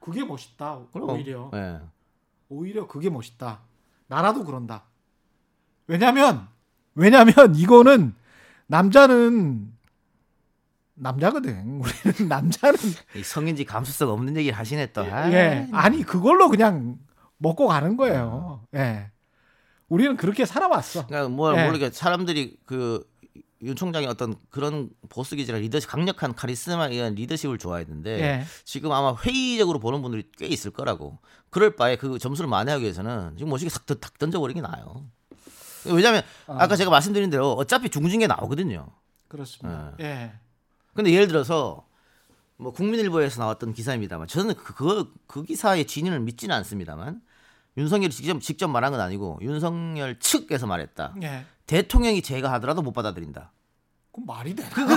그게 0.00 0.24
멋있다. 0.24 0.80
그럼, 0.90 1.10
오히려. 1.10 1.50
예. 1.52 1.80
오히려 2.48 2.86
그게 2.86 3.10
멋있다. 3.10 3.60
나라도 4.06 4.44
그런다. 4.44 4.84
왜냐면 5.86 6.48
왜냐면 6.94 7.54
이거는 7.54 8.14
남자는 8.68 9.70
남자거든. 10.94 11.80
우리는 11.82 12.28
남자는 12.28 12.78
이 13.16 13.22
성인지 13.22 13.64
감수성 13.64 14.10
없는 14.10 14.36
얘기를 14.36 14.56
하시네 14.56 14.92
또. 14.92 15.02
아이, 15.02 15.32
예. 15.32 15.68
아니 15.72 16.02
그걸로 16.02 16.48
그냥 16.48 16.98
먹고 17.38 17.66
가는 17.68 17.96
거예요. 17.96 18.62
예. 18.74 19.10
우리는 19.88 20.16
그렇게 20.16 20.44
살아왔어. 20.46 21.06
그러니까 21.06 21.28
뭐 21.28 21.56
예. 21.58 21.64
모르게 21.66 21.90
사람들이 21.90 22.58
그 22.64 23.04
윤 23.62 23.74
총장이 23.76 24.06
어떤 24.06 24.34
그런 24.50 24.90
보스 25.08 25.36
기질의 25.36 25.62
리더십 25.62 25.88
강력한 25.88 26.34
카리스마에 26.34 26.90
의한 26.92 27.14
리더십을 27.14 27.56
좋아했는데 27.56 28.20
예. 28.20 28.44
지금 28.64 28.92
아마 28.92 29.14
회의적으로 29.16 29.78
보는 29.78 30.02
분들이 30.02 30.28
꽤 30.36 30.46
있을 30.46 30.70
거라고. 30.70 31.18
그럴 31.48 31.74
바에 31.74 31.96
그 31.96 32.18
점수를 32.18 32.46
만회하기 32.50 32.82
위해서는 32.82 33.36
지금 33.38 33.48
멋있게 33.48 33.70
싹, 33.70 33.86
탁 33.86 34.18
던져버리는 34.18 34.60
게 34.60 34.68
나아요. 34.68 35.06
왜냐하면 35.86 36.22
아 36.46 36.66
까 36.66 36.76
제가 36.76 36.90
말씀드린 36.90 37.30
대로 37.30 37.52
어차피 37.52 37.88
중징계 37.88 38.26
나오거든요. 38.26 38.86
그렇습니다. 39.28 39.94
네. 39.96 40.04
예. 40.04 40.32
근데 40.94 41.12
예를 41.12 41.28
들어서 41.28 41.86
뭐 42.56 42.72
국민일보에서 42.72 43.40
나왔던 43.40 43.74
기사입니다만 43.74 44.28
저는 44.28 44.54
그, 44.54 44.74
그, 44.74 45.12
그 45.26 45.42
기사의 45.42 45.86
진위를 45.86 46.20
믿지는 46.20 46.54
않습니다만 46.56 47.20
윤석열이 47.76 48.12
직접, 48.12 48.40
직접 48.40 48.68
말한 48.68 48.92
건 48.92 49.00
아니고 49.00 49.38
윤석열 49.42 50.18
측에서 50.18 50.66
말했다. 50.66 51.14
예. 51.22 51.44
대통령이 51.66 52.22
제가 52.22 52.52
하더라도 52.52 52.82
못 52.82 52.92
받아들인다. 52.92 53.52
그럼 54.12 54.26
말이 54.26 54.54
돼. 54.54 54.62
그, 54.72 54.86
그 54.86 54.94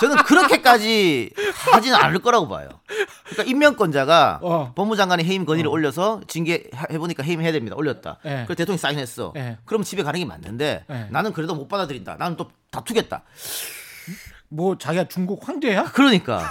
저는 0.00 0.16
그렇게까지 0.24 1.34
하지는 1.70 1.98
않을 1.98 2.20
거라고 2.20 2.48
봐요. 2.48 2.70
그러니까 3.24 3.42
임명권자가 3.44 4.40
어. 4.42 4.72
법무장관의 4.74 5.26
해임 5.26 5.44
건의를 5.44 5.68
올려서 5.68 6.22
징계 6.28 6.70
해보니까 6.90 7.22
해임해야 7.22 7.52
됩니다. 7.52 7.76
올렸다. 7.76 8.18
예. 8.24 8.44
그래서 8.46 8.54
대통령이 8.54 8.78
사인했어. 8.78 9.34
예. 9.36 9.58
그럼 9.66 9.82
집에 9.82 10.02
가는 10.02 10.18
게 10.18 10.24
맞는데 10.24 10.86
예. 10.88 11.08
나는 11.10 11.34
그래도 11.34 11.54
못 11.54 11.68
받아들인다. 11.68 12.16
나는 12.16 12.38
또 12.38 12.50
다투겠다. 12.70 13.22
뭐 14.52 14.76
자기가 14.76 15.08
중국 15.08 15.46
황제야? 15.48 15.84
그러니까 15.84 16.42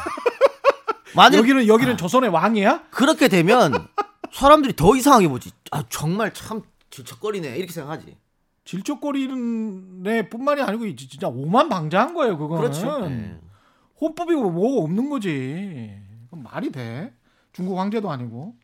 만약 1.15 1.37
여기는 1.37 1.67
여기는 1.67 1.97
조선의 1.97 2.29
왕이야? 2.31 2.85
그렇게 2.89 3.27
되면 3.27 3.87
사람들이 4.33 4.75
더 4.75 4.95
이상하게 4.95 5.27
보지. 5.27 5.51
아 5.71 5.83
정말 5.89 6.33
참 6.33 6.63
질척거리네 6.89 7.55
이렇게 7.57 7.71
생각하지. 7.71 8.17
질적거리는 8.65 10.29
뿐만이 10.29 10.61
아니고 10.61 10.95
진짜 10.95 11.27
오만 11.27 11.69
방자한 11.69 12.13
거예요. 12.13 12.37
그거는 12.37 12.61
그렇죠. 12.61 13.05
예. 13.09 13.39
헌법이고 13.99 14.49
뭐 14.49 14.83
없는 14.83 15.09
거지. 15.09 15.95
말이 16.31 16.71
돼? 16.71 17.13
중국 17.53 17.77
황제도 17.77 18.09
아니고. 18.09 18.55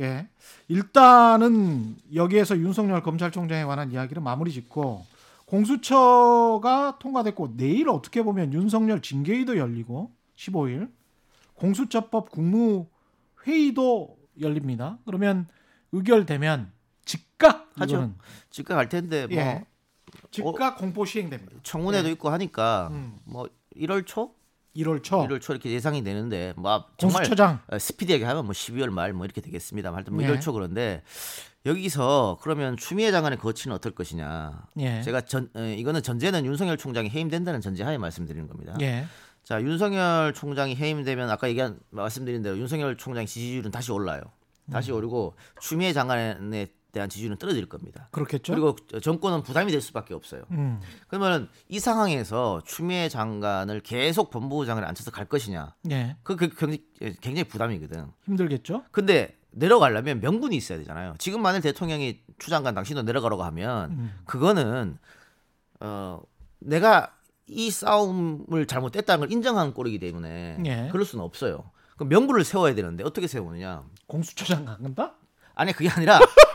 예. 0.00 0.26
일단은 0.68 1.96
여기에서 2.14 2.56
윤석열 2.56 3.02
검찰총장에 3.02 3.64
관한 3.64 3.92
이야기를 3.92 4.22
마무리 4.22 4.50
짓고 4.50 5.04
공수처가 5.46 6.98
통과됐고 6.98 7.56
내일 7.56 7.88
어떻게 7.88 8.22
보면 8.22 8.52
윤석열 8.52 9.00
징계위도 9.00 9.56
열리고 9.56 10.12
15일 10.36 10.90
공수처법 11.54 12.30
국무회의도 12.30 14.18
열립니다. 14.40 14.98
그러면 15.06 15.46
의결되면 15.92 16.72
즉각 17.04 17.70
하죠. 17.76 18.14
집가 18.50 18.74
갈 18.74 18.88
텐데 18.88 19.26
뭐 19.26 19.36
예. 19.36 19.64
즉각 20.30 20.78
공포 20.78 21.04
시행됩니다. 21.04 21.56
청문회도 21.62 22.08
예. 22.08 22.12
있고 22.12 22.28
하니까 22.30 22.88
음. 22.92 23.16
뭐 23.24 23.48
1월 23.76 24.04
초, 24.06 24.34
1월 24.76 25.02
초 25.02 25.26
1월 25.26 25.40
초 25.40 25.52
이렇게 25.52 25.70
예상이 25.70 26.02
되는데 26.04 26.52
뭐 26.56 26.84
정말 26.98 27.22
공수처장 27.22 27.60
어, 27.68 27.78
스피디하게 27.78 28.24
하면 28.24 28.44
뭐 28.44 28.52
12월 28.52 28.90
말 28.90 29.12
뭐 29.12 29.24
이렇게 29.24 29.40
되겠습니다. 29.40 29.92
하여튼 29.94 30.14
뭐 30.14 30.22
예. 30.22 30.28
1월 30.28 30.40
초 30.40 30.52
그런데 30.52 31.02
여기서 31.64 32.38
그러면 32.42 32.76
추미애 32.76 33.10
장관의 33.10 33.38
거취는 33.38 33.74
어떨 33.74 33.92
것이냐. 33.92 34.66
예. 34.78 35.02
제가 35.02 35.22
전 35.22 35.48
어, 35.54 35.60
이거는 35.60 36.02
전제는 36.02 36.44
윤석열 36.44 36.76
총장이 36.76 37.08
해임된다는 37.10 37.60
전제하에 37.60 37.98
말씀드리는 37.98 38.46
겁니다. 38.46 38.74
예. 38.80 39.06
자 39.42 39.60
윤석열 39.60 40.32
총장이 40.34 40.76
해임되면 40.76 41.30
아까 41.30 41.48
얘기한 41.48 41.78
말씀드린 41.90 42.42
대로 42.42 42.58
윤석열 42.58 42.96
총장 42.96 43.26
지지율은 43.26 43.70
다시 43.70 43.92
올라요. 43.92 44.20
다시 44.70 44.90
음. 44.90 44.96
오르고 44.96 45.34
추미애 45.60 45.92
장관에 45.92 46.66
대한 46.96 47.10
지지율은 47.10 47.36
떨어질 47.36 47.66
겁니다. 47.66 48.08
그렇겠죠. 48.10 48.54
그리고 48.54 48.74
정권은 49.00 49.42
부담이 49.42 49.70
될 49.70 49.82
수밖에 49.82 50.14
없어요. 50.14 50.44
음. 50.52 50.80
그러면 51.08 51.50
이 51.68 51.78
상황에서 51.78 52.62
추미애 52.64 53.10
장관을 53.10 53.80
계속 53.80 54.30
법무부 54.30 54.64
장관에 54.64 54.86
앉혀서 54.86 55.10
갈 55.10 55.26
것이냐? 55.26 55.74
예. 55.90 56.16
그, 56.22 56.36
그 56.36 56.48
굉장히, 57.20 57.44
부담이거든. 57.44 58.06
힘들겠죠. 58.24 58.84
근데 58.90 59.36
내려가려면 59.50 60.20
명분이 60.20 60.56
있어야 60.56 60.78
되잖아요. 60.78 61.14
지금 61.18 61.42
만일 61.42 61.60
대통령이 61.60 62.22
추 62.38 62.48
장관 62.48 62.74
당신도 62.74 63.02
내려가라고 63.02 63.44
하면 63.44 63.90
음. 63.90 64.14
그거는 64.24 64.98
어 65.80 66.22
내가 66.58 67.12
이 67.46 67.70
싸움을 67.70 68.66
잘못했다는 68.66 69.20
걸 69.20 69.32
인정한 69.32 69.74
꼴이기 69.74 69.98
때문에 69.98 70.58
예. 70.64 70.88
그럴 70.90 71.04
수는 71.04 71.24
없어요. 71.24 71.70
그 71.96 72.04
명분을 72.04 72.44
세워야 72.44 72.74
되는데 72.74 73.04
어떻게 73.04 73.26
세우느냐? 73.26 73.84
공수처장 74.06 74.64
간다? 74.64 75.14
아니 75.54 75.72
그게 75.72 75.88
아니라 75.88 76.20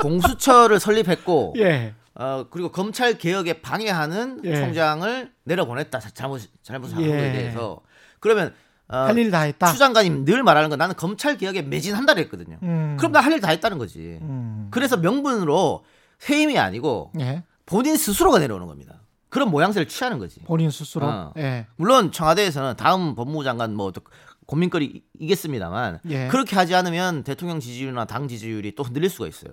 공수처를 0.00 0.80
설립했고 0.80 1.54
예. 1.58 1.94
어 2.14 2.46
그리고 2.50 2.70
검찰 2.70 3.16
개혁에 3.18 3.60
방해하는 3.62 4.40
예. 4.44 4.56
총장을 4.56 5.32
내려보냈다 5.44 5.98
자- 6.00 6.10
잘못 6.10 6.40
잘못한 6.62 7.00
예. 7.02 7.08
거에 7.08 7.32
대해서 7.32 7.80
그러면 8.18 8.52
어, 8.88 8.96
할일 9.06 9.30
다 9.30 9.42
했다. 9.42 9.72
추 9.72 9.78
장관님 9.78 10.24
늘 10.24 10.42
말하는 10.42 10.68
건 10.68 10.78
나는 10.78 10.96
검찰 10.96 11.36
개혁에 11.36 11.62
매진한다 11.62 12.14
그랬거든요. 12.14 12.58
음. 12.62 12.96
그럼 12.98 13.12
나 13.12 13.20
할 13.20 13.32
일 13.32 13.40
다 13.40 13.50
했다는 13.50 13.78
거지. 13.78 14.18
음. 14.20 14.66
그래서 14.72 14.96
명분으로 14.96 15.84
해임이 16.28 16.58
아니고 16.58 17.12
예. 17.20 17.44
본인 17.66 17.96
스스로가 17.96 18.40
내려오는 18.40 18.66
겁니다. 18.66 19.00
그런 19.28 19.48
모양새를 19.50 19.86
취하는 19.86 20.18
거지. 20.18 20.40
본인 20.40 20.70
스스로. 20.70 21.06
어. 21.06 21.32
예. 21.36 21.66
물론 21.76 22.10
청와대에서는 22.10 22.74
다음 22.76 23.14
법무부 23.14 23.44
장관 23.44 23.74
뭐또 23.76 24.00
고민거리이겠습니다만 24.46 26.00
예. 26.10 26.26
그렇게 26.28 26.56
하지 26.56 26.74
않으면 26.74 27.22
대통령 27.22 27.60
지지율이나 27.60 28.06
당 28.06 28.26
지지율이 28.26 28.74
또 28.74 28.82
흔들릴 28.82 29.08
수가 29.08 29.28
있어요. 29.28 29.52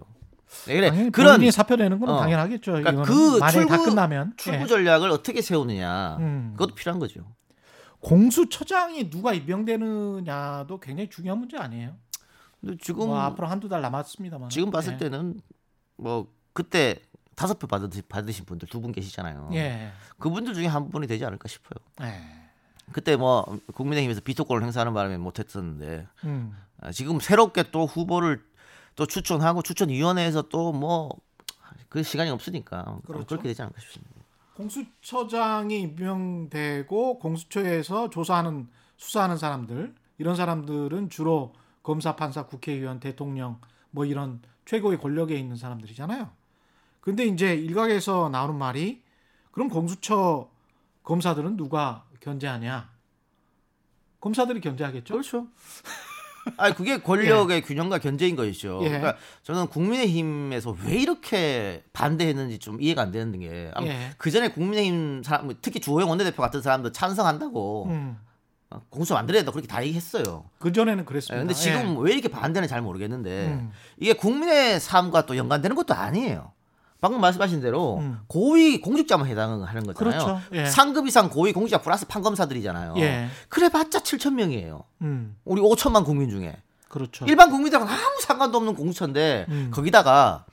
네, 0.65 0.75
그래 0.75 1.09
그런 1.11 1.51
사표 1.51 1.75
내는 1.75 1.99
건 1.99 2.09
어. 2.09 2.19
당연하겠죠. 2.19 2.71
그러니까 2.73 3.03
그 3.03 3.39
출구- 3.51 3.83
끝나면 3.85 4.33
출구 4.37 4.63
예. 4.63 4.65
전략을 4.67 5.09
어떻게 5.11 5.41
세우느냐 5.41 6.17
음. 6.19 6.51
그것도 6.53 6.75
필요한 6.75 6.99
거죠. 6.99 7.21
공수처장이 7.99 9.09
누가 9.09 9.33
임명되느냐도 9.33 10.79
굉장히 10.79 11.09
중요한 11.09 11.39
문제 11.39 11.57
아니에요. 11.57 11.95
근데 12.61 12.77
지금 12.81 13.07
뭐 13.07 13.19
앞으로 13.19 13.47
한두 13.47 13.67
달 13.69 13.81
남았습니다만. 13.81 14.49
지금 14.49 14.71
봤을 14.71 14.93
예. 14.93 14.97
때는 14.97 15.41
뭐 15.97 16.27
그때 16.53 16.99
다섯 17.35 17.59
표 17.59 17.67
받으, 17.67 17.89
받으신 18.07 18.45
분들 18.45 18.67
두 18.67 18.81
분 18.81 18.91
계시잖아요. 18.91 19.49
예. 19.53 19.91
그분들 20.17 20.53
중에 20.53 20.65
한 20.67 20.89
분이 20.89 21.07
되지 21.07 21.25
않을까 21.25 21.47
싶어요. 21.47 21.77
예. 22.01 22.21
그때 22.93 23.15
뭐 23.15 23.59
국민의힘에서 23.73 24.21
비토권을 24.21 24.63
행사하는 24.63 24.93
바람에 24.93 25.17
못했었는데 25.17 26.07
음. 26.23 26.55
아, 26.79 26.91
지금 26.91 27.19
새롭게 27.19 27.65
또 27.71 27.85
후보를 27.85 28.41
또 28.97 29.05
추천하고 29.05 29.61
추천위원회에서 29.61 30.43
또 30.49 30.73
뭐 30.73 31.09
그 31.89 32.03
시간이 32.03 32.29
없으니까 32.29 32.99
그렇죠. 33.05 33.25
그렇게 33.25 33.47
되지 33.49 33.61
않을까 33.61 33.79
싶습니다. 33.79 34.13
공수처장이 34.55 35.81
임명되고 35.81 37.19
공수처에서 37.19 38.09
조사하는 38.09 38.67
수사하는 38.97 39.37
사람들 39.37 39.95
이런 40.17 40.35
사람들은 40.35 41.09
주로 41.09 41.53
검사, 41.83 42.15
판사, 42.15 42.45
국회의원, 42.45 42.99
대통령 42.99 43.61
뭐 43.91 44.05
이런 44.05 44.41
최고의 44.65 44.99
권력에 44.99 45.35
있는 45.35 45.55
사람들이잖아요. 45.55 46.29
근데 46.99 47.25
이제 47.25 47.55
일각에서 47.55 48.29
나오는 48.29 48.55
말이 48.55 49.01
그럼 49.51 49.69
공수처 49.69 50.49
검사들은 51.03 51.55
누가 51.55 52.05
견제하냐? 52.19 52.91
검사들이 54.19 54.59
견제하겠죠. 54.59 55.13
그렇죠. 55.13 55.47
아 56.57 56.73
그게 56.73 57.01
권력의 57.01 57.61
균형과 57.61 57.97
견제인 57.99 58.35
것이죠. 58.35 58.79
예. 58.83 58.87
그러니까 58.87 59.17
저는 59.43 59.67
국민의힘에서 59.67 60.75
왜 60.85 60.95
이렇게 60.95 61.83
반대했는지 61.93 62.59
좀 62.59 62.81
이해가 62.81 63.01
안 63.01 63.11
되는 63.11 63.37
게 63.39 63.71
예. 63.81 64.11
그 64.17 64.31
전에 64.31 64.49
국민의힘 64.49 65.23
사람 65.23 65.53
특히 65.61 65.79
주호영 65.79 66.09
원내대표 66.09 66.41
같은 66.41 66.61
사람도 66.61 66.91
찬성한다고 66.91 67.87
음. 67.89 68.17
어, 68.69 68.81
공수 68.89 69.13
만들어야 69.13 69.41
된다 69.41 69.51
그렇게 69.51 69.67
다 69.67 69.83
얘기했어요. 69.83 70.45
그 70.59 70.71
전에는 70.71 70.99
예, 71.01 71.05
그랬습니다. 71.05 71.39
근데 71.39 71.53
지금 71.53 71.97
왜 71.99 72.13
이렇게 72.13 72.27
반대는 72.27 72.67
잘 72.67 72.81
모르겠는데 72.81 73.47
음. 73.47 73.71
이게 73.97 74.13
국민의 74.13 74.79
삶과 74.79 75.25
또 75.25 75.37
연관되는 75.37 75.75
것도 75.75 75.93
아니에요. 75.93 76.51
방금 76.99 77.21
말씀하신 77.21 77.61
대로 77.61 77.97
음. 77.99 78.19
고위 78.27 78.81
공직자만 78.81 79.27
해당하는 79.27 79.85
거잖아요. 79.85 79.93
그렇죠. 79.93 80.41
예. 80.53 80.65
상급 80.65 81.07
이상 81.07 81.29
고위 81.29 81.53
공직자 81.53 81.81
플러스 81.81 82.07
판검사들이잖아요. 82.07 82.95
예. 82.97 83.27
그래봤자 83.49 83.99
7천 83.99 84.33
명이에요. 84.33 84.83
음. 85.01 85.35
우리 85.45 85.61
5천만 85.61 86.03
국민 86.05 86.29
중에 86.29 86.57
그렇죠. 86.89 87.25
일반 87.27 87.51
국민들하고는 87.51 87.93
아무 87.93 88.21
상관도 88.21 88.57
없는 88.57 88.73
공수처인데 88.75 89.45
음. 89.49 89.71
거기다가 89.73 90.45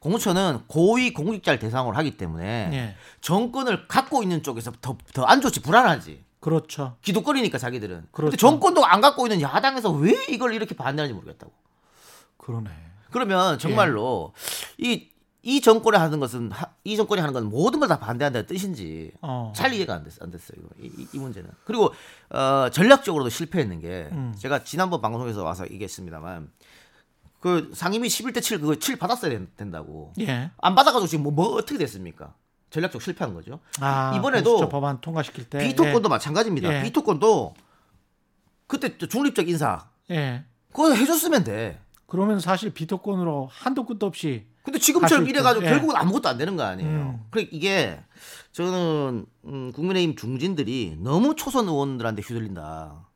공수처는 0.00 0.62
고위 0.66 1.12
공직자를 1.12 1.60
대상으로 1.60 1.96
하기 1.96 2.16
때문에 2.16 2.70
예. 2.72 2.96
정권을 3.20 3.86
갖고 3.86 4.22
있는 4.24 4.42
쪽에서 4.42 4.72
더 4.80 4.96
더 5.14 5.24
안 5.26 5.40
좋지 5.40 5.60
불안하지. 5.62 6.24
그렇죠. 6.40 6.96
기득거리니까 7.02 7.56
자기들은. 7.58 8.08
그렇죠. 8.10 8.30
근데 8.30 8.36
정권도 8.36 8.84
안 8.84 9.00
갖고 9.00 9.24
있는 9.26 9.40
야당에서 9.40 9.92
왜 9.92 10.12
이걸 10.28 10.52
이렇게 10.54 10.74
반대하는지 10.74 11.14
모르겠다고. 11.14 11.52
그러네. 12.38 12.70
그러면 13.12 13.60
정말로 13.60 14.32
이, 14.78 15.08
이 15.44 15.60
정권이 15.60 15.96
하는 15.96 16.20
것은 16.20 16.52
하- 16.52 16.70
이 16.84 16.96
정권이 16.96 17.20
하는 17.20 17.34
건 17.34 17.46
모든 17.48 17.80
걸 17.80 17.88
다 17.88 17.98
반대한다는 17.98 18.46
뜻인지 18.46 19.12
어. 19.22 19.52
잘 19.56 19.72
이해가 19.74 19.94
안, 19.94 20.04
됐, 20.04 20.12
안 20.22 20.30
됐어요. 20.30 20.58
이, 20.80 20.86
이- 20.86 21.08
이 21.12 21.18
문제는. 21.18 21.50
그리고 21.64 21.92
어, 22.30 22.68
전략적으로도 22.70 23.28
실패했는 23.28 23.80
게 23.80 24.08
음. 24.12 24.34
제가 24.38 24.62
지난번 24.62 25.00
방송에서 25.00 25.42
와서 25.42 25.64
얘기했습니다만 25.68 26.50
그 27.40 27.72
상임위 27.74 28.06
11대 28.08 28.40
7 28.40 28.60
그거 28.60 28.76
7 28.76 28.96
받았어야 28.98 29.30
된- 29.32 29.48
된다고. 29.56 30.12
예. 30.20 30.52
안 30.58 30.74
받아가지고 30.76 31.08
지금 31.08 31.24
뭐, 31.24 31.32
뭐 31.32 31.46
어떻게 31.56 31.76
됐습니까? 31.76 32.34
전략적 32.70 33.02
실패한 33.02 33.34
거죠. 33.34 33.58
아, 33.80 34.14
이번에도 34.16 34.68
법안 34.68 35.00
통과시킬 35.00 35.50
때 35.50 35.58
비토권도 35.58 36.08
마찬가지입니다. 36.08 36.72
예. 36.78 36.82
비토권도 36.84 37.54
그때 38.68 38.96
중립적 38.96 39.48
인사 39.48 39.88
예. 40.10 40.14
예. 40.14 40.44
그거 40.72 40.92
해줬으면 40.94 41.42
돼. 41.44 41.80
그러면 42.06 42.38
사실 42.40 42.72
비토권으로 42.72 43.48
한도 43.50 43.84
끝도 43.84 44.06
없이 44.06 44.46
근데 44.62 44.78
지금처럼 44.78 45.28
이래가지고. 45.28 45.64
예. 45.66 45.70
결국은 45.70 45.96
아무것도 45.96 46.28
안 46.28 46.38
되는 46.38 46.56
거 46.56 46.62
아니에요. 46.62 46.88
음. 46.90 47.24
그래 47.30 47.48
이게 47.50 48.00
저는 48.52 49.26
음, 49.46 49.72
국민의힘 49.72 50.14
중진들이 50.16 50.96
너무 51.00 51.34
초선 51.34 51.66
의원들한테 51.68 52.22
휘둘린다. 52.22 53.06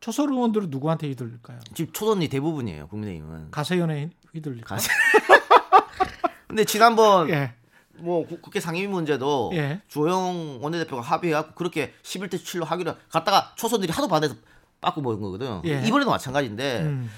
초선 0.00 0.32
의원들은 0.32 0.70
누구한테 0.70 1.08
휘둘릴까요? 1.08 1.58
지금 1.74 1.92
초선이 1.92 2.28
대부분이에요. 2.28 2.88
국민의힘은. 2.88 3.50
가세연에 3.50 4.10
휘둘릴까? 4.34 4.76
가세- 4.76 4.90
근데 6.48 6.64
지난번 6.64 7.28
예. 7.30 7.52
뭐 7.98 8.26
국- 8.26 8.42
국회 8.42 8.60
상임위 8.60 8.88
문제도 8.88 9.50
예. 9.54 9.80
주호영 9.88 10.58
원내대표가 10.62 11.00
합의해갖고 11.02 11.54
그렇게 11.54 11.92
11대 12.02 12.34
7로 12.34 12.64
하기로 12.64 12.94
갔다가 13.10 13.52
초선들이 13.56 13.92
하도 13.92 14.06
반대해서 14.08 14.36
빠꾸 14.80 15.00
먹은 15.02 15.20
거거든. 15.20 15.60
예. 15.64 15.82
이번에도 15.86 16.10
마찬가지인데 16.10 16.80
음. 16.82 17.10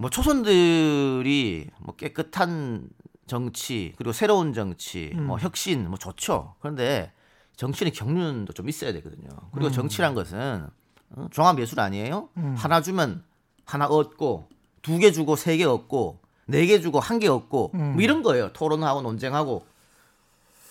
뭐 0.00 0.08
초선들이 0.10 1.70
뭐 1.80 1.96
깨끗한 1.96 2.88
정치 3.26 3.92
그리고 3.96 4.12
새로운 4.12 4.52
정치 4.54 5.10
음. 5.14 5.26
뭐 5.26 5.38
혁신 5.38 5.88
뭐 5.88 5.98
좋죠. 5.98 6.54
그런데 6.60 7.12
정치는 7.56 7.90
경륜도 7.92 8.52
좀 8.52 8.68
있어야 8.68 8.92
되거든요. 8.92 9.28
그리고 9.52 9.66
음. 9.68 9.72
정치란 9.72 10.14
것은 10.14 10.66
어, 11.10 11.26
종합 11.32 11.58
예술 11.58 11.80
아니에요? 11.80 12.28
음. 12.36 12.54
하나 12.56 12.80
주면 12.80 13.24
하나 13.64 13.86
얻고 13.86 14.48
두 14.82 14.98
개 15.00 15.10
주고 15.10 15.34
세 15.36 15.56
개 15.56 15.64
얻고 15.64 16.20
네 16.46 16.64
개 16.66 16.80
주고 16.80 17.00
한 17.00 17.18
개 17.18 17.26
얻고 17.26 17.72
음. 17.74 17.92
뭐 17.94 18.02
이런 18.02 18.22
거예요. 18.22 18.52
토론하고 18.52 19.02
논쟁하고 19.02 19.66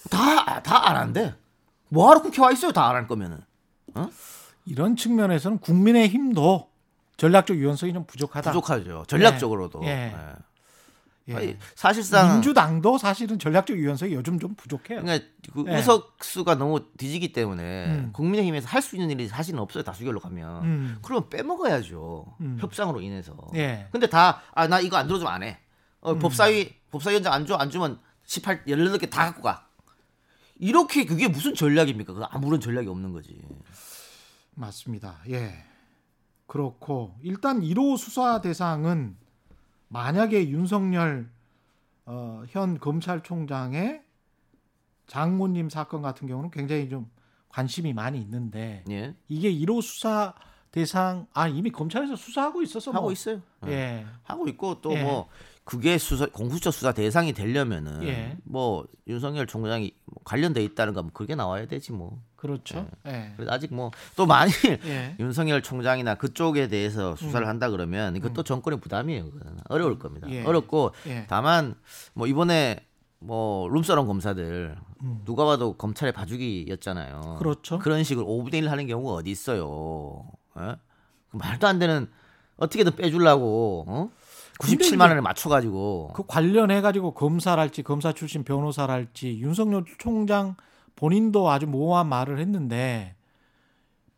다 0.10 0.62
다 0.64 0.88
안 0.90 0.96
한대. 0.96 1.36
뭐하러 1.90 2.22
국회 2.22 2.42
와 2.42 2.52
있어요? 2.54 2.72
다 2.72 2.88
안 2.90 2.96
할 2.96 3.08
거면은. 3.08 3.40
이런 4.66 4.96
측면에서는 4.96 5.60
국민의 5.60 6.08
힘도 6.10 6.70
전략적 7.18 7.58
유연성이 7.58 7.94
좀 7.94 8.06
부족하다. 8.06 8.52
부족하죠. 8.52 9.04
전략적으로도. 9.08 9.82
예. 9.84 9.88
예. 9.88 10.36
예. 11.30 11.36
아니, 11.36 11.58
사실상 11.76 12.34
민주당도 12.36 12.98
사실은 12.98 13.38
전략적 13.38 13.76
유연성이 13.78 14.14
요즘 14.14 14.40
좀 14.40 14.56
부족해요. 14.56 15.02
그러니까 15.02 15.26
그 15.52 15.66
예. 15.68 15.76
의석 15.76 16.18
수가 16.24 16.56
너무 16.56 16.86
뒤지기 16.96 17.34
때문에 17.34 17.86
음. 17.88 18.10
국민의힘에서 18.14 18.68
할 18.70 18.82
수 18.82 18.96
있는 18.96 19.10
일이 19.12 19.28
사실은 19.28 19.60
없어요 19.60 19.84
다수결로 19.84 20.22
가면 20.22 20.64
음. 20.64 20.98
그러면 21.02 21.28
빼먹어야죠 21.30 22.34
음. 22.40 22.58
협상으로 22.62 23.02
인해서 23.02 23.36
예. 23.56 23.90
근데 23.92 24.08
다 24.08 24.42
아 24.56 24.68
나 24.68 24.80
이거 24.80 24.96
안 24.96 25.08
들어주면 25.08 25.34
안 25.34 25.44
해 25.44 25.58
어, 26.00 26.16
법사위 26.18 26.74
법사위원장 26.92 27.34
안 27.34 27.46
줘 27.46 27.58
안 27.60 27.70
주면 27.70 28.00
18 28.26 28.64
18개 28.66 29.10
다 29.10 29.26
갖고 29.26 29.42
가 29.42 29.68
이렇게 30.60 31.04
그게 31.06 31.28
무슨 31.28 31.54
전략입니까 31.56 32.14
그 32.14 32.24
아무런 32.30 32.62
전략이 32.62 32.88
없는 32.88 33.12
거지 33.12 33.38
맞습니다. 34.56 35.18
예. 35.30 35.66
그렇고 36.48 37.14
일단 37.22 37.62
1호 37.62 37.98
수사 37.98 38.42
대상은 38.42 39.16
만약에 39.90 40.50
윤석열 40.50 41.30
어, 42.06 42.44
현 42.48 42.80
검찰총장의 42.80 44.02
장모님 45.08 45.70
사건 45.70 46.02
같은 46.02 46.28
경우는 46.28 46.50
굉장히 46.52 46.90
좀 46.90 47.10
관심이 47.50 47.94
많이 47.94 48.20
있는데 48.22 48.84
예. 48.90 49.16
이게 49.28 49.52
1호 49.52 49.82
수사 49.82 50.34
대상 50.72 51.28
아 51.34 51.48
이미 51.48 51.72
검찰에서 51.72 52.16
수사하고 52.16 52.62
있어서 52.62 52.92
하고 52.92 53.04
뭐. 53.06 53.12
있어요 53.12 53.42
예. 53.68 53.72
예. 53.72 54.06
하고 54.24 54.48
있고 54.48 54.82
또 54.82 54.94
예. 54.94 55.04
뭐 55.04 55.28
그게 55.64 55.98
수사 55.98 56.26
공수처 56.28 56.72
수사 56.72 56.94
대상이 56.94 57.34
되려면은 57.34 58.04
예. 58.04 58.38
뭐 58.44 58.86
윤석열 59.08 59.48
총장이 59.48 59.92
뭐 60.06 60.22
관련돼 60.24 60.64
있다는 60.64 60.94
거면 60.94 61.12
그게 61.14 61.36
나와야 61.36 61.66
되지 61.68 61.92
뭐 61.92 62.22
그렇죠. 62.38 62.88
예. 63.08 63.34
그래서 63.36 63.52
아직 63.52 63.74
뭐 63.74 63.92
또 64.16 64.26
만일 64.26 64.54
예. 64.86 65.16
윤석열 65.20 65.62
총장이나 65.62 66.16
그쪽에 66.16 66.68
대해서 66.68 67.16
수사를 67.16 67.46
음. 67.46 67.50
한다 67.50 67.70
그러면 67.70 68.16
이것도 68.16 68.44
정권의 68.44 68.80
부담이에요. 68.80 69.30
그거는. 69.32 69.58
어려울 69.70 70.00
겁니다. 70.00 70.28
예. 70.30 70.44
어렵고 70.44 70.92
예. 71.08 71.26
다만 71.28 71.76
뭐 72.14 72.28
이번에 72.28 72.86
뭐 73.20 73.68
룸사롱 73.70 74.06
검사들 74.08 74.78
음. 75.02 75.22
누가 75.26 75.44
봐도 75.46 75.74
검찰의 75.76 76.14
봐주기였잖아요. 76.14 77.38
그렇죠. 77.40 77.80
그런 77.80 78.04
식으로 78.04 78.26
5분의 78.28 78.56
1 78.56 78.72
하는 78.72 78.88
경우가 78.88 79.14
어디 79.16 79.32
있어요. 79.32 80.24
예? 80.60 80.76
그 81.32 81.38
말도 81.38 81.68
안 81.68 81.80
되는 81.80 82.10
어떻게든 82.58 82.96
빼주려고 82.96 83.86
어? 83.88 84.10
근데 84.60 84.76
97만 84.76 84.86
이제 84.86 84.98
원을 84.98 85.22
맞춰가지고 85.22 86.12
그 86.16 86.24
관련해 86.26 86.82
가지고 86.82 87.12
검사랄지 87.14 87.84
검사 87.84 88.12
출신 88.12 88.44
변호사랄지 88.44 89.40
윤석열 89.40 89.86
총장 90.00 90.56
본인도 90.96 91.50
아주 91.50 91.68
모호한 91.68 92.08
말을 92.08 92.40
했는데 92.40 93.16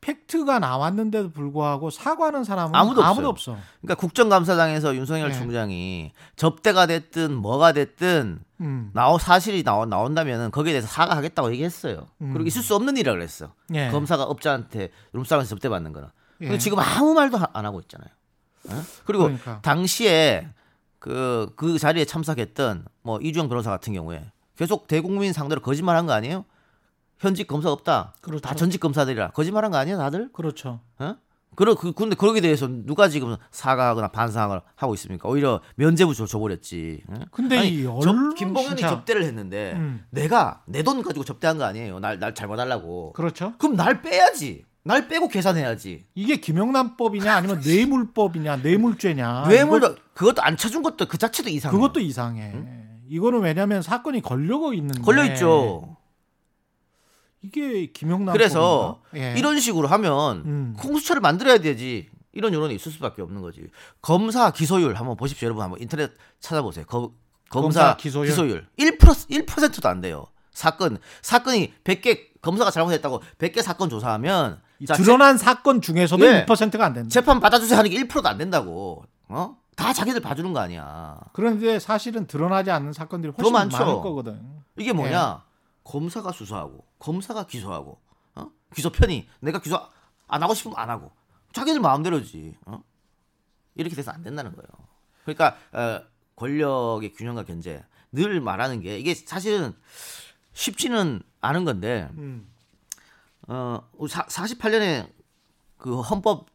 팩트가 0.02 0.60
나왔는데도 0.60 1.32
불구하고 1.32 1.90
사과하는 1.90 2.46
사람은 2.46 2.74
아무도 2.74 3.04
아무도. 3.04 3.28
없어. 3.28 3.58
그러니까 3.82 3.96
국정감사장에서 4.00 4.96
윤석열 4.96 5.32
예. 5.32 5.34
총장이 5.34 6.14
접대가 6.38 6.86
됐든 6.86 7.36
뭐가 7.36 7.74
됐든 7.74 8.40
음. 8.62 8.92
나오 8.94 9.18
사실이 9.18 9.64
나오, 9.64 9.86
나온다면은 9.86 10.52
거기에 10.52 10.74
대해서 10.74 10.88
사과하겠다고 10.88 11.52
얘기했어요. 11.52 12.08
음. 12.22 12.32
그리고 12.32 12.48
있을 12.48 12.62
수 12.62 12.76
없는 12.76 12.96
일이라 12.96 13.12
그랬어. 13.14 13.54
예. 13.74 13.90
검사가 13.90 14.24
업자한테 14.24 14.90
룸싸움에서 15.12 15.50
접대받는 15.50 15.92
거는. 15.92 16.08
근데 16.40 16.54
예. 16.54 16.58
지금 16.58 16.80
아무 16.80 17.14
말도 17.14 17.38
하- 17.38 17.50
안 17.54 17.66
하고 17.66 17.80
있잖아요. 17.82 18.10
어? 18.70 18.84
그리고 19.06 19.24
그러니까. 19.26 19.60
당시에 19.62 20.48
그, 21.00 21.52
그 21.56 21.78
자리에 21.80 22.06
참석했던 22.06 22.86
뭐 23.04 23.20
이주영 23.22 23.48
변호사 23.50 23.70
같은 23.70 23.94
경우에 23.94 24.32
계속 24.58 24.88
대국민 24.88 25.32
상대로 25.34 25.62
거짓말한 25.62 26.06
거 26.06 26.14
아니에요? 26.14 26.46
현직 27.20 27.48
검사 27.48 27.70
없다. 27.72 28.14
그렇죠. 28.22 28.42
다 28.42 28.56
전직 28.56 28.80
검사들이라 28.80 29.32
거짓말한 29.32 29.72
거 29.72 29.78
아니에요, 29.78 29.98
다들? 29.98 30.30
그렇죠. 30.32 30.80
어? 31.00 31.16
그러 31.56 31.76
그 31.76 31.92
근데 31.92 32.16
거기에 32.16 32.40
대해서 32.40 32.68
누가 32.70 33.10
지금 33.10 33.36
사과하거나 33.52 34.10
반성을 34.10 34.62
하고 34.76 34.94
있습니까? 34.94 35.28
오히려 35.28 35.60
면죄부 35.76 36.14
줘- 36.14 36.26
줘버렸지. 36.26 37.04
응? 37.10 37.26
근데 37.32 37.58
아니, 37.58 37.70
이 37.80 37.84
저- 37.84 37.92
언론 37.92 38.34
김봉현이 38.36 38.78
진짜- 38.78 38.90
접대를 38.90 39.24
했는데 39.24 39.74
음. 39.76 40.06
내가 40.10 40.64
내 40.68 40.84
돈 40.84 41.02
가지고 41.02 41.26
접대한 41.26 41.58
거 41.58 41.66
아니에요. 41.66 42.00
날 42.00 42.18
날 42.20 42.34
잘못하려고. 42.34 43.12
그렇죠. 43.14 43.54
그럼 43.58 43.76
날 43.76 44.02
빼야지. 44.02 44.64
날 44.90 45.08
빼고 45.08 45.28
계산해야지. 45.28 46.06
이게 46.16 46.38
김영란법이냐 46.38 47.32
아니면 47.36 47.62
뇌물법이냐 47.64 48.56
뇌물죄냐. 48.58 49.46
뇌물도 49.48 49.86
아, 49.86 49.90
이거- 49.92 50.02
그것도 50.16 50.42
안 50.42 50.58
쳐준 50.58 50.82
것도 50.82 51.06
그 51.06 51.20
자체도 51.20 51.48
이상해. 51.52 51.72
그것도 51.76 52.00
이상해. 52.00 52.56
이거는 53.08 53.42
왜냐하면 53.42 53.84
사건이 53.84 54.22
걸려고 54.24 54.74
있는데 54.74 55.00
걸려 55.02 55.24
있죠. 55.26 55.96
이게 57.44 57.86
김영란 57.92 58.34
그래서 58.34 59.04
예. 59.16 59.36
이런 59.38 59.60
식으로 59.60 59.88
하면 59.88 60.38
음. 60.46 60.76
공수처를 60.80 61.22
만들어야 61.22 61.60
되지. 61.60 62.10
이런 62.32 62.52
여론이 62.52 62.74
있을 62.74 62.92
수밖에 62.92 63.22
없는 63.22 63.42
거지. 63.44 63.68
검사 64.02 64.50
기소율 64.52 64.96
한번 64.96 65.18
보십시오, 65.18 65.46
여러분. 65.46 65.64
한번 65.64 65.80
인터넷 65.82 66.12
찾아보세요. 66.40 66.86
거- 66.86 67.14
검사, 67.52 67.80
검사 67.92 67.98
기소율? 67.98 68.26
기소율 68.28 68.68
1% 68.80 69.46
1%도 69.46 69.88
안 69.88 70.02
돼요. 70.02 70.26
사건 70.52 70.98
사건이 71.22 71.74
100개 71.84 72.42
검사가 72.42 72.72
잘못했다고 72.72 73.22
100개 73.38 73.62
사건 73.62 73.90
조사하면 73.90 74.62
자, 74.88 74.94
드러난 74.96 75.38
사건 75.38 75.82
중에서도 75.82 76.26
예. 76.26 76.46
1%가 76.46 76.86
안 76.86 76.94
된다. 76.94 77.10
재판 77.10 77.40
받아주세요 77.40 77.78
하는 77.78 77.92
게 77.92 78.02
1%도 78.04 78.28
안 78.28 78.38
된다고. 78.38 79.04
어? 79.28 79.58
다 79.76 79.94
자기들 79.94 80.22
봐주는 80.22 80.52
거 80.54 80.60
아니야. 80.60 81.18
그런데 81.34 81.80
사실은 81.80 82.28
드러나지 82.28 82.72
않는 82.72 82.94
사건들이 82.94 83.34
더 83.34 83.50
훨씬. 83.50 83.54
많을 83.54 83.70
거거든. 84.02 84.42
이게 84.78 84.94
뭐냐? 84.94 85.44
예. 85.46 85.50
검사가 85.84 86.32
수사하고 86.32 86.86
검사가 87.00 87.48
기소하고 87.48 88.00
어? 88.36 88.52
기소 88.76 88.92
편이 88.92 89.28
내가 89.40 89.60
기소 89.60 89.80
안 90.28 90.44
하고 90.44 90.54
싶으면 90.54 90.78
안 90.78 90.90
하고 90.90 91.12
자기들 91.54 91.80
마음대로지. 91.80 92.56
어? 92.66 92.82
이렇게 93.76 93.96
돼서 93.96 94.12
안 94.12 94.22
된다는 94.22 94.54
거예요. 94.54 94.68
그러니까 95.24 95.58
어, 95.72 96.02
권력의 96.36 97.14
균형과 97.14 97.46
견제 97.46 97.84
늘 98.12 98.42
말하는 98.42 98.82
게 98.82 98.98
이게 99.00 99.14
사실은 99.14 99.74
쉽지는 100.54 101.22
않은 101.42 101.64
건데 101.66 102.10
음. 102.18 102.50
어 103.50 103.82
48년에 103.98 105.10
그 105.78 106.00
헌법 106.02 106.48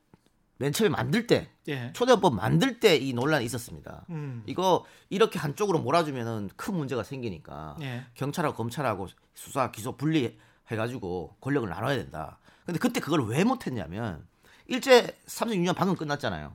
맨 0.59 0.73
처음에 0.73 0.89
만들 0.91 1.27
때 1.27 1.51
예. 1.67 1.93
초대헌법 1.93 2.35
만들 2.35 2.79
때 2.79 2.97
이 2.97 3.13
논란이 3.13 3.45
있었습니다. 3.47 4.05
음. 4.11 4.43
이거 4.47 4.85
이렇게 5.11 5.39
한쪽으로 5.39 5.81
몰아주면은 5.81 6.51
큰 6.57 6.75
문제가 6.77 7.03
생기니까 7.03 7.77
예. 7.81 8.05
경찰하고 8.15 8.57
검찰하고 8.57 9.09
수사 9.35 9.71
기소 9.73 9.97
분리해 9.97 10.37
가지고 10.69 11.37
권력을 11.41 11.69
나눠야 11.69 11.97
된다. 11.97 12.39
근데 12.65 12.79
그때 12.79 13.01
그걸 13.01 13.27
왜 13.27 13.43
못했냐면 13.45 14.27
일제 14.67 15.19
36년 15.27 15.75
방금 15.75 15.97
끝났잖아요. 15.97 16.53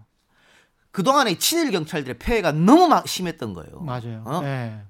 그 0.91 1.03
동안에 1.03 1.37
친일 1.37 1.71
경찰들의 1.71 2.17
폐해가 2.17 2.51
너무 2.53 2.87
막 2.87 3.07
심했던 3.07 3.53
거예요. 3.53 3.81
맞아요. 3.81 4.23
어? 4.25 4.41
예. 4.43 4.81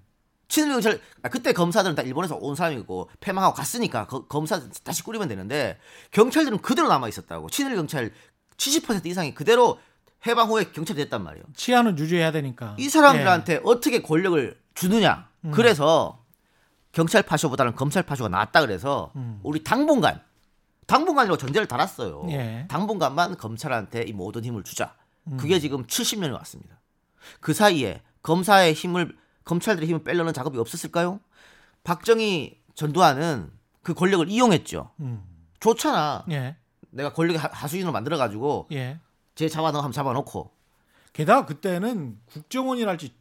친일 0.50 0.72
경찰 0.72 1.00
아, 1.22 1.30
그때 1.30 1.54
검사들은 1.54 1.96
다 1.96 2.02
일본에서 2.02 2.36
온 2.36 2.56
사람이고 2.56 3.10
폐망하고 3.22 3.54
갔으니까 3.56 4.08
거- 4.08 4.26
검사 4.28 4.60
다시 4.84 5.04
꾸리면 5.04 5.28
되는데 5.30 5.80
경찰들은 6.12 6.58
그대로 6.60 6.88
남아 6.90 7.08
있었다고. 7.08 7.50
친일 7.50 7.76
경찰 7.76 8.12
70% 8.58 9.06
이상이 9.06 9.34
그대로 9.34 9.80
해방 10.28 10.50
후에 10.50 10.66
경찰이 10.72 10.98
됐단 11.04 11.24
말이에요. 11.24 11.46
치안은 11.56 11.98
유지해야 11.98 12.32
되니까. 12.34 12.76
이 12.78 12.90
사람들한테 12.90 13.62
어떻게 13.64 14.02
권력을 14.02 14.60
주느냐. 14.74 15.30
음. 15.46 15.52
그래서 15.52 16.26
경찰 16.92 17.22
파쇼보다는 17.22 17.76
검찰 17.76 18.02
파쇼가 18.04 18.30
낫다 18.30 18.62
그래서 18.62 19.12
음. 19.16 19.40
우리 19.44 19.64
당분간 19.64 20.20
당분간이라고 20.88 21.38
전제를 21.38 21.68
달았어요. 21.68 22.26
예. 22.32 22.66
당분간만 22.68 23.38
검찰한테 23.38 24.02
이 24.02 24.12
모든 24.14 24.44
힘을 24.44 24.64
주자. 24.64 24.96
음. 25.28 25.38
그게 25.38 25.60
지금 25.60 25.86
70년이 25.86 26.34
왔습니다. 26.34 26.80
그 27.40 27.54
사이에 27.54 28.02
검사의 28.24 28.74
힘을 28.74 29.16
검찰들의 29.50 29.88
힘을 29.90 30.04
빼려는 30.04 30.32
작업이 30.32 30.60
없었을까요? 30.60 31.20
박정희 31.84 32.60
전두환은 32.76 33.50
그 33.82 33.94
권력을 33.96 34.30
이용했죠. 34.30 34.92
음. 35.00 35.24
좋잖아. 35.60 36.26
예. 36.30 36.56
내가 36.92 37.14
권력의 37.14 37.40
하- 37.40 37.50
하수인으로 37.52 37.92
만들어 37.92 38.18
가지고 38.18 38.68
예. 38.72 39.00
제 39.36 39.50
잡아넣어 39.50 39.82
한번 39.82 39.92
잡아놓고 39.92 40.52
게다가 41.14 41.46
그때는 41.48 42.18
국정원이랄지 42.28 43.14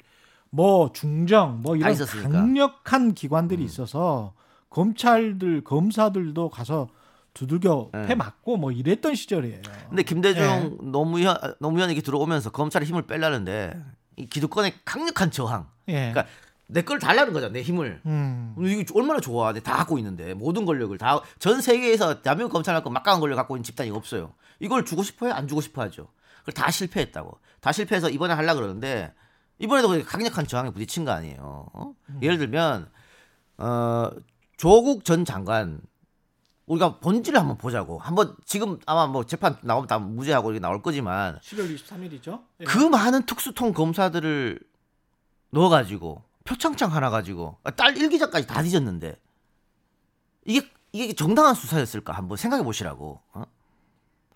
뭐 0.51 0.93
중정 0.93 1.63
뭐다 1.63 1.89
이런. 1.91 2.33
강력한 2.33 3.03
음. 3.03 3.15
기관들이 3.15 3.65
있어서 3.65 4.35
검찰들 4.71 5.65
검사들도 5.65 6.51
가서 6.51 6.89
두들겨 7.35 7.91
네. 7.93 8.07
패 8.07 8.15
맞고 8.15 8.57
뭐 8.59 8.71
이랬던 8.73 9.15
시절이에요. 9.15 9.63
근데 9.89 10.03
김대중 10.03 10.43
예. 10.43 10.71
노무현 10.83 11.37
노무현이 11.61 11.93
이렇게 11.93 12.05
들어오면서 12.05 12.51
검찰의 12.51 12.87
힘을 12.87 13.07
빼려는데 13.07 13.73
이 13.77 13.98
기득권의 14.27 14.75
강력한 14.85 15.31
저항. 15.31 15.69
예. 15.89 16.13
그러니까 16.13 16.27
내 16.71 16.83
걸 16.83 16.99
달라는 16.99 17.33
거죠. 17.33 17.49
내 17.49 17.63
힘을. 17.63 18.03
음. 18.05 18.55
이게 18.61 18.85
얼마나 18.95 19.21
좋아. 19.21 19.53
내가 19.55 19.71
다 19.71 19.77
갖고 19.79 19.97
있는데 19.99 20.35
모든 20.35 20.67
권력을 20.67 20.97
다 20.99 21.23
전 21.39 21.61
세계에서 21.63 22.21
대한민국 22.23 22.53
검찰 22.53 22.75
갖고 22.75 22.91
막강한 22.91 23.21
권력 23.21 23.37
갖고 23.37 23.57
있는 23.57 23.65
집단이 23.65 23.91
없어요. 23.91 24.35
이걸 24.61 24.85
주고 24.85 25.03
싶어요? 25.03 25.33
안 25.33 25.49
주고 25.49 25.61
싶어 25.61 25.81
하죠. 25.83 26.09
그걸 26.41 26.55
다 26.55 26.71
실패했다고. 26.71 27.39
다 27.61 27.73
실패해서 27.73 28.11
이번에 28.11 28.35
하려 28.35 28.55
그러는데 28.55 29.15
이번에도 29.59 30.05
강력한 30.05 30.47
저항에 30.47 30.71
부딪힌 30.71 31.05
거 31.05 31.11
아니에요. 31.13 31.67
어? 31.73 31.93
예를 32.23 32.39
들면 32.39 32.89
어 33.59 34.11
조국 34.57 35.05
전 35.05 35.25
장관 35.25 35.81
우리가 36.69 36.99
본질을 36.99 37.39
한번 37.39 37.57
보자고. 37.57 37.99
한번 37.99 38.37
지금 38.45 38.79
아마 38.87 39.07
뭐 39.07 39.25
재판 39.25 39.57
나오면 39.63 39.89
다 39.89 39.99
무죄하고 39.99 40.51
이렇게 40.51 40.61
나올 40.61 40.83
거지만 40.83 41.39
10월 41.41 41.75
23일이죠. 41.75 42.43
예. 42.61 42.65
그 42.65 42.79
많은 42.79 43.25
특수통 43.25 43.73
검사들을 43.73 44.61
넣어 45.51 45.69
가지고 45.71 46.23
표창장 46.45 46.95
하나 46.95 47.11
가지고 47.11 47.57
딸 47.77 47.97
일기자까지 47.97 48.47
다 48.47 48.63
뒤졌는데 48.63 49.19
이게 50.45 50.69
이게 50.93 51.13
정당한 51.15 51.55
수사였을까 51.55 52.13
한번 52.13 52.37
생각해 52.37 52.63
보시라고. 52.63 53.21
어? 53.33 53.45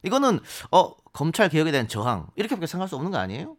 이거는 0.03 0.41
어 0.71 0.95
검찰 1.13 1.49
개혁에 1.51 1.71
대한 1.71 1.87
저항 1.87 2.29
이렇게밖에 2.37 2.67
생각할 2.67 2.89
수 2.89 2.97
없는 2.97 3.11
거 3.11 3.19
아니에요? 3.19 3.57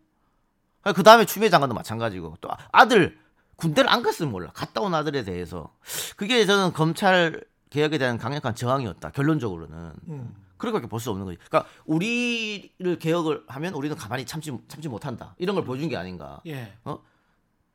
그 0.95 1.03
다음에 1.03 1.25
추미애 1.25 1.49
장관도 1.49 1.75
마찬가지고 1.75 2.37
또 2.41 2.49
아들 2.71 3.17
군대를 3.55 3.89
안 3.89 4.01
갔으면 4.01 4.31
몰라 4.31 4.51
갔다 4.53 4.81
온 4.81 4.93
아들에 4.93 5.23
대해서 5.23 5.73
그게 6.17 6.45
저는 6.45 6.73
검찰 6.73 7.45
개혁에 7.73 7.97
대한 7.97 8.19
강력한 8.19 8.53
저항이었다 8.53 9.09
결론적으로는 9.09 9.93
음. 10.07 10.35
그렇게밖에 10.57 10.87
볼수 10.87 11.09
없는 11.09 11.25
거지. 11.25 11.39
그러니까 11.39 11.67
우리를 11.85 12.99
개혁을 12.99 13.43
하면 13.47 13.73
우리는 13.73 13.97
가만히 13.97 14.25
참지 14.25 14.55
참지 14.67 14.87
못한다. 14.87 15.35
이런 15.39 15.55
걸 15.55 15.65
보여준 15.65 15.89
게 15.89 15.97
아닌가. 15.97 16.39
예. 16.45 16.71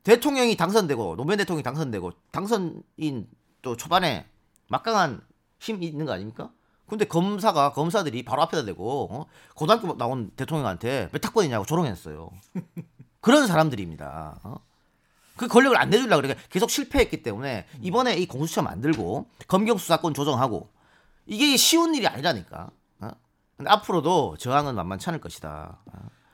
대통령이 0.05 0.57
당선되고 0.57 1.17
노무현 1.17 1.37
대통령이 1.37 1.65
당선되고 1.65 2.13
당선인 2.31 3.29
또 3.61 3.77
초반에 3.77 4.27
막강한 4.69 5.21
힘이 5.59 5.87
있는 5.87 6.07
거 6.07 6.13
아닙니까? 6.13 6.51
근데 6.87 7.05
검사가 7.05 7.73
검사들이 7.73 8.23
바로 8.23 8.43
앞에다 8.43 8.65
대고 8.65 9.09
어? 9.11 9.27
고등학교 9.55 9.99
나온 9.99 10.31
대통령한테 10.31 11.11
몇 11.13 11.23
학번이냐고 11.27 11.67
조롱했어요. 11.67 12.31
그런 13.21 13.49
사람들입니다. 13.49 14.41
어? 14.45 14.57
그 15.39 15.49
권력을 15.49 15.79
안 15.79 15.89
내주려고 15.89 16.21
그러니까 16.21 16.47
계속 16.51 16.69
실패했기 16.69 17.23
때문에 17.23 17.67
이번에 17.81 18.17
이 18.17 18.27
공수처 18.27 18.61
만들고 18.61 19.27
검경 19.47 19.79
수사권 19.79 20.13
조정하고 20.13 20.69
이게 21.25 21.57
쉬운 21.57 21.95
일이 21.95 22.07
아니라니까. 22.07 22.71
어? 23.01 23.11
근데 23.57 23.71
앞으로도 23.71 24.37
저항은 24.39 24.75
만만치 24.75 25.09
않을 25.09 25.21
것이다. 25.21 25.79
어? 25.87 25.93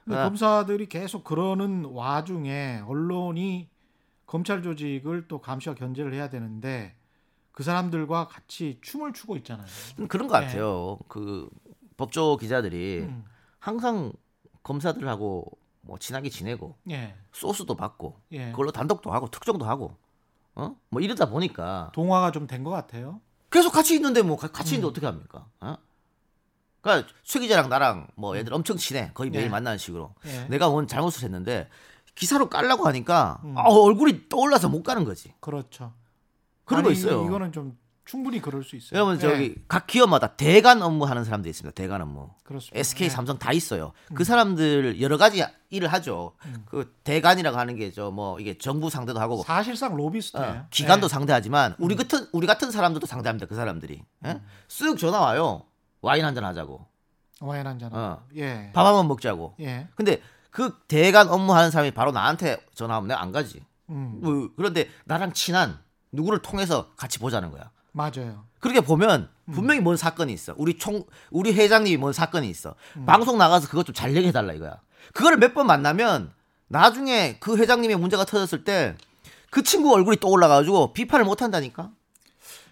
아. 0.09 0.25
검사들이 0.25 0.89
계속 0.89 1.23
그러는 1.25 1.85
와중에 1.85 2.83
언론이 2.87 3.69
검찰 4.27 4.63
조직을 4.63 5.29
또 5.29 5.41
감시와 5.41 5.75
견제를 5.75 6.15
해야 6.15 6.29
되는데 6.29 6.97
그 7.53 7.63
사람들과 7.63 8.27
같이 8.27 8.79
춤을 8.83 9.13
추고 9.13 9.37
있잖아요. 9.39 9.67
음, 10.01 10.09
그런 10.09 10.27
것 10.27 10.35
같아요. 10.35 10.99
그 11.09 11.49
법조 11.97 12.37
기자들이 12.37 13.03
음. 13.03 13.25
항상 13.59 14.13
검사들하고 14.63 15.47
뭐 15.87 15.99
친하게 15.99 16.29
지내고 16.31 16.77
예. 16.91 17.15
소스도 17.33 17.75
받고 17.77 18.21
예. 18.33 18.51
그걸로 18.51 18.73
단독도 18.73 19.11
하고 19.13 19.31
특종도 19.31 19.65
하고 19.67 19.97
어? 20.55 20.77
뭐 20.91 21.01
이러다 21.03 21.29
보니까 21.31 21.91
동화가 21.95 22.31
좀 22.33 22.47
된 22.47 22.65
것 22.65 22.71
같아요. 22.71 23.21
계속 23.51 23.71
같이 23.73 23.95
있는데 23.95 24.23
뭐 24.23 24.37
가- 24.37 24.49
같이 24.49 24.75
음. 24.75 24.77
있는데 24.77 24.91
어떻게 24.91 25.07
합니까? 25.07 25.47
어? 25.61 25.77
그러니까 26.81 27.09
최 27.23 27.41
기자랑 27.41 27.69
나랑 27.69 28.09
뭐 28.15 28.37
애들 28.37 28.53
엄청 28.53 28.77
친해. 28.77 29.11
거의 29.15 29.31
매일 29.31 29.47
예. 29.47 29.49
만나는 29.49 29.79
식으로. 29.79 30.15
예. 30.27 30.45
내가 30.49 30.69
뭔 30.69 30.87
잘못을 30.87 31.25
했는데 31.25 31.69
기사로 32.15 32.49
깔라고 32.49 32.87
하니까 32.87 33.41
음. 33.45 33.57
아, 33.59 33.63
얼굴이 33.63 34.29
떠올라서 34.29 34.69
못 34.69 34.83
가는 34.83 35.05
거지. 35.05 35.33
그렇죠. 35.41 35.93
그런 36.65 36.83
거 36.83 36.91
아니, 36.91 36.99
있어요. 36.99 37.25
이거는 37.25 37.53
좀 37.53 37.77
충분히 38.05 38.41
그럴 38.41 38.63
수 38.65 38.77
있어요. 38.77 38.91
여러분 38.99 39.17
예. 39.17 39.19
저기 39.19 39.55
각 39.67 39.87
기업마다 39.87 40.37
대간 40.37 40.83
업무 40.83 41.05
하는 41.07 41.25
사람들이 41.25 41.51
있습니다. 41.51 41.75
대간 41.75 42.03
업무. 42.03 42.29
그렇습니다. 42.45 42.79
SK, 42.79 43.07
예. 43.07 43.09
삼성 43.11 43.39
다 43.39 43.53
있어요. 43.53 43.93
그 44.15 44.25
사람들 44.25 45.01
여러 45.01 45.17
가지 45.17 45.43
일을 45.71 45.89
하죠. 45.93 46.35
음. 46.45 46.65
그 46.67 46.95
대간이라고 47.05 47.57
하는 47.57 47.77
게 47.77 47.91
저 47.91 48.11
뭐 48.11 48.39
이게 48.41 48.59
정부 48.59 48.91
상대도 48.91 49.19
하고 49.21 49.43
사실상 49.43 49.97
로비스트예요. 49.97 50.47
어, 50.47 50.67
기관도 50.71 51.07
예. 51.07 51.09
상대하지만 51.09 51.73
음. 51.73 51.77
우리 51.79 51.97
같은 51.97 52.27
우리 52.33 52.47
같은 52.47 52.71
사람들도 52.71 53.07
상대합니다. 53.07 53.47
그 53.47 53.55
사람들이 53.55 54.03
예? 54.27 54.41
쓱 54.69 54.99
전화 54.99 55.21
와요. 55.21 55.65
와인 56.03 56.25
한 56.25 56.35
잔 56.35 56.45
하자고. 56.45 56.87
와인 57.41 57.67
한 57.67 57.79
잔. 57.79 57.91
어. 57.95 58.23
예. 58.37 58.71
밥 58.75 58.85
한번 58.87 59.09
먹자고. 59.09 59.55
예. 59.61 59.89
근데 59.95 60.21
그 60.51 60.77
대간 60.89 61.29
업무 61.29 61.53
하는 61.55 61.71
사람이 61.71 61.93
바로 61.93 62.13
나한테 62.13 62.59
전화하면 62.75 63.09
내가 63.09 63.23
안 63.23 63.33
가지. 63.33 63.63
음. 63.89 64.21
뭐, 64.23 64.51
그런데 64.57 64.89
나랑 65.05 65.33
친한 65.33 65.79
누구를 66.13 66.41
통해서 66.43 66.91
같이 66.97 67.19
보자는 67.19 67.51
거야. 67.51 67.71
맞아요. 67.97 68.45
그렇게 68.61 68.81
보면 68.81 69.29
음. 69.47 69.53
분명히 69.53 69.81
뭔 69.81 69.97
사건이 69.97 70.33
있어. 70.33 70.55
우리 70.59 70.77
총 70.79 71.05
우리 71.31 71.53
회장님이 71.53 71.97
뭔 71.97 72.13
사건이 72.13 72.49
있어. 72.51 72.75
음. 72.97 73.07
방송 73.07 73.39
나가서 73.39 73.69
그것 73.69 73.85
좀 73.87 73.95
잘 73.95 74.15
얘기해 74.15 74.33
달라 74.33 74.53
이거야. 74.53 74.81
그거를 75.15 75.39
몇 75.39 75.55
번 75.55 75.67
만나면 75.67 76.33
나중에 76.69 77.39
그 77.41 77.57
회장님의 77.57 77.97
문제가 77.97 78.25
터졌을 78.25 78.65
때 78.65 78.97
그 79.51 79.63
친구 79.63 79.93
얼굴이 79.95 80.17
떠올라 80.17 80.49
가지고 80.49 80.93
비판을 80.93 81.25
못 81.25 81.41
한다니까. 81.41 81.93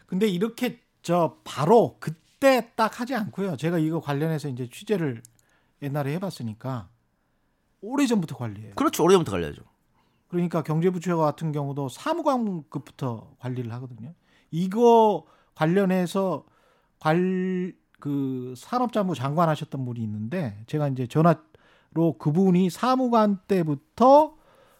근데 0.06 0.26
이렇게 0.26 0.80
저 1.02 1.36
바로 1.44 1.96
그때 2.00 2.72
딱 2.74 2.98
하지 2.98 3.14
않고요. 3.14 3.56
제가 3.56 3.78
이거 3.78 4.00
관련해서 4.00 4.48
이제 4.48 4.68
취재를 4.68 5.22
옛날에 5.80 6.12
해 6.12 6.18
봤으니까 6.18 6.88
오래 7.82 8.04
전부터 8.06 8.36
관리해요. 8.36 8.74
그렇죠. 8.74 9.04
오래전부터 9.04 9.30
걸려야죠. 9.30 9.62
그러니까 10.26 10.64
경제부처 10.64 11.16
같은 11.18 11.52
경우도 11.52 11.88
사무관급부터 11.88 13.30
관리를 13.38 13.72
하거든요. 13.74 14.12
이거 14.52 15.24
관련해서 15.54 16.44
관 17.00 17.82
그 18.02 18.54
산업자부 18.56 19.14
장관 19.14 19.48
하셨던 19.48 19.84
분이 19.84 20.00
있는데 20.00 20.60
제가 20.66 20.88
이제 20.88 21.06
전화로 21.06 22.18
그분이 22.18 22.68
사무관 22.68 23.38
때부터 23.46 24.34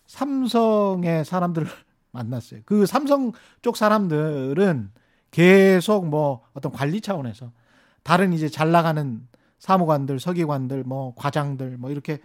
삼성의 0.09 1.25
사람들을 1.25 1.69
만났어요. 2.11 2.63
그 2.67 2.85
삼성 2.85 3.31
쪽 3.63 3.77
사람들은 3.77 4.91
계속 5.31 6.09
뭐 6.09 6.45
어떤 6.53 6.73
관리 6.73 7.01
차원에서 7.01 7.53
다른 8.03 8.33
이제 8.33 8.49
잘 8.49 8.73
나가는 8.73 9.29
사무관들, 9.61 10.19
서기관들, 10.19 10.83
뭐 10.83 11.15
과장들 11.15 11.77
뭐 11.79 11.93
이렇게 11.93 12.19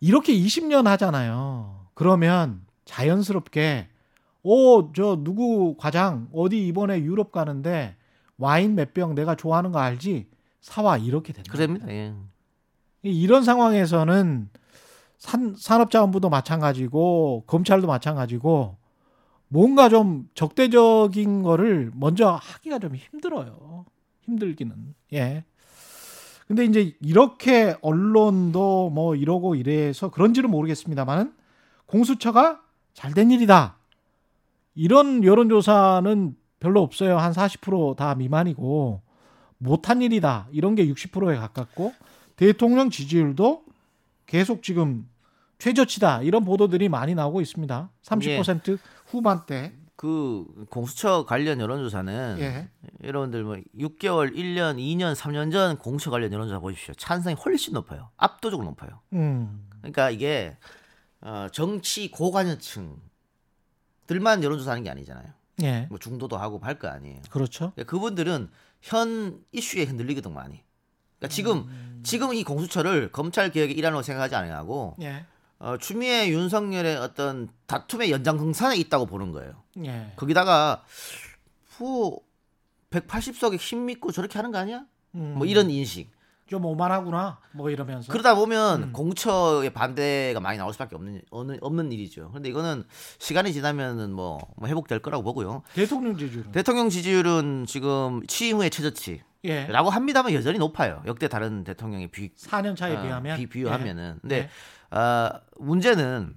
이렇게 0.00 0.32
20년 0.32 0.86
하잖아요. 0.86 1.86
그러면 1.94 2.66
자연스럽게 2.86 3.88
오, 4.42 4.92
저 4.92 5.18
누구 5.22 5.76
과장 5.76 6.28
어디 6.32 6.66
이번에 6.66 7.00
유럽 7.02 7.32
가는데 7.32 7.96
와인 8.38 8.74
몇 8.74 8.92
병 8.94 9.14
내가 9.14 9.34
좋아하는 9.34 9.72
거 9.72 9.78
알지? 9.80 10.28
사와 10.60 10.98
이렇게 10.98 11.32
된다. 11.32 11.52
그럽니다. 11.52 11.88
예. 11.90 12.14
이런 13.02 13.42
상황에서는 13.44 14.48
산, 15.18 15.54
산업자원부도 15.56 16.28
마찬가지고 16.30 17.44
검찰도 17.46 17.86
마찬가지고 17.86 18.76
뭔가 19.48 19.88
좀 19.88 20.28
적대적인 20.34 21.42
거를 21.42 21.90
먼저 21.94 22.38
하기가 22.40 22.78
좀 22.78 22.94
힘들어요. 22.94 23.86
힘들기는. 24.22 24.94
예. 25.14 25.44
근데 26.46 26.64
이제 26.64 26.94
이렇게 27.00 27.76
언론도 27.82 28.90
뭐 28.90 29.14
이러고 29.16 29.54
이래서 29.54 30.10
그런지는 30.10 30.50
모르겠습니다만은 30.50 31.32
공수처가 31.86 32.60
잘 32.94 33.12
된 33.14 33.30
일이다. 33.30 33.77
이런 34.78 35.24
여론조사는 35.24 36.36
별로 36.60 36.82
없어요. 36.82 37.18
한 37.18 37.32
40%다 37.32 38.14
미만이고 38.14 39.02
못한 39.58 40.00
일이다. 40.02 40.46
이런 40.52 40.76
게 40.76 40.86
60%에 40.86 41.36
가깝고 41.36 41.92
대통령 42.36 42.88
지지율도 42.88 43.64
계속 44.26 44.62
지금 44.62 45.08
최저치다. 45.58 46.22
이런 46.22 46.44
보도들이 46.44 46.88
많이 46.88 47.16
나오고 47.16 47.40
있습니다. 47.40 47.90
30% 48.04 48.78
후반대. 49.06 49.72
그 49.96 50.46
공수처 50.70 51.24
관련 51.26 51.58
여론조사는 51.58 52.36
예. 52.38 52.68
여러분들 53.02 53.42
뭐 53.42 53.56
6개월, 53.76 54.32
1년, 54.32 54.76
2년, 54.76 55.16
3년 55.16 55.50
전 55.50 55.76
공수처 55.76 56.12
관련 56.12 56.32
여론조사 56.32 56.60
보십시오. 56.60 56.94
찬성이 56.94 57.34
훨씬 57.34 57.74
높아요. 57.74 58.10
압도적으로 58.16 58.68
높아요. 58.68 59.00
음. 59.14 59.66
그러니까 59.80 60.10
이게 60.10 60.56
어, 61.20 61.48
정치 61.50 62.12
고관여층 62.12 63.07
들만 64.08 64.42
여론조사하는 64.42 64.82
게 64.82 64.90
아니잖아요. 64.90 65.26
예. 65.62 65.86
뭐 65.90 65.98
중도도 65.98 66.36
하고 66.36 66.58
할 66.58 66.78
거 66.78 66.88
아니에요. 66.88 67.20
그렇죠. 67.30 67.72
그러니까 67.74 67.84
그분들은 67.90 68.50
현 68.82 69.40
이슈에 69.52 69.84
흔들리거든 69.84 70.32
많이. 70.34 70.60
그러니까 71.18 71.34
지금 71.34 72.00
지금 72.02 72.34
이 72.34 72.42
공수처를 72.42 73.12
검찰 73.12 73.50
개혁의 73.50 73.76
일환으로 73.76 74.02
생각하지 74.02 74.34
않아하고 74.34 74.96
예. 75.02 75.24
어, 75.60 75.76
추미애 75.78 76.28
윤석열의 76.30 76.96
어떤 76.96 77.48
다툼의 77.66 78.10
연장선상에 78.12 78.76
있다고 78.76 79.06
보는 79.06 79.32
거예요. 79.32 79.62
예. 79.84 80.12
거기다가 80.16 80.84
뭐 81.78 82.20
180석에 82.90 83.58
힘 83.58 83.86
믿고 83.86 84.12
저렇게 84.12 84.38
하는 84.38 84.50
거 84.52 84.58
아니야? 84.58 84.84
음. 85.16 85.34
뭐 85.36 85.46
이런 85.46 85.70
인식. 85.70 86.10
좀 86.48 86.64
오만하구나. 86.64 87.38
뭐 87.52 87.68
이러면서. 87.70 88.10
그러다 88.10 88.34
보면 88.34 88.82
음. 88.84 88.92
공처의 88.92 89.70
반대가 89.70 90.40
많이 90.40 90.56
나올 90.58 90.72
수밖에 90.72 90.96
없는 90.96 91.20
없는, 91.30 91.58
없는 91.60 91.92
일이죠. 91.92 92.28
그런데 92.30 92.48
이거는 92.48 92.84
시간이 93.18 93.52
지나면은 93.52 94.12
뭐, 94.12 94.38
뭐 94.56 94.66
회복될 94.68 95.00
거라고 95.00 95.22
보고요. 95.22 95.62
대통령 95.74 96.16
지지율. 96.16 96.50
대통령 96.50 96.88
지지율은 96.88 97.66
지금 97.68 98.26
취임 98.26 98.56
후에 98.56 98.70
최저치라고 98.70 99.22
예. 99.44 99.66
합니다만 99.70 100.32
여전히 100.32 100.58
높아요. 100.58 101.02
역대 101.06 101.28
다른 101.28 101.64
대통령에 101.64 102.06
비 102.06 102.34
4년 102.34 102.74
차에 102.74 102.96
어, 102.96 103.02
비하면 103.02 103.36
비, 103.36 103.46
비교하면은. 103.46 104.14
예. 104.16 104.20
근데 104.22 104.36
예. 104.38 104.50
아, 104.90 105.40
문제는 105.58 106.34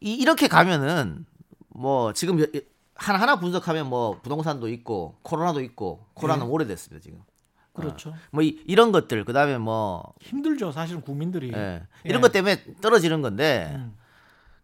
이, 0.00 0.14
이렇게 0.14 0.48
가면은 0.48 1.26
뭐 1.68 2.14
지금 2.14 2.40
여- 2.40 2.46
하나 2.94 3.20
하나 3.20 3.38
분석하면 3.38 3.88
뭐 3.88 4.20
부동산도 4.22 4.68
있고 4.68 5.16
코로나도 5.22 5.60
있고 5.60 6.06
코로나는 6.14 6.46
예. 6.46 6.50
오래됐습니다 6.50 7.02
지금. 7.02 7.20
그렇죠. 7.72 8.14
뭐 8.30 8.42
이, 8.42 8.60
이런 8.66 8.92
것들 8.92 9.24
그다음에 9.24 9.58
뭐 9.58 10.12
힘들죠. 10.20 10.72
사실은 10.72 11.00
국민들이. 11.00 11.50
예, 11.54 11.58
예. 11.58 11.82
이런 12.04 12.20
것 12.20 12.30
때문에 12.32 12.62
떨어지는 12.80 13.22
건데 13.22 13.72
음. 13.74 13.96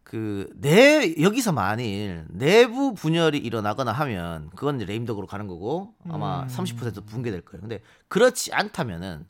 그내 0.04 1.14
여기서 1.20 1.52
만일 1.52 2.24
내부 2.28 2.94
분열이 2.94 3.38
일어나거나 3.38 3.92
하면 3.92 4.50
그건 4.54 4.78
레임덕으로 4.78 5.26
가는 5.26 5.46
거고 5.46 5.94
아마 6.08 6.42
음. 6.42 6.48
30% 6.48 7.06
붕괴될 7.06 7.42
거예요. 7.42 7.60
근데 7.60 7.80
그렇지 8.08 8.52
않다면은 8.54 9.26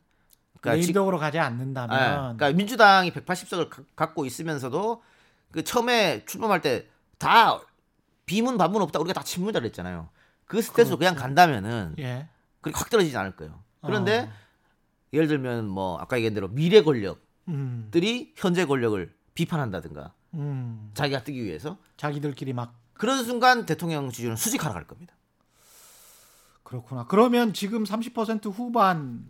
그러니까 0.61 0.81
지- 0.81 0.87
레임덕으로 0.87 1.17
가지 1.17 1.37
않는다면 1.39 1.99
예, 1.99 2.09
그러니까 2.37 2.51
민주당이 2.51 3.11
180석을 3.11 3.85
갖고 3.95 4.25
있으면서도 4.25 5.01
그 5.51 5.63
처음에 5.63 6.25
출범할 6.25 6.61
때 6.61 6.87
다 7.19 7.59
비문 8.25 8.57
반문 8.57 8.81
없다 8.81 8.97
우리가 8.99 9.11
다 9.13 9.23
친문자 9.23 9.59
그랬잖아요. 9.59 10.07
그 10.45 10.61
스탠스로 10.61 10.97
그냥 10.97 11.15
간다면은 11.15 11.95
예. 11.99 12.29
그렇게 12.61 12.79
확 12.79 12.89
떨어지지 12.89 13.17
않을 13.17 13.35
거예요. 13.35 13.61
그런데 13.81 14.21
어. 14.21 14.29
예를 15.13 15.27
들면 15.27 15.67
뭐 15.67 15.97
아까 15.97 16.17
얘기한 16.17 16.33
대로 16.33 16.47
미래 16.47 16.81
권력들이 16.81 17.19
음. 17.47 18.33
현재 18.35 18.65
권력을 18.65 19.13
비판한다든가 19.33 20.13
음. 20.35 20.91
자기가 20.93 21.23
뜨기 21.23 21.43
위해서 21.43 21.77
자기들끼리 21.97 22.53
막 22.53 22.75
그런 22.93 23.23
순간 23.23 23.65
대통령 23.65 24.09
지지율은 24.09 24.35
수직하러 24.35 24.73
갈 24.73 24.85
겁니다. 24.85 25.13
그렇구나. 26.63 27.05
그러면 27.07 27.53
지금 27.53 27.83
30% 27.83 28.51
후반 28.51 29.25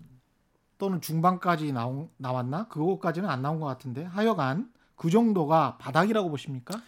또는 0.78 1.02
중반까지 1.02 1.72
나오, 1.72 2.10
나왔나? 2.18 2.68
그거까지는 2.68 3.30
안 3.30 3.42
나온 3.42 3.60
것 3.60 3.68
같은데 3.68 4.04
하여간 4.04 4.72
그 4.96 5.10
정도가 5.10 5.78
바닥이라고 5.78 6.30
보십니까? 6.30 6.82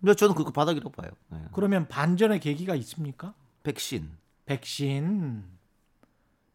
근데 0.00 0.14
저는 0.14 0.34
그거 0.34 0.50
바닥이라고 0.50 0.90
봐요. 0.92 1.10
네. 1.28 1.44
그러면 1.52 1.88
반전의 1.88 2.40
계기가 2.40 2.74
있습니까? 2.76 3.34
백신. 3.64 4.10
백신. 4.46 5.57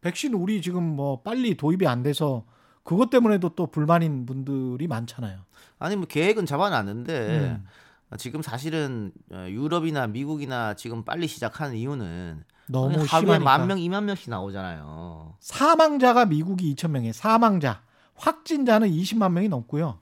백신 0.04 0.34
우리 0.34 0.60
지금 0.60 0.82
뭐 0.84 1.22
빨리 1.22 1.56
도입이 1.56 1.86
안 1.86 2.02
돼서 2.02 2.44
그것 2.82 3.08
때문에도 3.08 3.48
또 3.50 3.66
불만인 3.66 4.26
분들이 4.26 4.86
많잖아요. 4.86 5.38
아니 5.78 5.96
뭐 5.96 6.06
계획은 6.06 6.44
잡아놨는데 6.44 7.28
음. 7.38 7.66
지금 8.18 8.42
사실은 8.42 9.12
어, 9.32 9.46
유럽이나 9.48 10.06
미국이나 10.06 10.74
지금 10.74 11.04
빨리 11.06 11.26
시작하는 11.26 11.74
이유는 11.76 12.44
너무 12.68 13.02
하루에. 13.08 13.38
만 13.38 13.66
명, 13.66 13.78
이만 13.78 14.04
명씩 14.04 14.28
나오잖아요. 14.28 15.36
사망자가 15.40 16.26
미국이 16.26 16.74
2천 16.74 16.90
명이에요. 16.90 17.14
사망자. 17.14 17.80
확진자는 18.14 18.90
20만 18.90 19.32
명이 19.32 19.48
넘고요. 19.48 20.00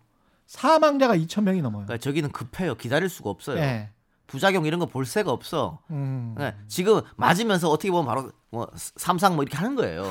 사망자가 0.49 1.17
2천 1.17 1.45
명이 1.45 1.63
넘어요. 1.63 1.87
그러니까 1.87 2.03
저기는 2.03 2.33
급해요. 2.33 2.75
기다릴 2.75 3.09
수가 3.09 3.31
없어요. 3.31 3.59
예. 3.59 3.91
부작용 4.27 4.67
이런 4.67 4.81
거 4.81 4.87
볼 4.87 5.07
새가 5.07 5.31
없어. 5.31 5.79
음. 5.91 6.33
그러니까 6.37 6.59
지금 6.67 7.01
맞으면서 7.17 7.71
어떻게 7.71 7.91
보면 7.93 8.07
바로 8.07 8.33
뭐 8.53 8.69
삼상 8.77 9.35
뭐 9.35 9.43
이렇게 9.43 9.57
하는 9.57 9.75
거예요. 9.75 10.05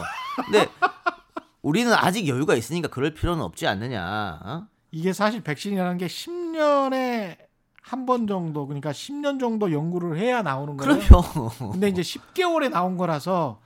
근데 0.46 0.68
우리는 1.62 1.94
아직 1.94 2.28
여유가 2.28 2.56
있으니까 2.56 2.88
그럴 2.90 3.14
필요는 3.14 3.44
없지 3.44 3.68
않느냐. 3.68 4.40
어? 4.44 4.68
이게 4.92 5.14
사실 5.14 5.42
백신이라는 5.42 5.98
게 6.00 6.08
10년에 6.08 7.38
한 7.84 8.06
번 8.06 8.26
정도 8.26 8.68
그러니까 8.68 8.92
10년 8.92 9.40
정도 9.40 9.72
연구를 9.72 10.18
해야 10.18 10.42
나오는 10.42 10.76
거예요. 10.78 11.00
그럼요. 11.00 11.72
근데 11.72 11.88
이제 11.90 12.02
10개월에 12.02 12.70
나온 12.70 12.98
거라서 12.98 13.62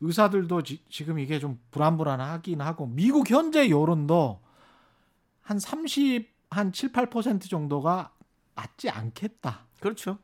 의사들도 0.00 0.62
지, 0.62 0.82
금 1.06 1.18
이게 1.18 1.38
좀 1.38 1.58
불안불안하긴 1.70 2.60
하고 2.60 2.86
미국 2.86 3.30
현재 3.30 3.70
여론도 3.70 4.40
한 5.42 5.58
30, 5.58 6.28
한 6.50 6.72
7, 6.72 6.92
8% 6.92 7.48
정도가 7.48 8.12
맞지 8.54 8.90
않겠다. 8.90 9.66
그렇죠. 9.80 10.18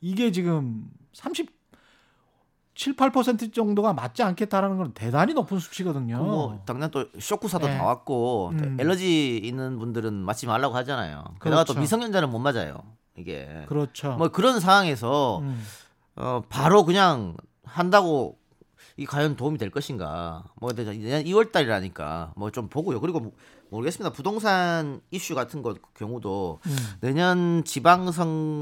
이게 0.00 0.30
지금 0.30 0.88
30, 1.14 1.50
7, 2.74 2.96
8% 2.96 3.54
정도가 3.54 3.92
맞지 3.92 4.22
않겠다라는 4.22 4.76
건 4.78 4.92
대단히 4.94 5.32
높은 5.34 5.58
수치거든요. 5.58 6.18
뭐 6.18 6.60
당장 6.66 6.90
또 6.90 7.06
쇼크사도 7.18 7.66
네. 7.68 7.76
나왔고 7.78 8.52
또 8.58 8.64
음. 8.64 8.76
엘러지 8.80 9.38
있는 9.38 9.78
분들은 9.78 10.12
맞지 10.14 10.46
말라고 10.46 10.74
하잖아요. 10.76 11.22
게다가 11.42 11.64
또 11.64 11.74
그렇죠. 11.74 11.80
미성년자는 11.80 12.30
못 12.30 12.38
맞아요. 12.40 12.82
이게 13.16 13.64
그렇죠. 13.68 14.16
뭐 14.16 14.28
그런 14.28 14.58
상황에서 14.60 15.38
음. 15.38 15.62
어, 16.16 16.42
바로 16.48 16.84
그냥 16.84 17.36
한다고 17.64 18.38
이 18.96 19.06
과연 19.06 19.36
도움이 19.36 19.58
될 19.58 19.70
것인가? 19.70 20.44
뭐 20.56 20.70
내년 20.72 20.94
2월 21.24 21.50
달이라니까 21.52 22.32
뭐 22.36 22.50
좀 22.50 22.68
보고요. 22.68 23.00
그리고 23.00 23.20
뭐- 23.20 23.32
모르겠습니다. 23.70 24.12
부동산 24.14 25.00
이슈 25.10 25.34
같은 25.34 25.62
것 25.62 25.78
경우도 25.94 26.60
음. 26.66 26.76
내년 27.00 27.64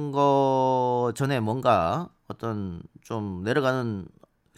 지방선거 0.03 1.13
전에 1.15 1.41
뭔가 1.41 2.09
어떤 2.33 2.83
좀 3.03 3.43
내려가는 3.45 4.07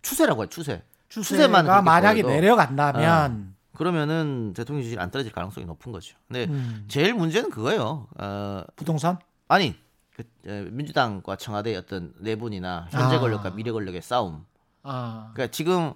추세라고 0.02 0.42
해요. 0.42 0.48
추세. 0.50 0.82
추세만 1.08 1.66
만약에 1.84 2.22
보여도 2.22 2.40
내려간다면 2.40 3.54
그러면은 3.74 4.52
대통령 4.54 4.82
지지율 4.82 5.00
안 5.00 5.10
떨어질 5.10 5.32
가능성이 5.32 5.66
높은 5.66 5.92
거죠. 5.92 6.16
근데 6.26 6.44
음. 6.44 6.84
제일 6.88 7.14
문제는 7.14 7.50
그거예요. 7.50 8.06
어, 8.18 8.62
부동산 8.76 9.18
아니 9.48 9.76
그, 10.14 10.22
에, 10.46 10.62
민주당과 10.70 11.36
청와대의 11.36 11.76
어떤 11.76 12.14
내분이나 12.20 12.88
현재 12.90 13.16
아. 13.16 13.20
권력과 13.20 13.50
미래 13.50 13.70
권력의 13.72 14.02
싸움. 14.02 14.44
아, 14.82 15.30
그러니까 15.34 15.50
지금 15.52 15.92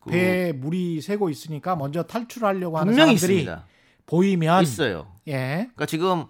그 0.00 0.10
배에 0.10 0.52
물이 0.52 1.00
새고 1.00 1.28
있으니까 1.30 1.76
먼저 1.76 2.02
탈출하려고 2.02 2.78
하는 2.78 2.92
분명히 2.92 3.16
사람들이 3.16 3.40
있습니다. 3.40 3.64
보이면 4.06 4.62
있어요. 4.62 5.12
예. 5.28 5.56
그러니까 5.56 5.86
지금 5.86 6.26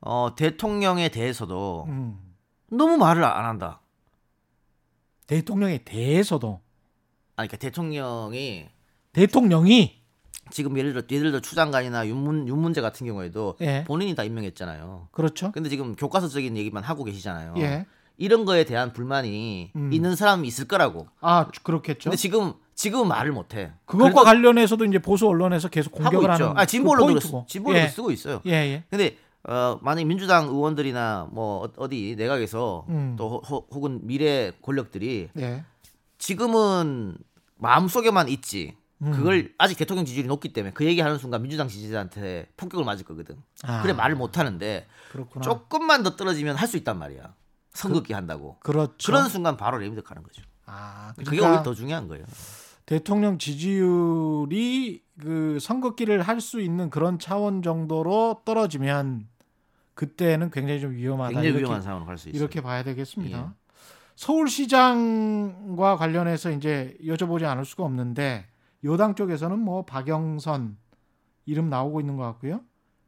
어, 0.00 0.34
대통령에 0.36 1.08
대해서도 1.08 1.86
음. 1.88 2.18
너무 2.70 2.96
말을 2.96 3.24
안 3.24 3.44
한다. 3.44 3.80
대통령에 5.26 5.78
대해서도 5.78 6.60
아니 7.36 7.48
그러니까 7.48 7.56
대통령이 7.58 8.66
대통령이 9.12 10.00
지금 10.50 10.78
예를 10.78 10.92
들어 10.92 11.02
예를 11.10 11.30
들어 11.32 11.40
추장관이나 11.40 12.06
윤문 12.06 12.48
윤문재 12.48 12.80
같은 12.80 13.06
경우에도 13.06 13.56
예. 13.60 13.84
본인이 13.84 14.14
다 14.14 14.22
임명했잖아요. 14.22 15.08
그렇죠. 15.10 15.50
근데 15.52 15.68
지금 15.68 15.96
교과서적인 15.96 16.56
얘기만 16.56 16.84
하고 16.84 17.04
계시잖아요. 17.04 17.54
예. 17.58 17.86
이런 18.16 18.44
거에 18.44 18.64
대한 18.64 18.92
불만이 18.92 19.72
음. 19.74 19.92
있는 19.92 20.16
사람이 20.16 20.46
있을 20.48 20.66
거라고. 20.66 21.08
아, 21.20 21.48
그렇겠죠. 21.62 22.10
근데 22.10 22.16
지금 22.16 22.54
지금 22.74 23.08
말을 23.08 23.32
못 23.32 23.54
해. 23.54 23.72
그것과 23.86 24.22
관련해서도 24.22 24.84
이제 24.84 24.98
보수 24.98 25.26
언론에서 25.26 25.68
계속 25.68 25.98
하고 25.98 26.10
공격을 26.10 26.34
있죠. 26.34 26.44
하는 26.44 26.58
아, 26.58 26.64
진보 26.64 26.90
그 26.90 26.92
언론도 26.94 27.12
포인트고. 27.14 27.46
진보 27.48 27.70
언론도 27.70 27.86
예. 27.86 27.90
쓰고 27.90 28.10
있어요. 28.12 28.40
예, 28.46 28.52
예. 28.52 28.84
근데 28.88 29.16
어, 29.48 29.78
만약 29.82 30.04
민주당 30.06 30.46
의원들이나 30.48 31.28
뭐 31.30 31.64
어- 31.64 31.72
어디 31.76 32.14
내각에서 32.18 32.84
음. 32.88 33.14
또 33.16 33.40
호- 33.40 33.66
혹은 33.70 34.00
미래 34.04 34.50
권력들이 34.62 35.28
예. 35.38 35.64
지금은 36.18 37.16
마음속에만 37.56 38.28
있지. 38.28 38.76
음. 39.02 39.12
그걸 39.12 39.52
아직 39.58 39.76
대통령 39.76 40.04
지지율이 40.06 40.26
높기 40.26 40.52
때문에 40.54 40.72
그 40.72 40.84
얘기하는 40.86 41.18
순간 41.18 41.42
민주당 41.42 41.68
지지자한테 41.68 42.48
폭격을 42.56 42.84
맞을 42.84 43.04
거거든. 43.04 43.36
아, 43.62 43.82
그래 43.82 43.92
말을 43.92 44.16
못 44.16 44.38
하는데 44.38 44.86
그렇구나. 45.12 45.42
조금만 45.44 46.02
더 46.02 46.16
떨어지면 46.16 46.56
할 46.56 46.66
수 46.66 46.76
있단 46.78 46.98
말이야. 46.98 47.34
선긋기 47.74 48.14
한다고. 48.14 48.56
그렇죠. 48.60 48.94
그런 49.06 49.28
순간 49.28 49.56
바로 49.58 49.76
레임덕 49.78 50.02
가는 50.02 50.22
거죠. 50.22 50.42
아, 50.64 51.12
그게 51.14 51.24
그러니까 51.30 51.48
오히려 51.50 51.62
더 51.62 51.74
중요한 51.74 52.08
거예요. 52.08 52.24
대통령 52.86 53.36
지지율이 53.38 55.02
그 55.20 55.58
선긋기를 55.60 56.22
할 56.22 56.40
수 56.40 56.60
있는 56.60 56.88
그런 56.88 57.18
차원 57.18 57.62
정도로 57.62 58.40
떨어지면 58.46 59.28
그때는 59.96 60.50
굉장히 60.50 60.78
좀 60.78 60.92
위험하다. 60.92 61.30
굉장히 61.30 61.48
이렇게, 61.48 61.62
위험한 61.62 61.82
상황으로 61.82 62.06
갈 62.06 62.18
수 62.18 62.28
있어요. 62.28 62.38
이렇게 62.38 62.60
봐야 62.60 62.84
되겠습니다. 62.84 63.38
예. 63.38 63.44
서울시장과 64.14 65.96
관련해서 65.96 66.50
이제 66.52 66.96
여쭤보지 67.02 67.44
않을 67.44 67.64
수가 67.64 67.84
없는데 67.84 68.46
여당 68.84 69.14
쪽에서는 69.14 69.58
뭐 69.58 69.84
박영선 69.84 70.76
이름 71.46 71.68
나오고 71.70 72.00
있는 72.00 72.16
것 72.16 72.24
같고요. 72.24 72.60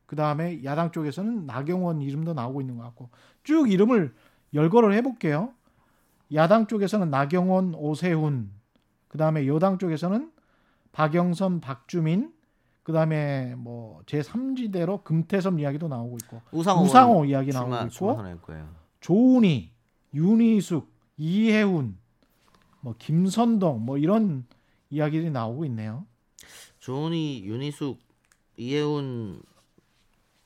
그 0.07 0.17
다음에 0.17 0.65
야당 0.65 0.91
쪽에서는 0.91 1.45
나경원 1.47 2.01
이름도 2.01 2.33
나오고 2.33 2.63
있는 2.63 2.79
것 2.79 2.85
같고 2.85 3.11
쭉 3.45 3.71
이름을 3.71 4.15
열거를 4.55 4.95
해볼게요. 4.95 5.53
야당 6.33 6.67
쪽에서는 6.67 7.11
나경원, 7.11 7.75
오세훈, 7.75 8.51
그 9.09 9.19
다음에 9.19 9.47
여당 9.47 9.79
쪽에서는 9.79 10.31
박영선, 10.93 11.61
박주민, 11.61 12.33
그 12.89 12.93
다음에 12.95 13.55
뭐 13.55 14.01
제3지대로 14.07 15.05
금태섭 15.05 15.61
이야기도 15.61 15.89
나오고 15.89 16.17
있고 16.23 16.41
우상호, 16.53 16.85
우상호 16.85 17.25
이야기 17.27 17.51
나오고 17.51 17.75
있고 17.75 17.89
출마선언할 17.91 18.41
거예요. 18.41 18.67
조은희, 19.01 19.71
윤희숙, 20.15 20.91
이혜훈, 21.19 21.99
뭐 22.81 22.95
김선동 22.99 23.85
뭐 23.85 23.99
이런 23.99 24.47
이야기들이 24.89 25.31
나오고 25.31 25.67
있네요. 25.67 26.07
조은희, 26.79 27.43
윤희숙, 27.45 27.99
이혜훈 28.57 29.43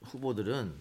후보들은 0.03 0.75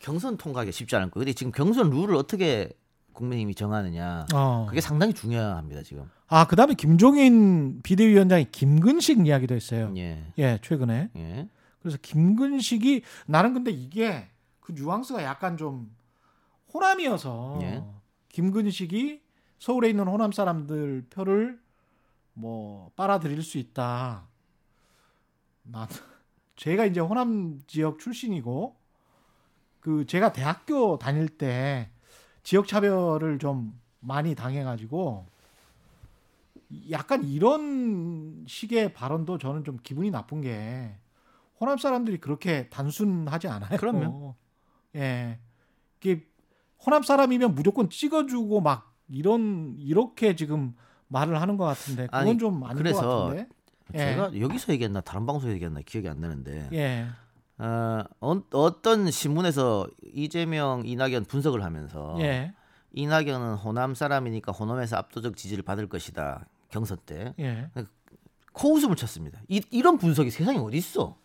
경선 0.00 0.36
통과하기 0.36 0.70
쉽지 0.70 0.96
않을 0.96 1.08
거예요. 1.08 1.24
근데 1.24 1.32
지금 1.32 1.50
경선 1.50 1.88
룰을 1.88 2.14
어떻게 2.14 2.68
국민의힘이 3.14 3.54
정하느냐 3.54 4.26
어. 4.34 4.66
그게 4.68 4.82
상당히 4.82 5.14
중요합니다 5.14 5.82
지금. 5.82 6.10
아 6.28 6.46
그다음에 6.46 6.74
김종인 6.74 7.80
비대위원장이 7.82 8.50
김근식 8.50 9.24
이야기도 9.26 9.54
했어요. 9.54 9.92
예, 9.96 10.24
예, 10.38 10.58
최근에. 10.62 11.10
예. 11.16 11.48
그래서 11.80 11.98
김근식이 12.02 13.02
나는 13.26 13.54
근데 13.54 13.70
이게 13.70 14.28
그 14.60 14.72
뉘앙스가 14.72 15.22
약간 15.22 15.56
좀 15.56 15.94
호남이어서 16.74 17.60
예. 17.62 17.84
김근식이 18.28 19.22
서울에 19.58 19.88
있는 19.88 20.08
호남 20.08 20.32
사람들 20.32 21.06
표를 21.10 21.60
뭐 22.34 22.90
빨아들일 22.96 23.42
수 23.42 23.58
있다. 23.58 24.26
나 25.62 25.88
제가 26.56 26.86
이제 26.86 27.00
호남 27.00 27.62
지역 27.66 27.98
출신이고 28.00 28.76
그 29.80 30.06
제가 30.06 30.32
대학교 30.32 30.98
다닐 30.98 31.28
때 31.28 31.88
지역 32.42 32.66
차별을 32.66 33.38
좀 33.38 33.78
많이 34.00 34.34
당해가지고 34.34 35.26
약간 36.90 37.24
이런 37.24 38.44
식의 38.48 38.92
발언도 38.92 39.38
저는 39.38 39.64
좀 39.64 39.78
기분이 39.82 40.10
나쁜 40.10 40.40
게 40.40 40.96
호남 41.60 41.78
사람들이 41.78 42.18
그렇게 42.18 42.68
단순하지 42.68 43.48
않아요. 43.48 43.78
그럼요. 43.78 44.34
예. 44.96 45.38
이게 46.00 46.26
호남 46.84 47.02
사람이면 47.02 47.54
무조건 47.54 47.88
찍어주고 47.88 48.60
막 48.60 48.94
이런 49.08 49.74
이렇게 49.78 50.36
지금 50.36 50.74
말을 51.08 51.40
하는 51.40 51.56
것 51.56 51.64
같은데 51.64 52.06
그건 52.06 52.20
아니, 52.20 52.38
좀 52.38 52.62
아닌 52.64 52.76
것 52.76 52.82
그래서 52.82 53.26
같은데. 53.26 53.48
예. 53.94 53.98
제가 53.98 54.38
여기서 54.38 54.72
얘기했나 54.72 55.00
다른 55.00 55.26
방송에서 55.26 55.54
얘기했나 55.54 55.80
기억이 55.80 56.08
안 56.08 56.20
나는데 56.20 56.68
예. 56.72 57.06
어, 57.58 58.02
어, 58.20 58.42
어떤 58.52 59.10
신문에서 59.10 59.86
이재명, 60.12 60.82
이낙연 60.84 61.24
분석을 61.24 61.62
하면서 61.62 62.16
예. 62.20 62.52
이낙연은 62.92 63.54
호남 63.54 63.94
사람이니까 63.94 64.52
호남에서 64.52 64.96
압도적 64.96 65.36
지지를 65.36 65.62
받을 65.62 65.88
것이다 65.88 66.46
경선 66.70 66.98
때 67.06 67.34
예. 67.38 67.70
코웃음을 68.52 68.96
쳤습니다. 68.96 69.40
이, 69.48 69.62
이런 69.70 69.98
분석이 69.98 70.30
세상에 70.30 70.58
어디 70.58 70.76
있어? 70.78 71.16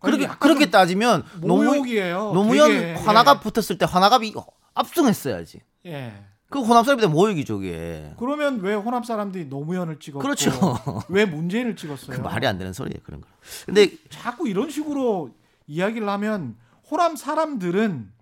그렇게 0.00 0.26
그렇게 0.26 0.64
좀 0.64 0.70
따지면 0.72 1.24
모욕이에요. 1.40 2.32
노무현 2.32 2.68
되게. 2.70 2.94
화나갑 2.94 3.42
붙었을 3.42 3.78
때 3.78 3.86
화나갑이 3.88 4.34
압승했어야지. 4.74 5.60
예. 5.86 5.92
예. 5.92 6.24
그 6.48 6.60
호남 6.60 6.84
사람들 6.84 7.08
모욕이죠, 7.08 7.58
그게. 7.58 8.12
그러면 8.18 8.60
왜 8.60 8.74
호남 8.74 9.02
사람들이 9.02 9.46
노무현을 9.46 9.98
찍었고 9.98 10.22
그렇죠. 10.22 10.50
왜 11.08 11.24
문재인을 11.24 11.76
찍었어요? 11.76 12.16
그 12.16 12.20
말이 12.20 12.46
안 12.46 12.58
되는 12.58 12.74
소리예요, 12.74 13.00
그런 13.04 13.22
거. 13.22 13.28
근데 13.64 13.90
자꾸 14.10 14.46
이런 14.46 14.68
식으로 14.68 15.30
이야기를 15.66 16.06
하면 16.06 16.56
호남 16.90 17.16
사람들은 17.16 18.12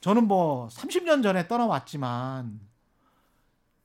저는 0.00 0.28
뭐 0.28 0.68
30년 0.68 1.22
전에 1.24 1.48
떠나왔지만 1.48 2.60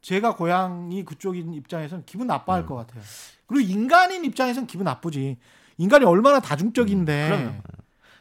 제가 0.02 0.36
고향이 0.36 1.04
그쪽인 1.06 1.54
입장에서는 1.54 2.04
기분 2.06 2.28
나빠할 2.28 2.64
음. 2.64 2.68
것 2.68 2.76
같아요. 2.76 3.02
그리고 3.48 3.72
인간인 3.72 4.26
입장에서는 4.26 4.68
기분 4.68 4.86
나쁘지. 4.86 5.38
인간이 5.78 6.06
얼마나 6.06 6.40
다중적인데 6.40 7.28
그럼요. 7.28 7.62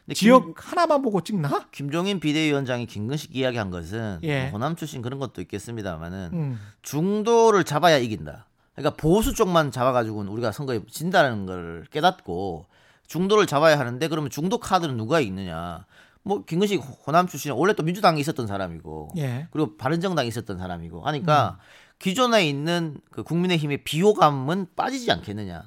근데 0.05 0.15
지역 0.15 0.53
하나만 0.55 1.01
보고 1.01 1.21
찍나? 1.21 1.67
김, 1.71 1.91
종인 1.91 2.19
비대위원장이 2.19 2.85
김근식 2.85 3.35
이야기한 3.35 3.71
것은 3.71 4.19
예. 4.23 4.43
뭐 4.43 4.51
호남 4.51 4.75
출신 4.75 5.01
그런 5.01 5.19
것도 5.19 5.41
있겠습니다만은 5.41 6.29
음. 6.33 6.59
중도를 6.81 7.63
잡아야 7.65 7.97
이긴다. 7.97 8.45
그러니까 8.75 8.95
보수 8.95 9.33
쪽만 9.33 9.71
잡아가지고는 9.71 10.31
우리가 10.31 10.51
선거에 10.51 10.79
진다는 10.89 11.45
걸 11.45 11.85
깨닫고 11.91 12.67
중도를 13.07 13.47
잡아야 13.47 13.77
하는데 13.79 14.07
그러면 14.07 14.29
중도 14.29 14.59
카드는 14.59 14.95
누가 14.97 15.19
있느냐? 15.19 15.85
뭐 16.27 16.43
김근식 16.45 16.79
호남 17.07 17.27
출신 17.27 17.51
원래 17.53 17.73
또 17.73 17.83
민주당에 17.83 18.19
있었던 18.19 18.45
사람이고 18.47 19.09
예. 19.17 19.47
그리고 19.51 19.77
바른정당에 19.77 20.27
있었던 20.27 20.57
사람이고 20.57 21.01
하니까 21.05 21.59
기존에 21.99 22.47
있는 22.47 22.99
그 23.11 23.23
국민의힘의 23.23 23.83
비호감은 23.83 24.67
빠지지 24.75 25.11
않겠느냐 25.11 25.63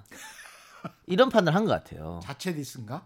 이런 1.06 1.28
판단을 1.28 1.56
한 1.56 1.64
것 1.66 1.72
같아요. 1.72 2.20
자체 2.22 2.54
디스인가? 2.54 3.02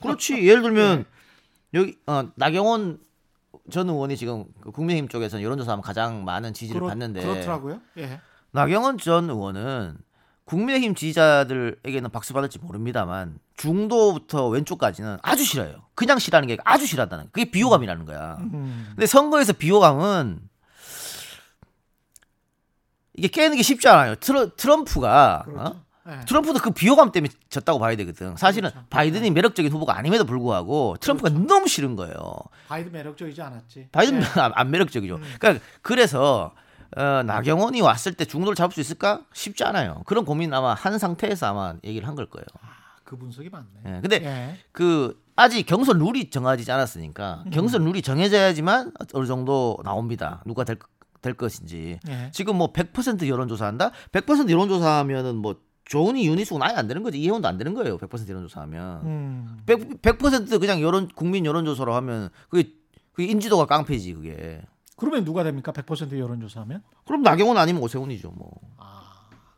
그렇지 0.00 0.46
예를 0.46 0.62
들면 0.62 1.04
여기 1.74 1.98
어, 2.06 2.28
나경원 2.36 2.98
전 3.70 3.88
의원이 3.88 4.16
지금 4.16 4.44
그 4.60 4.70
국민의힘 4.70 5.08
쪽에서는 5.08 5.42
여론조사하면 5.44 5.82
가장 5.82 6.24
많은 6.24 6.54
지지를 6.54 6.80
그렇- 6.80 6.88
받는데 6.88 7.22
그렇더라고요. 7.22 7.80
예. 7.98 8.20
나경원 8.52 8.98
전 8.98 9.28
의원은 9.28 9.98
국민의힘 10.46 10.94
지지자들에게는 10.94 12.10
박수 12.10 12.32
받을지 12.32 12.58
모릅니다만 12.58 13.38
중도부터 13.56 14.48
왼쪽까지는 14.48 15.18
아주 15.22 15.44
싫어요. 15.44 15.82
그냥 15.94 16.18
싫어하는 16.18 16.46
게 16.46 16.56
아주 16.64 16.86
싫어한다는 16.86 17.26
그게 17.32 17.50
비호감이라는 17.50 18.06
거야. 18.06 18.36
음. 18.40 18.86
근데 18.90 19.06
선거에서 19.06 19.52
비호감은 19.52 20.40
이게 23.14 23.28
깨는 23.28 23.56
게 23.56 23.62
쉽지 23.62 23.88
않아요. 23.88 24.14
트러, 24.16 24.54
트럼프가 24.54 25.44
어? 25.46 25.52
그렇죠. 25.52 25.82
예. 26.08 26.24
트럼프도 26.26 26.60
그 26.60 26.70
비호감 26.70 27.10
때문에 27.10 27.32
졌다고 27.48 27.80
봐야 27.80 27.96
되거든. 27.96 28.36
사실은 28.36 28.70
그렇죠. 28.70 28.86
바이든이 28.90 29.32
매력적인 29.32 29.72
후보가 29.72 29.96
아님에도 29.98 30.24
불구하고 30.24 30.96
트럼프가 31.00 31.30
너무 31.30 31.66
싫은 31.66 31.96
거예요. 31.96 32.14
바이든 32.68 32.92
매력적이지 32.92 33.42
않았지. 33.42 33.88
바이든은 33.90 34.22
예. 34.22 34.40
안, 34.40 34.52
안 34.54 34.70
매력적이죠. 34.70 35.18
그러니까 35.40 35.64
그래서 35.82 36.54
어, 36.96 37.22
나경원이 37.24 37.80
왔을 37.80 38.14
때 38.14 38.24
중도를 38.24 38.54
잡을 38.54 38.74
수 38.74 38.80
있을까? 38.80 39.22
쉽지 39.32 39.64
않아요. 39.64 40.02
그런 40.06 40.24
고민 40.24 40.52
아마 40.54 40.74
한 40.74 40.98
상태에서 40.98 41.46
아마 41.46 41.74
얘기를 41.84 42.06
한 42.06 42.14
걸 42.14 42.26
거예요. 42.26 42.44
그 43.04 43.16
분석이 43.16 43.50
맞네. 43.50 43.66
예, 43.86 44.00
근데 44.00 44.16
예. 44.24 44.56
그 44.72 45.22
아직 45.36 45.64
경선 45.64 45.98
룰이 45.98 46.30
정해지지 46.30 46.72
않았으니까 46.72 47.44
음. 47.46 47.50
경선 47.50 47.84
룰이 47.84 48.02
정해져야지만 48.02 48.92
어느 49.14 49.26
정도 49.26 49.78
나옵니다. 49.84 50.42
누가 50.46 50.64
될, 50.64 50.78
될 51.22 51.34
것인지. 51.34 52.00
예. 52.08 52.30
지금 52.32 52.56
뭐 52.56 52.72
100% 52.72 53.28
여론조사한다? 53.28 53.92
100% 54.12 54.50
여론조사하면은 54.50 55.36
뭐 55.36 55.56
조은이 55.84 56.26
윤희숙은 56.26 56.60
아예 56.62 56.74
안 56.74 56.88
되는 56.88 57.04
거지. 57.04 57.20
이혜원도 57.20 57.46
안 57.46 57.58
되는 57.58 57.74
거예요. 57.74 57.96
100% 57.98 58.28
여론조사하면. 58.28 59.00
음. 59.04 59.58
100, 59.66 60.02
100% 60.02 60.58
그냥 60.58 60.80
여론 60.80 61.08
국민 61.14 61.46
여론조사로 61.46 61.94
하면 61.94 62.30
그게 62.48 62.72
그게 63.12 63.28
인지도가 63.30 63.66
깡패지 63.66 64.14
그게. 64.14 64.62
그러면 64.96 65.24
누가 65.24 65.44
됩니까? 65.44 65.72
100% 65.72 66.18
여론조사하면? 66.18 66.82
그럼 67.04 67.22
나경원 67.22 67.58
아니면 67.58 67.82
오세훈이죠, 67.82 68.30
뭐. 68.30 68.50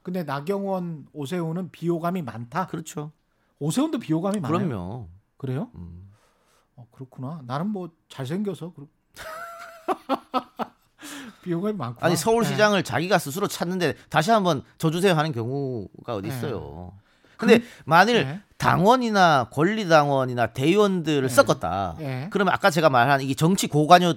근데 0.02 0.24
나경원, 0.24 1.06
오세훈은 1.12 1.70
비호감이 1.70 2.22
많다. 2.22 2.66
그렇죠. 2.66 3.12
오세훈도 3.60 3.98
비호감이 3.98 4.40
많아요. 4.40 4.58
그럼요. 4.58 5.08
그래요? 5.36 5.70
음. 5.74 6.10
어, 6.76 6.86
그렇구나. 6.92 7.42
나는 7.44 7.68
뭐 7.68 7.90
잘생겨서 8.08 8.72
그렇... 8.72 8.86
비호감이 11.42 11.76
많구나. 11.76 12.06
아니 12.06 12.16
서울시장을 12.16 12.84
자기가 12.84 13.18
스스로 13.18 13.48
찾는데 13.48 13.94
다시 14.08 14.30
한번 14.30 14.62
져주세요 14.78 15.14
하는 15.14 15.32
경우가 15.32 16.14
어디 16.14 16.28
네. 16.28 16.36
있어요. 16.36 16.92
근데 17.36 17.62
만일 17.84 18.24
네. 18.24 18.40
당원이나 18.58 19.48
권리당원이나 19.50 20.48
대의원들을 20.48 21.28
네. 21.28 21.28
섞었다. 21.28 21.96
예. 22.00 22.28
그러면 22.30 22.52
아까 22.52 22.70
제가 22.70 22.90
말한 22.90 23.20
이게 23.20 23.34
정치 23.34 23.68
고관여 23.68 24.14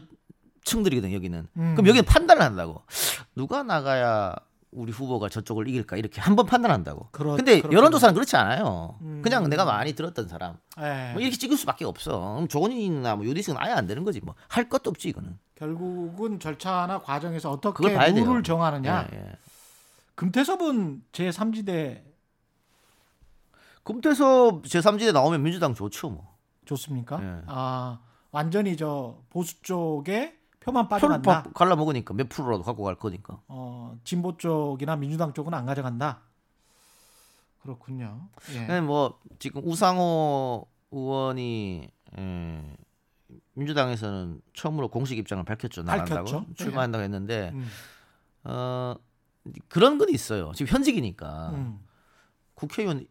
층들이거든 0.64 1.12
여기는. 1.14 1.48
음. 1.58 1.76
그럼 1.76 1.88
여기는 1.88 2.06
판단을 2.06 2.42
한다고. 2.42 2.82
누가 3.36 3.64
나가야 3.64 4.36
우리 4.72 4.92
후보가 4.92 5.28
저쪽을 5.30 5.68
이길까 5.68 5.98
이렇게 5.98 6.22
한번 6.22 6.46
판단한다고. 6.46 7.10
그렇- 7.12 7.36
근데 7.36 7.58
그렇군요. 7.58 7.78
여론조사는 7.78 8.14
그렇지 8.14 8.36
않아요. 8.38 8.98
음. 9.02 9.22
그냥 9.22 9.50
내가 9.50 9.66
많이 9.66 9.94
들었던 9.94 10.28
사람. 10.30 10.58
예. 10.80 11.12
뭐 11.14 11.22
이렇게 11.22 11.36
찍을 11.38 11.58
수밖에 11.58 11.84
없어. 11.84 12.20
그럼 12.36 12.48
조건이나 12.48 13.16
뭐 13.18 13.26
유디스는 13.26 13.58
아예 13.60 13.74
안 13.74 13.86
되는 13.88 14.04
거지. 14.06 14.22
뭐 14.22 14.34
할 14.48 14.70
것도 14.70 14.90
없지 14.92 15.10
이거는. 15.10 15.38
결국은 15.56 16.40
절차나 16.40 17.00
과정에서 17.00 17.52
어떻게 17.52 17.76
그걸 17.78 17.96
봐야 17.96 18.14
돼요. 18.14 18.24
룰을 18.26 18.44
정하느냐. 18.44 19.08
예, 19.12 19.18
예. 19.18 19.32
금태섭은 20.16 21.04
제 21.12 21.30
3지대 21.30 22.04
금태섭 23.84 24.66
제 24.68 24.80
3지대 24.80 25.12
나오면 25.14 25.42
민주당 25.44 25.74
좋죠 25.74 26.10
뭐. 26.10 26.36
좋습니까? 26.66 27.20
예. 27.22 27.42
아 27.48 28.00
완전히 28.32 28.78
저 28.78 29.18
보수 29.30 29.62
쪽에 29.64 30.38
표만 30.62 30.88
빠져간다. 30.88 31.44
갈라 31.54 31.76
먹으니까 31.76 32.14
몇 32.14 32.30
프로라도 32.30 32.64
갖고 32.64 32.84
갈 32.84 32.96
거니까. 32.96 33.42
어, 33.48 33.98
진보 34.04 34.38
쪽이나 34.38 34.96
민주당 34.96 35.34
쪽은 35.34 35.54
안 35.54 35.66
가져간다. 35.66 36.22
그렇군요. 37.62 38.30
예. 38.54 38.66
네, 38.68 38.82
뭐 38.82 39.20
지금 39.40 39.62
우상호 39.66 40.68
의원이 40.92 41.88
에, 42.18 42.76
민주당에서는 43.54 44.42
처음으로 44.54 44.88
공식 44.90 45.18
입장을 45.18 45.44
밝혔죠. 45.44 45.84
나간다고 45.84 46.26
밝혔죠. 46.32 46.54
출마한다고 46.56 47.04
했는데 47.04 47.52
음, 47.54 47.68
어 48.44 48.96
그런 49.68 49.98
건 49.98 50.10
있어요. 50.10 50.52
지금 50.54 50.72
현직이니까 50.74 51.50
음, 51.52 51.80
국회의원 52.56 53.06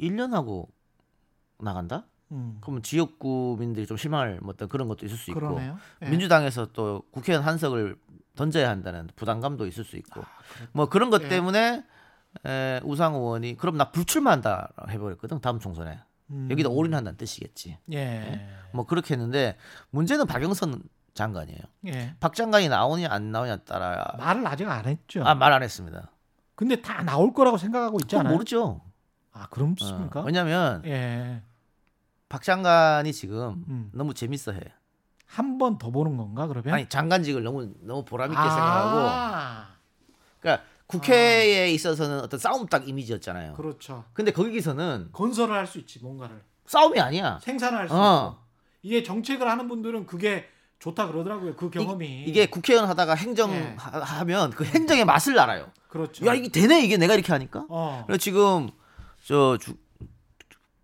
1년 0.00 0.32
하고 0.32 0.68
나간다? 1.58 2.06
음. 2.32 2.58
그러면 2.60 2.82
지역구민들이 2.82 3.86
좀 3.86 3.96
실망할 3.96 4.38
뭐 4.42 4.52
어떤 4.54 4.68
그런 4.68 4.88
것도 4.88 5.06
있을 5.06 5.16
수 5.16 5.30
있고 5.30 5.40
그러네요. 5.40 5.78
예. 6.02 6.08
민주당에서 6.08 6.66
또 6.72 7.02
국회의원 7.10 7.46
한석을 7.46 7.96
던져야 8.36 8.68
한다는 8.70 9.08
부담감도 9.16 9.66
있을 9.66 9.84
수 9.84 9.96
있고 9.96 10.22
아, 10.22 10.26
뭐 10.72 10.88
그런 10.88 11.10
것 11.10 11.22
예. 11.22 11.28
때문에 11.28 11.84
에, 12.46 12.80
우상 12.84 13.14
의원이 13.14 13.56
그럼 13.58 13.76
나 13.76 13.90
불출마한다 13.90 14.72
해버렸거든 14.88 15.40
다음 15.42 15.58
총선에 15.60 15.98
음. 16.30 16.48
여기다 16.50 16.70
올인한다는 16.70 17.18
뜻이겠지 17.18 17.78
예. 17.92 18.48
뭐 18.72 18.86
그렇게 18.86 19.12
했는데 19.14 19.56
문제는 19.90 20.26
박영선 20.26 20.82
장관이에요 21.12 21.60
예. 21.88 22.14
박 22.20 22.34
장관이 22.34 22.70
나오냐 22.70 23.08
안 23.10 23.30
나오냐 23.32 23.56
따라 23.58 24.14
말을 24.18 24.46
아직 24.46 24.66
안 24.66 24.86
했죠. 24.86 25.22
아 25.26 25.34
말 25.34 25.52
안 25.52 25.62
했습니다 25.62 26.10
근데 26.54 26.80
다 26.80 27.02
나올 27.02 27.34
거라고 27.34 27.58
생각하고 27.58 27.98
있지 28.00 28.16
않아요? 28.16 28.32
모르죠 28.32 28.80
아, 29.32 29.46
그렇습니까? 29.50 30.20
어, 30.20 30.24
왜냐면 30.24 30.82
예. 30.86 31.42
박 32.32 32.42
장관이 32.42 33.12
지금 33.12 33.62
음. 33.68 33.90
너무 33.92 34.14
재밌어해 34.14 34.58
한 35.26 35.58
번 35.58 35.76
더 35.78 35.90
보는 35.90 36.16
건가 36.16 36.46
그러면? 36.46 36.72
아니 36.72 36.88
장관직을 36.88 37.42
너무 37.42 37.70
너무 37.82 38.04
보람 38.06 38.30
있게 38.32 38.40
아, 38.40 38.48
생각하고 38.48 39.72
그러니까 40.40 40.64
국회에 40.86 41.70
있어서는 41.72 42.20
어떤 42.20 42.40
싸움 42.40 42.66
딱 42.66 42.88
이미지였잖아요. 42.88 43.52
그렇죠. 43.54 44.04
근데 44.14 44.30
거기서는 44.32 45.10
건설을 45.12 45.54
할 45.54 45.66
수 45.66 45.78
있지 45.78 45.98
뭔가를 46.00 46.42
싸움이 46.66 46.98
아니야. 47.00 47.38
생산을 47.42 47.78
할수 47.80 47.94
어. 47.94 48.30
있고 48.32 48.42
이게 48.82 49.02
정책을 49.02 49.46
하는 49.48 49.68
분들은 49.68 50.06
그게 50.06 50.46
좋다 50.80 51.06
그러더라고요. 51.08 51.54
그 51.56 51.68
경험이 51.70 52.24
이 52.26 52.32
게 52.32 52.46
국회의원 52.46 52.88
하다가 52.88 53.14
행정 53.14 53.52
예. 53.52 53.74
하- 53.78 54.24
그 54.50 54.64
행정의 54.64 55.04
맛을 55.04 55.38
알아요. 55.38 55.70
그렇죠. 55.88 56.24
야 56.26 56.32
이게 56.34 56.48
되네 56.48 56.80
이게 56.82 56.96
내가 56.96 57.12
이렇게 57.14 57.30
하니까. 57.32 57.66
어. 57.68 58.04
그래서 58.06 58.18
지금 58.18 58.70
저 59.24 59.56
주, 59.58 59.74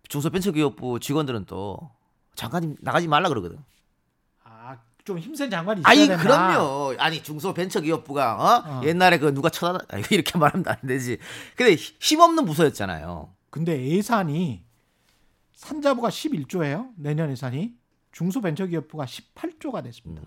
중소벤처기업부 0.09 0.99
직원들은 0.99 1.45
또 1.45 1.89
장관님 2.35 2.75
나가지 2.81 3.07
말라 3.07 3.29
그러거든. 3.29 3.57
아, 4.43 4.77
좀 5.05 5.17
힘센 5.19 5.49
장관이 5.49 5.81
있어야 5.81 5.91
아니 5.91 6.07
된다. 6.07 6.23
그럼요. 6.23 6.95
아니 6.99 7.23
중소벤처기업부가 7.23 8.35
어? 8.35 8.63
어. 8.65 8.81
옛날에 8.83 9.17
그 9.19 9.33
누가 9.33 9.49
쳐다 9.49 9.85
아, 9.89 9.97
이렇게 10.11 10.37
말하면 10.37 10.65
안 10.67 10.77
되지. 10.85 11.17
근데 11.55 11.75
힘- 11.75 11.95
힘없는 12.01 12.45
부서였잖아요. 12.45 13.33
근데 13.49 13.81
예산이 13.87 14.63
산자부가 15.53 16.09
11조예요. 16.09 16.89
내년 16.95 17.31
예산이 17.31 17.73
중소벤처기업부가 18.11 19.05
18조가 19.05 19.83
됐습니다. 19.83 20.23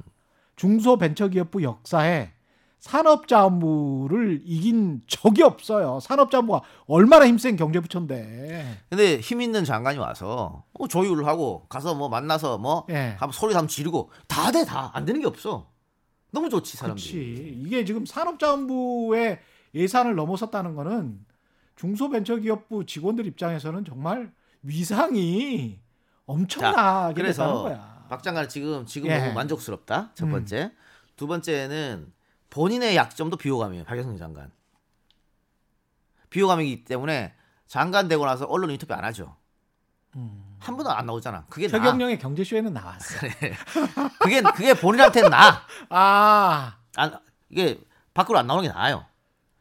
중소벤처기업부 0.57 1.63
역사에 1.63 2.33
산업자원부를 3.43 4.43
이긴 4.45 5.03
적이 5.07 5.43
없어요. 5.43 6.01
산업자원부가 6.01 6.63
얼마나 6.87 7.27
힘센 7.27 7.57
경제부처인데. 7.57 8.79
근데 8.91 9.19
힘 9.21 9.41
있는 9.41 9.65
장관이 9.65 9.99
와서 9.99 10.65
뭐 10.73 10.89
조율을 10.89 11.27
하고 11.27 11.67
가서 11.69 11.95
뭐 11.95 12.09
만나서 12.09 12.59
뭐 12.59 12.85
예. 12.91 13.17
한번 13.19 13.31
소리 13.33 13.55
한번 13.55 13.69
지르고 13.69 14.11
다 14.29 14.51
돼 14.53 14.65
다 14.65 14.91
안 14.95 15.05
되는 15.05 15.21
게 15.21 15.27
없어. 15.27 15.71
너무 16.33 16.49
좋지 16.51 16.77
사람들이. 16.77 17.11
그렇지. 17.13 17.63
이게 17.65 17.85
지금 17.85 18.05
산업자원부의 18.05 19.39
예산을 19.75 20.15
넘어섰다는 20.17 20.75
거는 20.75 21.21
중소벤처기업부 21.77 22.85
직원들 22.87 23.27
입장에서는 23.27 23.85
정말 23.85 24.33
위상이 24.63 25.79
엄청나게 26.27 27.15
그래서 27.15 27.43
됐다는 27.45 27.63
거야. 27.63 28.07
박 28.09 28.23
장관 28.23 28.49
지금 28.49 28.85
지금 28.87 29.09
예. 29.11 29.19
너무 29.19 29.33
만족스럽다. 29.35 30.11
첫 30.15 30.27
음. 30.27 30.33
번째. 30.33 30.73
두 31.17 31.27
번째는 31.29 32.13
본인의 32.57 32.97
약점도 32.97 33.39
비호감이에요. 33.39 33.85
박영선 33.85 34.19
장관. 34.19 34.51
비호감이기 36.29 36.85
때문에 36.85 37.35
장관 37.67 38.09
되고 38.09 38.27
나서 38.27 38.45
언론 38.45 38.71
인터뷰 38.71 38.93
안 38.93 39.05
하죠. 39.05 39.35
음. 40.17 40.57
한 40.59 40.77
번도 40.77 40.91
안 40.91 41.07
나오잖아. 41.07 41.47
그게 41.49 41.67
나. 41.67 41.79
최경영의 41.79 42.19
경제쇼에는 42.19 42.75
나왔어. 42.75 43.27
그게 44.21 44.43
그게 44.43 44.75
본인한테는 44.75 45.31
나. 45.31 45.63
아 45.89 46.77
안, 46.97 47.19
이게 47.49 47.81
밖으로 48.13 48.39
안 48.39 48.47
나오는 48.47 48.63
게 48.63 48.69
나아요. 48.69 49.07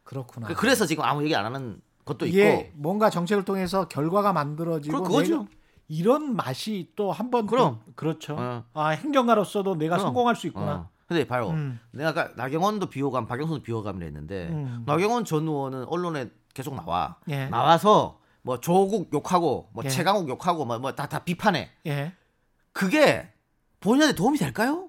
그렇구나. 0.04 0.48
그- 0.48 0.54
그래서 0.54 0.84
지금 0.84 1.04
아무 1.04 1.22
얘기 1.24 1.34
안 1.34 1.46
하는 1.46 1.80
것도 2.04 2.26
있고. 2.26 2.70
뭔가 2.74 3.08
정책을 3.08 3.46
통해서 3.46 3.88
결과가 3.88 4.34
만들어지고 4.34 4.98
그- 5.02 5.08
그거죠. 5.08 5.48
이런 5.88 6.36
맛이 6.36 6.92
또 6.94 7.10
한번 7.10 7.46
그럼. 7.46 7.80
그렇죠. 7.96 8.36
어. 8.38 8.64
아 8.74 8.88
행정가로서도 8.90 9.76
내가 9.76 9.96
그럼. 9.96 10.08
성공할 10.08 10.36
수 10.36 10.46
있구나. 10.46 10.74
어. 10.74 10.90
근데 11.12 11.26
봐요. 11.26 11.50
음. 11.50 11.78
내가 11.92 12.10
아까 12.10 12.30
나경원도 12.36 12.86
비호감, 12.86 13.26
박영선도 13.26 13.62
비호감을 13.62 14.02
했는데 14.06 14.48
음. 14.48 14.82
나경원 14.86 15.24
전 15.24 15.46
의원은 15.46 15.84
언론에 15.84 16.30
계속 16.54 16.74
나와. 16.74 17.16
예. 17.28 17.46
나와서 17.46 18.20
뭐 18.42 18.60
조국 18.60 19.12
욕하고 19.12 19.68
뭐 19.72 19.84
예. 19.84 19.88
최강욱 19.88 20.28
욕하고 20.28 20.64
뭐뭐다다 20.64 21.20
비판해. 21.20 21.70
예. 21.86 22.14
그게 22.72 23.30
본인한테 23.80 24.14
도움이 24.14 24.38
될까요? 24.38 24.88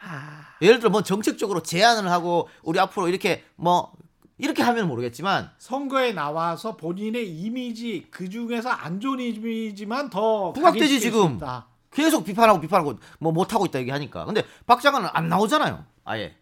아, 0.00 0.42
예를 0.62 0.78
들어 0.78 0.90
뭐 0.90 1.02
정책적으로 1.02 1.62
제안을 1.62 2.10
하고 2.10 2.48
우리 2.62 2.78
앞으로 2.80 3.08
이렇게 3.08 3.44
뭐 3.56 3.92
이렇게 4.38 4.62
하면 4.62 4.88
모르겠지만 4.88 5.50
선거에 5.58 6.12
나와서 6.12 6.76
본인의 6.76 7.28
이미지 7.28 8.06
그 8.10 8.28
중에서 8.28 8.70
안 8.70 9.00
좋은 9.00 9.20
이미지만 9.20 10.10
더 10.10 10.52
부각되지, 10.52 11.00
지금. 11.00 11.36
있다. 11.36 11.67
계속 11.90 12.24
비판하고 12.24 12.60
비판하고 12.60 12.98
뭐 13.18 13.32
못하고 13.32 13.66
있다 13.66 13.78
얘기하니까. 13.80 14.24
근데 14.24 14.44
박 14.66 14.80
장관은 14.80 15.08
안 15.12 15.28
나오잖아요. 15.28 15.84
아예. 16.04 16.36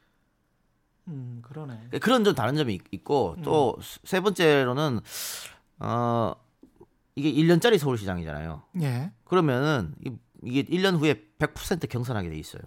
음 1.08 1.40
그러네. 1.42 1.88
그런 2.00 2.24
좀 2.24 2.34
다른 2.34 2.56
점이 2.56 2.74
있- 2.74 2.82
있고 2.92 3.36
또 3.44 3.76
세 4.04 4.20
번째로는 4.20 5.00
어 5.78 6.34
이게 7.14 7.32
1년짜리 7.32 7.78
서울시장이잖아요. 7.78 8.62
예. 8.82 9.12
그러면은 9.24 9.94
이- 10.04 10.16
이게 10.42 10.64
1년 10.64 10.98
후에 10.98 11.22
100% 11.38 11.88
경선하게 11.88 12.28
돼 12.30 12.36
있어요. 12.36 12.62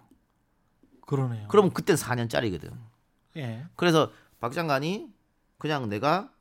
그러네요. 1.05 1.47
그러면 1.49 1.73
그땐 1.73 1.95
4년짜리거든. 1.95 2.71
예. 3.38 3.65
그래서 3.75 4.11
박 4.39 4.53
장관이 4.53 5.13
그냥 5.57 5.89
내가 5.89 6.32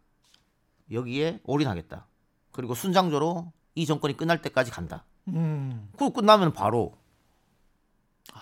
여기에 0.93 1.41
올인하겠다. 1.45 2.07
그리고 2.53 2.75
순장조로 2.75 3.53
이 3.75 3.87
정권이 3.87 4.17
끝날 4.17 4.41
때까지 4.41 4.71
간다. 4.71 5.05
음. 5.35 5.89
그거 5.93 6.11
끝나면 6.11 6.53
바로 6.53 6.97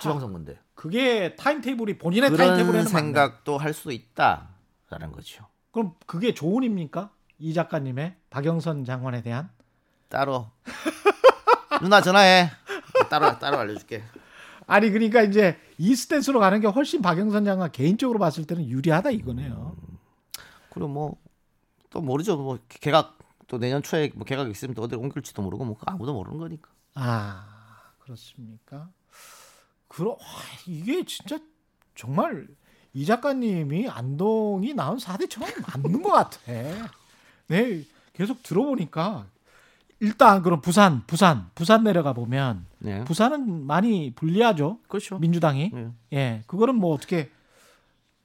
지방선거인데. 0.01 0.59
그게 0.75 1.35
타임테이블이 1.37 1.99
본인의 1.99 2.31
맞네. 2.31 2.85
생각도 2.85 3.57
할수 3.59 3.93
있다라는 3.93 5.13
거죠. 5.13 5.47
그럼 5.73 5.95
그게 6.07 6.35
조언입니까? 6.35 7.11
이 7.39 7.53
작가님의 7.55 8.17
박영선 8.31 8.85
장관에 8.85 9.23
대한 9.23 9.51
따로 10.09 10.51
누나 11.83 12.01
전화해. 12.01 12.51
따로 13.11 13.39
따로 13.39 13.59
알려줄게. 13.59 14.03
아니 14.67 14.91
그러니까 14.91 15.23
이제 15.23 15.59
이 15.79 15.95
스탠스로 15.95 16.41
가는 16.41 16.61
게 16.61 16.67
훨씬 16.67 17.03
박영선 17.03 17.45
장관 17.45 17.71
개인적으로 17.73 18.19
봤을 18.19 18.45
때는 18.47 18.67
유리하다 18.69 19.11
이거네요. 19.11 19.77
그리고 20.71 20.89
뭐 20.89 21.27
또 21.97 22.03
모르죠. 22.03 22.37
뭐 22.37 22.59
개각 22.69 23.17
또 23.47 23.57
내년 23.59 23.83
초에 23.83 24.11
뭐 24.15 24.27
개각 24.27 24.51
있으면 24.51 24.75
또 24.75 24.83
어디 24.83 24.97
옮길지도 24.97 25.41
모르고 25.41 25.65
뭐 25.65 25.77
아무도 25.87 26.13
모르는 26.13 26.37
거니까. 26.37 26.69
아 26.97 27.47
그렇습니까? 28.01 28.89
그러 29.87 30.11
와, 30.11 30.17
이게 30.67 31.05
진짜 31.05 31.39
정말 31.95 32.49
이 32.93 33.05
작가님이 33.05 33.89
안동이 33.89 34.75
나온 34.75 34.99
사대처럼 34.99 35.49
맞는 35.69 36.03
것 36.03 36.11
같아. 36.11 36.39
네 37.49 37.85
계속 38.15 38.43
들어보니까 38.43 39.27
일단 40.01 40.43
그럼 40.43 40.61
부산 40.61 41.03
부산 41.07 41.51
부산 41.55 41.85
내려가 41.85 42.13
보면 42.13 42.67
네. 42.79 43.05
부산은 43.05 43.67
많이 43.67 44.13
불리하죠 44.15 44.79
그렇죠. 44.89 45.19
민주당이 45.19 45.71
네. 45.73 45.91
예 46.13 46.43
그거는 46.47 46.75
뭐 46.77 46.95
어떻게 46.95 47.31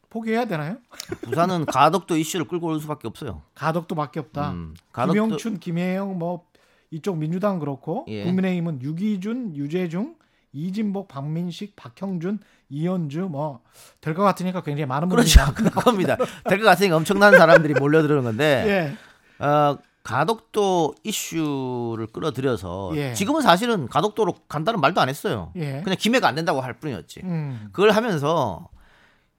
포기해야 0.10 0.46
되나요? 0.46 0.78
부산은 1.22 1.66
가덕도 1.66 2.18
이슈를 2.18 2.48
끌고 2.48 2.68
올 2.68 2.80
수밖에 2.82 3.08
없어요. 3.08 3.42
가덕도밖에 3.56 4.20
없다. 4.20 4.52
음, 4.52 4.76
가덕도 4.92 5.14
김영춘, 5.14 5.60
김혜영 5.60 6.20
뭐 6.20 6.46
이쪽 6.92 7.18
민주당 7.18 7.60
그렇고 7.60 8.06
예. 8.10 8.24
국민의힘은 8.26 8.82
유기준, 8.82 9.56
유재중, 9.56 10.16
이진복, 10.54 11.08
박민식, 11.08 11.76
박형준, 11.78 12.40
이현주 12.70 13.30
뭐 13.32 13.62
될 14.02 14.14
것 14.14 14.24
같으니까 14.24 14.62
굉장히 14.62 14.86
많은 14.88 15.08
분들이 15.10 15.30
그렇죠. 15.32 15.54
그겁니다. 15.54 16.18
될 16.50 16.60
것 16.60 16.66
같으니까 16.66 16.96
엄청난 16.98 17.32
사람들이 17.38 17.74
몰려드는 17.76 18.24
건데 18.24 18.96
예. 19.42 19.46
어, 19.46 19.78
가덕도 20.04 20.96
이슈를 21.04 22.08
끌어들여서 22.08 22.92
예. 22.96 23.14
지금은 23.14 23.42
사실은 23.42 23.88
가덕도로 23.88 24.34
간다는 24.50 24.82
말도 24.82 25.00
안 25.00 25.08
했어요. 25.10 25.52
예. 25.56 25.82
그냥 25.84 25.96
김해가 25.98 26.28
안 26.28 26.36
된다고 26.36 26.60
할 26.60 26.74
뿐이었지. 26.74 27.22
음. 27.24 27.70
그걸 27.72 27.92
하면서 27.92 28.68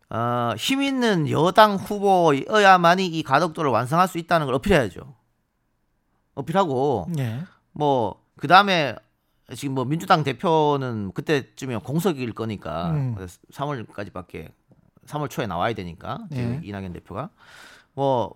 어, 0.08 0.52
힘 0.56 0.82
있는 0.82 1.28
여당 1.30 1.74
후보여야만이 1.76 3.06
이 3.06 3.22
가덕도를 3.22 3.70
완성할 3.70 4.08
수 4.08 4.18
있다는 4.18 4.46
걸 4.46 4.54
어필해야죠. 4.56 5.00
어필하고 6.34 7.08
예. 7.18 7.40
뭐 7.72 8.22
그 8.42 8.48
다음에 8.48 8.96
지금 9.54 9.74
뭐 9.74 9.84
민주당 9.84 10.24
대표는 10.24 11.12
그때쯤이면 11.12 11.82
공석일 11.82 12.32
거니까 12.32 12.90
음. 12.90 13.16
3월까지밖에 13.52 14.50
3월 15.06 15.30
초에 15.30 15.46
나와야 15.46 15.72
되니까 15.74 16.26
지금 16.30 16.60
예. 16.62 16.68
이낙연 16.68 16.92
대표가 16.92 17.30
뭐 17.94 18.34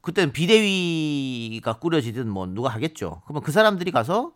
그때는 0.00 0.32
비대위가 0.32 1.78
꾸려지든 1.78 2.28
뭐 2.28 2.46
누가 2.46 2.68
하겠죠. 2.68 3.22
그러면 3.24 3.42
그 3.42 3.52
사람들이 3.52 3.90
가서 3.90 4.32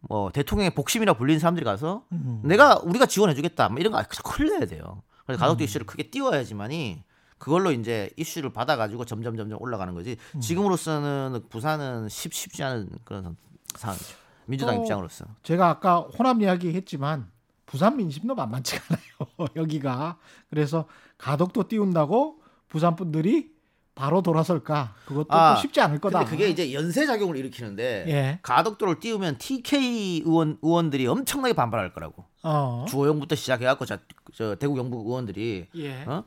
뭐 0.00 0.30
대통령의 0.32 0.74
복심이라 0.74 1.14
불리는 1.14 1.38
사람들이 1.38 1.64
가서 1.64 2.04
음. 2.12 2.40
내가 2.44 2.78
우리가 2.78 3.06
지원해주겠다 3.06 3.68
뭐 3.68 3.78
이런 3.78 3.92
거 3.92 4.02
그냥 4.02 4.22
흘려야 4.24 4.66
돼요. 4.66 5.02
그래서 5.24 5.38
음. 5.38 5.40
가덕도 5.40 5.64
이슈를 5.64 5.86
크게 5.86 6.10
띄워야지만이 6.10 7.04
그걸로 7.42 7.72
이제 7.72 8.08
이슈를 8.16 8.52
받아가지고 8.52 9.04
점점 9.04 9.36
점점 9.36 9.60
올라가는 9.60 9.92
거지. 9.94 10.16
음. 10.36 10.40
지금으로서는 10.40 11.42
부산은 11.48 12.08
쉽, 12.08 12.32
쉽지 12.32 12.62
않은 12.62 12.88
그런 13.02 13.36
상황이죠. 13.74 14.14
민주당 14.46 14.76
또 14.76 14.82
입장으로서. 14.82 15.24
제가 15.42 15.68
아까 15.68 15.98
호남 15.98 16.40
이야기 16.40 16.72
했지만 16.72 17.28
부산 17.66 17.96
민심도 17.96 18.36
만만치가 18.36 18.84
않아요. 18.88 19.48
여기가. 19.56 20.18
그래서 20.50 20.86
가덕도 21.18 21.66
띄운다고 21.66 22.38
부산 22.68 22.94
분들이 22.94 23.50
바로 23.96 24.22
돌아설까? 24.22 24.94
그것도 25.06 25.26
아, 25.30 25.56
또 25.56 25.62
쉽지 25.62 25.80
않을 25.80 25.98
거다. 25.98 26.20
근데 26.20 26.30
그게 26.30 26.48
이제 26.48 26.72
연쇄 26.72 27.06
작용을 27.06 27.36
일으키는데 27.36 28.04
예. 28.06 28.38
가덕도를 28.42 29.00
띄우면 29.00 29.38
TK 29.38 30.22
의원 30.24 30.58
의원들이 30.62 31.08
엄청나게 31.08 31.54
반발할 31.54 31.92
거라고. 31.92 32.24
어. 32.44 32.84
주호영부터 32.88 33.34
시작해갖고 33.34 33.84
저, 33.84 33.98
저 34.32 34.54
대구 34.54 34.78
영북 34.78 35.08
의원들이 35.08 35.66
예. 35.74 36.04
어? 36.04 36.22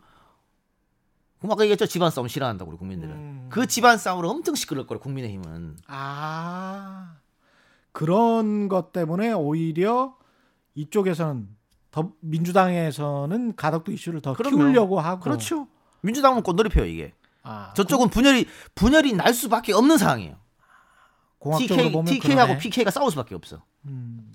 그럼 1.39 1.51
아까 1.51 1.63
얘기했죠 1.63 1.85
집안 1.85 2.11
싸움 2.11 2.27
싫어한다고 2.27 2.69
우리 2.71 2.77
국민들은. 2.77 3.13
음. 3.13 3.47
그 3.49 3.67
집안 3.67 3.97
싸움으로 3.97 4.29
엄청 4.29 4.55
시끄러울 4.55 4.87
거라 4.87 4.99
국민의힘은. 4.99 5.77
아. 5.87 7.15
그런 7.91 8.67
것 8.67 8.91
때문에 8.91 9.31
오히려 9.33 10.17
이쪽에서는 10.75 11.47
더 11.91 12.11
민주당에서는 12.19 13.55
가덕도 13.55 13.91
이슈를 13.93 14.21
더 14.21 14.33
그럼요. 14.33 14.57
키우려고 14.57 14.99
하고 14.99 15.21
그렇죠. 15.21 15.67
민주당은 16.01 16.43
꽃놀이 16.43 16.69
펴요 16.69 16.85
이게. 16.85 17.13
아, 17.43 17.73
저쪽은 17.75 18.09
분열이 18.09 18.47
분열이 18.73 19.13
날 19.13 19.33
수밖에 19.33 19.71
없는 19.71 19.97
상황이에요. 19.97 20.35
TK 21.57 21.77
TK하고 22.05 22.47
그러네. 22.47 22.57
PK가 22.57 22.89
싸울 22.89 23.11
수밖에 23.11 23.35
없어. 23.35 23.63
음, 23.85 24.31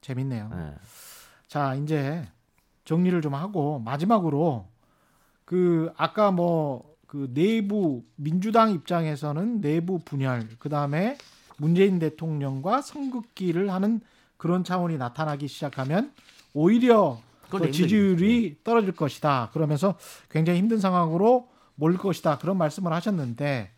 재밌네요. 0.00 0.50
예. 0.52 0.74
자, 1.46 1.74
이제 1.76 2.28
정리를 2.84 3.22
좀 3.22 3.34
하고 3.34 3.78
마지막으로 3.78 4.68
그 5.48 5.90
아까 5.96 6.30
뭐 6.30 6.88
그 7.08 7.30
내부 7.32 8.04
민주당 8.16 8.70
입장에서는 8.70 9.62
내부 9.62 9.98
분열 9.98 10.46
그다음에 10.58 11.16
문재인 11.56 11.98
대통령과 11.98 12.82
선긋기를 12.82 13.72
하는 13.72 14.00
그런 14.36 14.62
차원이 14.62 14.98
나타나기 14.98 15.48
시작하면 15.48 16.12
오히려 16.52 17.18
힘들죠. 17.50 17.72
지지율이 17.72 18.58
떨어질 18.62 18.92
것이다. 18.92 19.50
그러면서 19.54 19.96
굉장히 20.30 20.58
힘든 20.58 20.78
상황으로 20.78 21.48
몰 21.76 21.96
것이다. 21.96 22.38
그런 22.38 22.58
말씀을 22.58 22.92
하셨는데 22.92 23.70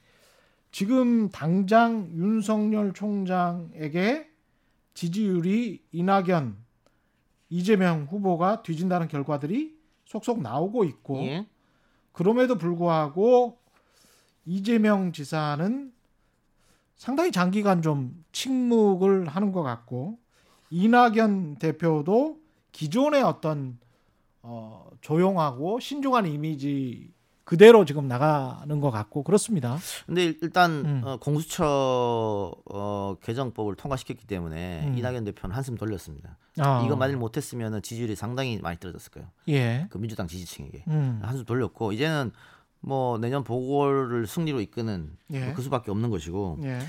지금 0.73 1.31
당장 1.31 2.11
윤석열 2.17 2.93
총장에게 2.93 4.29
지지율이 4.95 5.85
이낙연, 5.93 6.57
이재명 7.49 8.09
후보가 8.11 8.63
뒤진다는 8.63 9.07
결과들이 9.07 9.79
속속 10.05 10.43
나오고 10.43 10.83
있고 10.85 11.19
예. 11.19 11.47
그럼에도 12.21 12.59
불구하고 12.59 13.57
이재명 14.45 15.11
지사는 15.11 15.91
상당히 16.95 17.33
장기간 17.33 17.81
좀 17.81 18.23
침묵을 18.33 19.27
하는 19.27 19.53
것 19.53 19.63
같고 19.63 20.19
이낙연 20.69 21.57
대표도 21.57 22.39
기존의 22.73 23.23
어떤 23.23 23.79
어, 24.43 24.91
조용하고 25.01 25.81
신중한 25.81 26.27
이미지 26.27 27.11
그대로 27.45 27.85
지금 27.85 28.07
나가는 28.07 28.81
것 28.81 28.91
같고 28.91 29.23
그렇습니다. 29.23 29.79
근데 30.07 30.35
일단 30.41 30.71
음. 30.85 31.01
어, 31.05 31.17
공수처 31.17 32.55
어, 32.71 33.17
개정법을 33.23 33.75
통과시켰기 33.75 34.27
때문에 34.27 34.87
음. 34.87 34.99
이낙연 34.99 35.25
대표는 35.25 35.55
한숨 35.55 35.77
돌렸습니다. 35.77 36.37
아, 36.59 36.83
이거 36.85 36.97
만일 36.97 37.17
못했으면 37.17 37.81
지지율이 37.83 38.15
상당히 38.17 38.59
많이 38.61 38.79
떨어졌을 38.79 39.11
거예요. 39.13 39.29
예, 39.49 39.87
그 39.91 39.99
민주당 39.99 40.27
지지층에게 40.29 40.85
음, 40.89 41.21
한숨 41.23 41.45
돌렸고 41.45 41.93
이제는 41.93 42.33
뭐 42.81 43.19
내년 43.19 43.45
보궐을 43.45 44.27
승리로 44.27 44.61
이끄는 44.61 45.17
예. 45.33 45.45
뭐 45.47 45.55
그 45.55 45.63
수밖에 45.63 45.91
없는 45.91 46.11
것이고 46.11 46.59
예, 46.65 46.81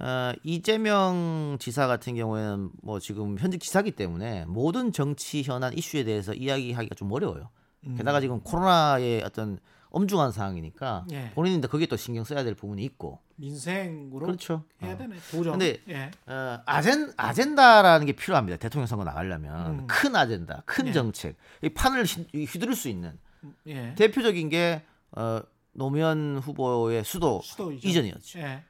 어, 0.00 0.32
이재명 0.44 1.56
지사 1.58 1.86
같은 1.86 2.14
경우에는 2.16 2.70
뭐 2.82 2.98
지금 3.00 3.38
현직 3.38 3.60
지사기 3.62 3.92
때문에 3.92 4.44
모든 4.46 4.92
정치 4.92 5.42
현안 5.42 5.72
이슈에 5.76 6.04
대해서 6.04 6.34
이야기하기가 6.34 6.94
좀 6.94 7.10
어려워요. 7.12 7.48
음. 7.86 7.94
게다가 7.96 8.20
지금 8.20 8.40
코로나의 8.40 9.22
어떤 9.24 9.58
엄중한 9.96 10.30
상황이니까 10.30 11.06
예. 11.12 11.30
본인도 11.34 11.68
거기에 11.68 11.86
또 11.86 11.96
신경 11.96 12.22
써야 12.22 12.44
될 12.44 12.54
부분이 12.54 12.84
있고 12.84 13.18
민생으로 13.36 14.26
그렇죠. 14.26 14.62
해야 14.82 14.92
어. 14.92 14.96
되네. 14.98 15.16
도전. 15.30 15.52
근데 15.58 15.82
예, 15.88 16.10
어, 16.30 16.60
아젠 16.66 17.12
아젠다라는 17.16 18.04
게 18.06 18.12
필요합니다. 18.12 18.58
대통령 18.58 18.86
선거 18.86 19.04
나가려면 19.04 19.80
음. 19.80 19.86
큰 19.86 20.14
아젠다, 20.14 20.62
큰 20.66 20.88
예. 20.88 20.92
정책, 20.92 21.36
이 21.62 21.70
판을 21.70 22.04
휘- 22.04 22.44
휘두를 22.44 22.74
수 22.76 22.88
있는 22.90 23.18
예. 23.66 23.94
대표적인 23.94 24.50
게 24.50 24.82
어, 25.12 25.40
노무현 25.72 26.38
후보의 26.42 27.02
수도 27.04 27.40
수도 27.42 27.72
이전. 27.72 27.90
이전이었죠. 27.90 28.38
예, 28.40 28.64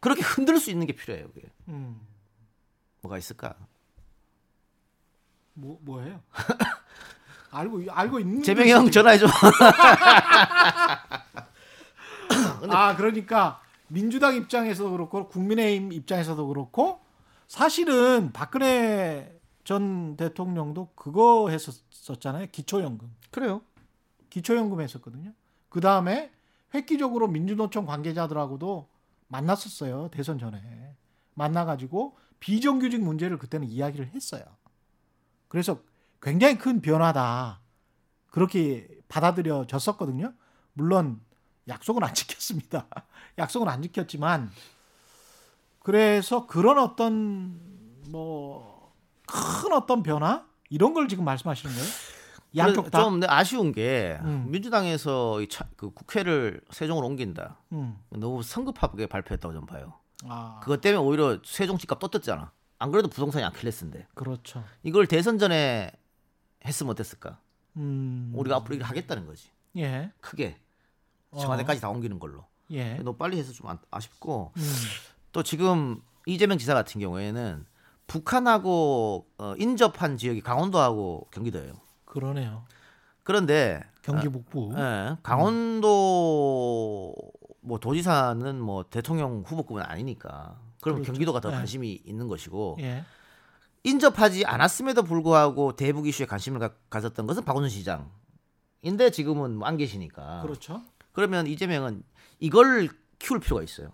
그렇게 0.00 0.22
흔들 0.22 0.58
수 0.58 0.70
있는 0.70 0.86
게 0.86 0.94
필요해요. 0.94 1.28
그게 1.28 1.48
음, 1.68 2.00
뭐가 3.02 3.18
있을까? 3.18 3.54
뭐 5.52 5.78
뭐예요? 5.82 6.22
알고 7.54 7.82
알고 7.88 8.20
있는 8.20 8.42
재명이 8.42 8.70
형 8.70 8.90
전화해 8.90 9.18
줘. 9.18 9.26
아 12.68 12.96
그러니까 12.96 13.60
민주당 13.88 14.34
입장에서도 14.34 14.90
그렇고 14.90 15.28
국민의힘 15.28 15.92
입장에서도 15.92 16.46
그렇고 16.48 17.00
사실은 17.46 18.32
박근혜 18.32 19.38
전 19.64 20.16
대통령도 20.16 20.90
그거 20.94 21.48
했었잖아요. 21.48 22.48
기초연금. 22.50 23.14
그래요. 23.30 23.62
기초연금 24.30 24.80
했었거든요. 24.80 25.32
그 25.68 25.80
다음에 25.80 26.32
획기적으로 26.74 27.28
민주노총 27.28 27.86
관계자들하고도 27.86 28.88
만났었어요. 29.28 30.08
대선 30.10 30.38
전에. 30.38 30.96
만나가지고 31.34 32.16
비정규직 32.40 33.02
문제를 33.02 33.38
그때는 33.38 33.68
이야기를 33.68 34.08
했어요. 34.14 34.42
그래서 35.48 35.78
굉장히 36.24 36.58
큰 36.58 36.80
변화다 36.80 37.60
그렇게 38.30 38.88
받아들여졌었거든요 39.08 40.32
물론 40.72 41.20
약속은 41.68 42.02
안 42.02 42.12
지켰습니다. 42.14 42.86
약속은 43.38 43.68
안 43.68 43.80
지켰지만 43.82 44.50
그래서 45.80 46.46
그런 46.46 46.78
어떤 46.78 47.60
뭐 48.10 48.74
큰 49.26 49.72
어떤 49.72 50.02
변화 50.02 50.44
이런 50.68 50.92
걸 50.92 51.08
지금 51.08 51.24
말씀하시는 51.24 51.74
거예요? 51.74 51.88
양쪽 52.56 52.90
다. 52.90 53.02
좀 53.02 53.20
아쉬운 53.26 53.72
게 53.72 54.18
음. 54.22 54.46
민주당에서 54.50 55.40
이 55.40 55.48
차- 55.48 55.66
그 55.76 55.90
국회를 55.92 56.60
세종으로 56.70 57.06
옮긴다. 57.06 57.56
음. 57.72 57.96
너무 58.10 58.42
성급하게 58.42 59.06
발표했다고 59.06 59.54
좀 59.54 59.64
봐요. 59.66 59.94
아, 60.28 60.60
그것 60.62 60.80
때문에 60.82 61.02
오히려 61.02 61.38
세종 61.44 61.78
집값 61.78 61.98
또 62.00 62.08
떴잖아. 62.08 62.52
안 62.78 62.90
그래도 62.92 63.08
부동산이 63.08 63.44
아킬레스인데 63.46 64.08
그렇죠. 64.14 64.62
이걸 64.82 65.06
대선 65.06 65.38
전에 65.38 65.90
했으면 66.66 66.90
어땠을까? 66.92 67.38
음. 67.76 68.32
우리가 68.34 68.56
앞으로 68.56 68.76
이걸 68.76 68.88
하겠다는 68.88 69.26
거지. 69.26 69.50
예. 69.76 70.10
크게 70.20 70.56
어. 71.30 71.38
청와대까지 71.40 71.80
다 71.80 71.88
옮기는 71.90 72.18
걸로. 72.18 72.44
예. 72.70 72.94
너무 72.96 73.16
빨리 73.16 73.38
해서 73.38 73.52
좀 73.52 73.68
아- 73.68 73.78
아쉽고 73.90 74.52
음. 74.56 74.62
또 75.32 75.42
지금 75.42 76.00
이재명 76.26 76.58
지사 76.58 76.74
같은 76.74 77.00
경우에는 77.00 77.66
북한하고 78.06 79.26
어, 79.38 79.54
인접한 79.58 80.16
지역이 80.16 80.40
강원도하고 80.42 81.28
경기도예요. 81.30 81.74
그러네요. 82.04 82.64
그런데 83.22 83.82
경기 84.02 84.28
북부. 84.28 84.72
예, 84.76 85.16
강원도 85.22 87.14
뭐 87.60 87.78
도지사는 87.78 88.60
뭐 88.60 88.84
대통령 88.84 89.42
후보급은 89.46 89.82
아니니까 89.82 90.58
그럼 90.82 90.96
그렇죠. 90.96 91.12
경기도가 91.12 91.40
더 91.40 91.48
예. 91.50 91.54
관심이 91.54 92.02
있는 92.04 92.28
것이고 92.28 92.76
예. 92.80 93.04
인접하지 93.84 94.44
않았음에도 94.46 95.02
불구하고 95.04 95.76
대북 95.76 96.06
이슈에 96.06 96.26
관심을 96.26 96.58
가, 96.58 96.70
가졌던 96.90 97.26
것은 97.26 97.44
박원순 97.44 97.70
시장인데 97.70 99.10
지금은 99.12 99.56
뭐 99.56 99.68
안 99.68 99.76
계시니까 99.76 100.42
그렇죠. 100.42 100.82
그러면 101.12 101.46
이재명은 101.46 102.02
이걸 102.40 102.88
키울 103.18 103.40
필요가 103.40 103.62
있어요. 103.62 103.92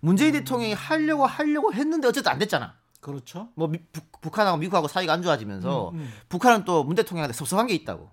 문재인 0.00 0.32
대통령이 0.32 0.74
하려고 0.74 1.26
하려고 1.26 1.72
했는데 1.72 2.06
어쨌든 2.08 2.30
안 2.30 2.38
됐잖아. 2.38 2.74
그렇죠. 3.00 3.48
뭐 3.54 3.68
미- 3.68 3.78
북, 3.92 4.20
북한하고 4.20 4.58
미국하고 4.58 4.88
사이가 4.88 5.12
안 5.12 5.22
좋아지면서 5.22 5.90
음, 5.90 5.98
음. 5.98 6.12
북한은 6.28 6.64
또 6.64 6.84
문 6.84 6.94
대통령한테 6.94 7.32
섭섭한 7.32 7.66
게 7.66 7.74
있다고. 7.74 8.10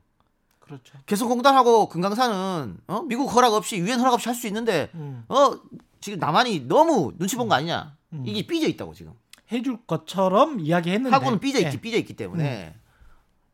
그렇죠. 0.60 0.98
개성공단하고 1.06 1.90
금강산은 1.90 2.78
어? 2.88 3.02
미국 3.02 3.28
허락 3.36 3.54
없이 3.54 3.78
유엔 3.78 4.00
허락 4.00 4.14
없이 4.14 4.30
할 4.30 4.36
수 4.36 4.48
있는데 4.48 4.90
음. 4.96 5.26
어 5.28 5.60
지금 6.00 6.20
남한이 6.20 6.62
너무 6.68 7.14
눈치 7.18 7.36
본 7.36 7.50
거 7.50 7.56
아니냐? 7.56 7.98
음. 8.14 8.24
이게 8.26 8.48
삐져 8.48 8.68
있다고 8.68 8.94
지금. 8.94 9.14
해줄 9.54 9.86
것처럼 9.86 10.60
이야기했는데 10.60 11.14
하고는 11.16 11.40
삐져 11.40 11.60
있기 11.60 11.78
예. 11.78 11.82
삐져 11.82 11.98
있기 11.98 12.16
때문에 12.16 12.76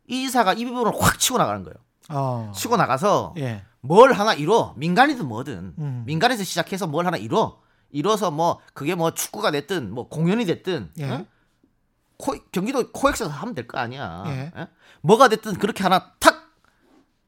이 0.08 0.24
이사가 0.24 0.54
이 0.54 0.66
부분을 0.66 0.92
확 1.00 1.20
치고 1.20 1.38
나가는 1.38 1.64
거예요. 1.64 1.76
어. 2.10 2.52
치고 2.56 2.78
나가서 2.78 3.36
예. 3.38 3.64
뭘 3.82 4.14
하나 4.14 4.34
이뤄 4.34 4.74
민간이든 4.78 5.28
뭐든 5.28 5.76
음. 5.78 6.04
민간에서 6.06 6.44
시작해서 6.44 6.88
뭘 6.88 7.06
하나 7.06 7.18
이뤄 7.18 7.62
이뤄서 7.92 8.32
뭐 8.32 8.60
그게 8.74 8.96
뭐 8.96 9.12
축구가 9.12 9.52
됐든 9.52 9.92
뭐 9.94 10.08
공연이 10.10 10.46
됐든 10.46 10.92
예. 11.00 11.10
어? 11.10 11.26
코, 12.18 12.36
경기도 12.52 12.92
코엑스에서 12.92 13.32
하면 13.32 13.56
될 13.56 13.68
거 13.68 13.78
아니야. 13.78 14.24
예. 14.28 14.52
어? 14.56 14.68
뭐가 15.02 15.28
됐든 15.30 15.56
그렇게 15.56 15.84
하나 15.84 16.12
탁 16.20 16.54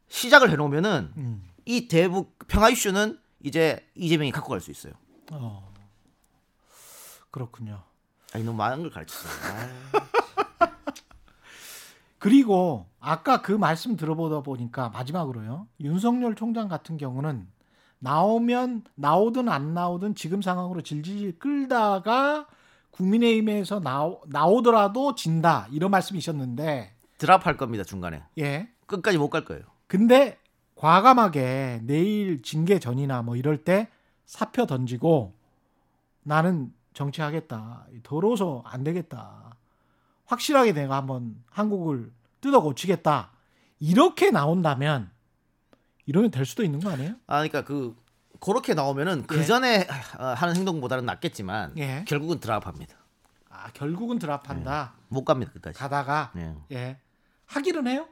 시작을 0.09 0.49
해놓으면은 0.51 1.13
음. 1.17 1.43
이 1.65 1.87
대북 1.87 2.37
평화 2.47 2.69
이슈는 2.69 3.17
이제 3.43 3.87
이재명이 3.95 4.31
갖고 4.31 4.49
갈 4.49 4.59
수 4.59 4.71
있어요. 4.71 4.93
어. 5.31 5.71
그렇군요. 7.31 7.83
아니 8.33 8.43
너무 8.43 8.57
많은 8.57 8.81
걸 8.83 8.91
가르쳤어. 8.91 9.27
그리고 12.17 12.85
아까 12.99 13.41
그 13.41 13.51
말씀 13.51 13.95
들어보다 13.97 14.41
보니까 14.41 14.89
마지막으로요. 14.89 15.67
윤석열 15.79 16.35
총장 16.35 16.67
같은 16.67 16.97
경우는 16.97 17.47
나오면 17.99 18.83
나오든 18.95 19.49
안 19.49 19.73
나오든 19.73 20.15
지금 20.15 20.41
상황으로 20.41 20.81
질질 20.81 21.39
끌다가 21.39 22.47
국민의힘에서 22.91 23.79
나오, 23.79 24.21
나오더라도 24.27 25.15
진다 25.15 25.67
이런 25.71 25.91
말씀이셨는데 25.91 26.93
드랍할 27.17 27.57
겁니다 27.57 27.83
중간에 27.83 28.23
예. 28.39 28.69
끝까지 28.85 29.17
못 29.17 29.29
갈 29.29 29.45
거예요. 29.45 29.63
근데 29.87 30.37
과감하게 30.75 31.81
내일 31.83 32.41
징계 32.41 32.79
전이나 32.79 33.21
뭐 33.21 33.35
이럴 33.35 33.63
때 33.63 33.87
사표 34.25 34.65
던지고 34.65 35.33
나는 36.23 36.73
정치하겠다. 36.93 37.87
더러워서 38.03 38.63
안 38.65 38.83
되겠다. 38.83 39.55
확실하게 40.25 40.73
내가 40.73 40.95
한번 40.95 41.43
한국을 41.49 42.11
뜯어 42.41 42.61
고치겠다. 42.61 43.31
이렇게 43.79 44.31
나온다면 44.31 45.09
이러면 46.05 46.31
될 46.31 46.45
수도 46.45 46.63
있는 46.63 46.79
거 46.79 46.89
아니에요? 46.89 47.15
아 47.27 47.37
그러니까 47.37 47.63
그 47.63 47.95
그렇게 48.39 48.73
나오면은 48.73 49.27
그 49.27 49.45
전에 49.45 49.87
하는 50.17 50.55
행동보다는 50.55 51.05
낫겠지만 51.05 51.73
예. 51.77 52.03
결국은 52.07 52.39
드랍합니다. 52.39 52.95
아, 53.49 53.69
결국은 53.73 54.17
드랍한다. 54.17 54.93
못 55.09 55.23
갑니다 55.25 55.51
끝까지. 55.51 55.77
가다가 55.77 56.31
네. 56.33 56.55
예. 56.71 56.97
하기는 57.45 57.85
해요? 57.87 58.07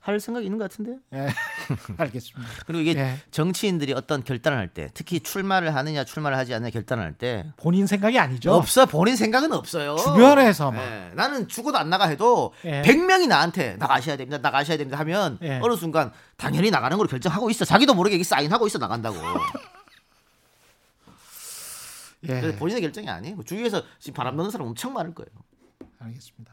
할 0.00 0.18
생각이 0.18 0.46
있는 0.46 0.58
것 0.58 0.70
같은데요. 0.70 0.98
예. 1.12 1.28
알겠습니다. 1.98 2.50
그리고 2.66 2.80
이게 2.82 2.98
예. 2.98 3.18
정치인들이 3.30 3.92
어떤 3.92 4.24
결단을 4.24 4.58
할 4.58 4.68
때, 4.68 4.88
특히 4.94 5.20
출마를 5.20 5.74
하느냐 5.74 6.04
출마를 6.04 6.36
하지 6.38 6.54
않느냐 6.54 6.70
결단을 6.70 7.04
할 7.04 7.12
때 7.12 7.46
본인 7.56 7.86
생각이 7.86 8.18
아니죠. 8.18 8.52
없어 8.54 8.86
본인 8.86 9.16
생각은 9.16 9.52
없어요. 9.52 9.96
주변에서 9.96 10.70
막. 10.70 10.80
예, 10.82 11.10
나는 11.14 11.48
죽어도 11.48 11.78
안 11.78 11.90
나가 11.90 12.06
해도 12.06 12.52
예. 12.64 12.82
100명이 12.82 13.26
나한테 13.28 13.76
나가셔야 13.76 14.16
됩니다. 14.16 14.38
나가셔야 14.38 14.76
됩니다 14.76 14.98
하면 15.00 15.38
예. 15.42 15.58
어느 15.62 15.74
순간 15.76 16.12
당연히 16.36 16.70
나가는 16.70 16.96
걸 16.96 17.06
결정하고 17.06 17.50
있어. 17.50 17.64
자기도 17.64 17.94
모르게 17.94 18.14
이게 18.16 18.24
사인하고 18.24 18.66
있어 18.66 18.78
나간다고. 18.78 19.16
예. 22.28 22.56
본인의 22.56 22.82
결정이 22.82 23.08
아니에요. 23.08 23.42
주위에서 23.44 23.82
지금 23.98 24.14
바람 24.16 24.36
넣는 24.36 24.50
사람 24.50 24.66
엄청 24.66 24.92
많을 24.92 25.14
거예요. 25.14 25.28
알겠습니다. 26.00 26.52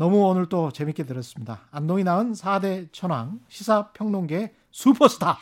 너무 0.00 0.26
오늘 0.26 0.46
또 0.46 0.70
재밌게 0.70 1.04
들었습니다. 1.04 1.60
안동이 1.70 2.04
낳은 2.04 2.32
4대 2.32 2.90
천왕 2.90 3.38
시사평론계 3.50 4.54
슈퍼스타 4.70 5.36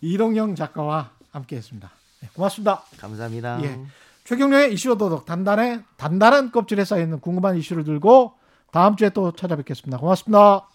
이동영 0.00 0.54
작가와 0.54 1.10
함께했습니다. 1.30 1.90
네, 2.22 2.28
고맙습니다. 2.34 2.84
감사합니다. 2.96 3.62
예. 3.64 3.78
최경련의 4.24 4.72
이슈 4.72 4.96
도덕 4.96 5.26
단단해 5.26 5.82
단단한 5.98 6.52
껍질에 6.52 6.86
쌓여 6.86 7.02
있는 7.02 7.20
궁금한 7.20 7.58
이슈를 7.58 7.84
들고 7.84 8.32
다음 8.70 8.96
주에 8.96 9.10
또 9.10 9.32
찾아뵙겠습니다. 9.32 9.98
고맙습니다. 9.98 10.66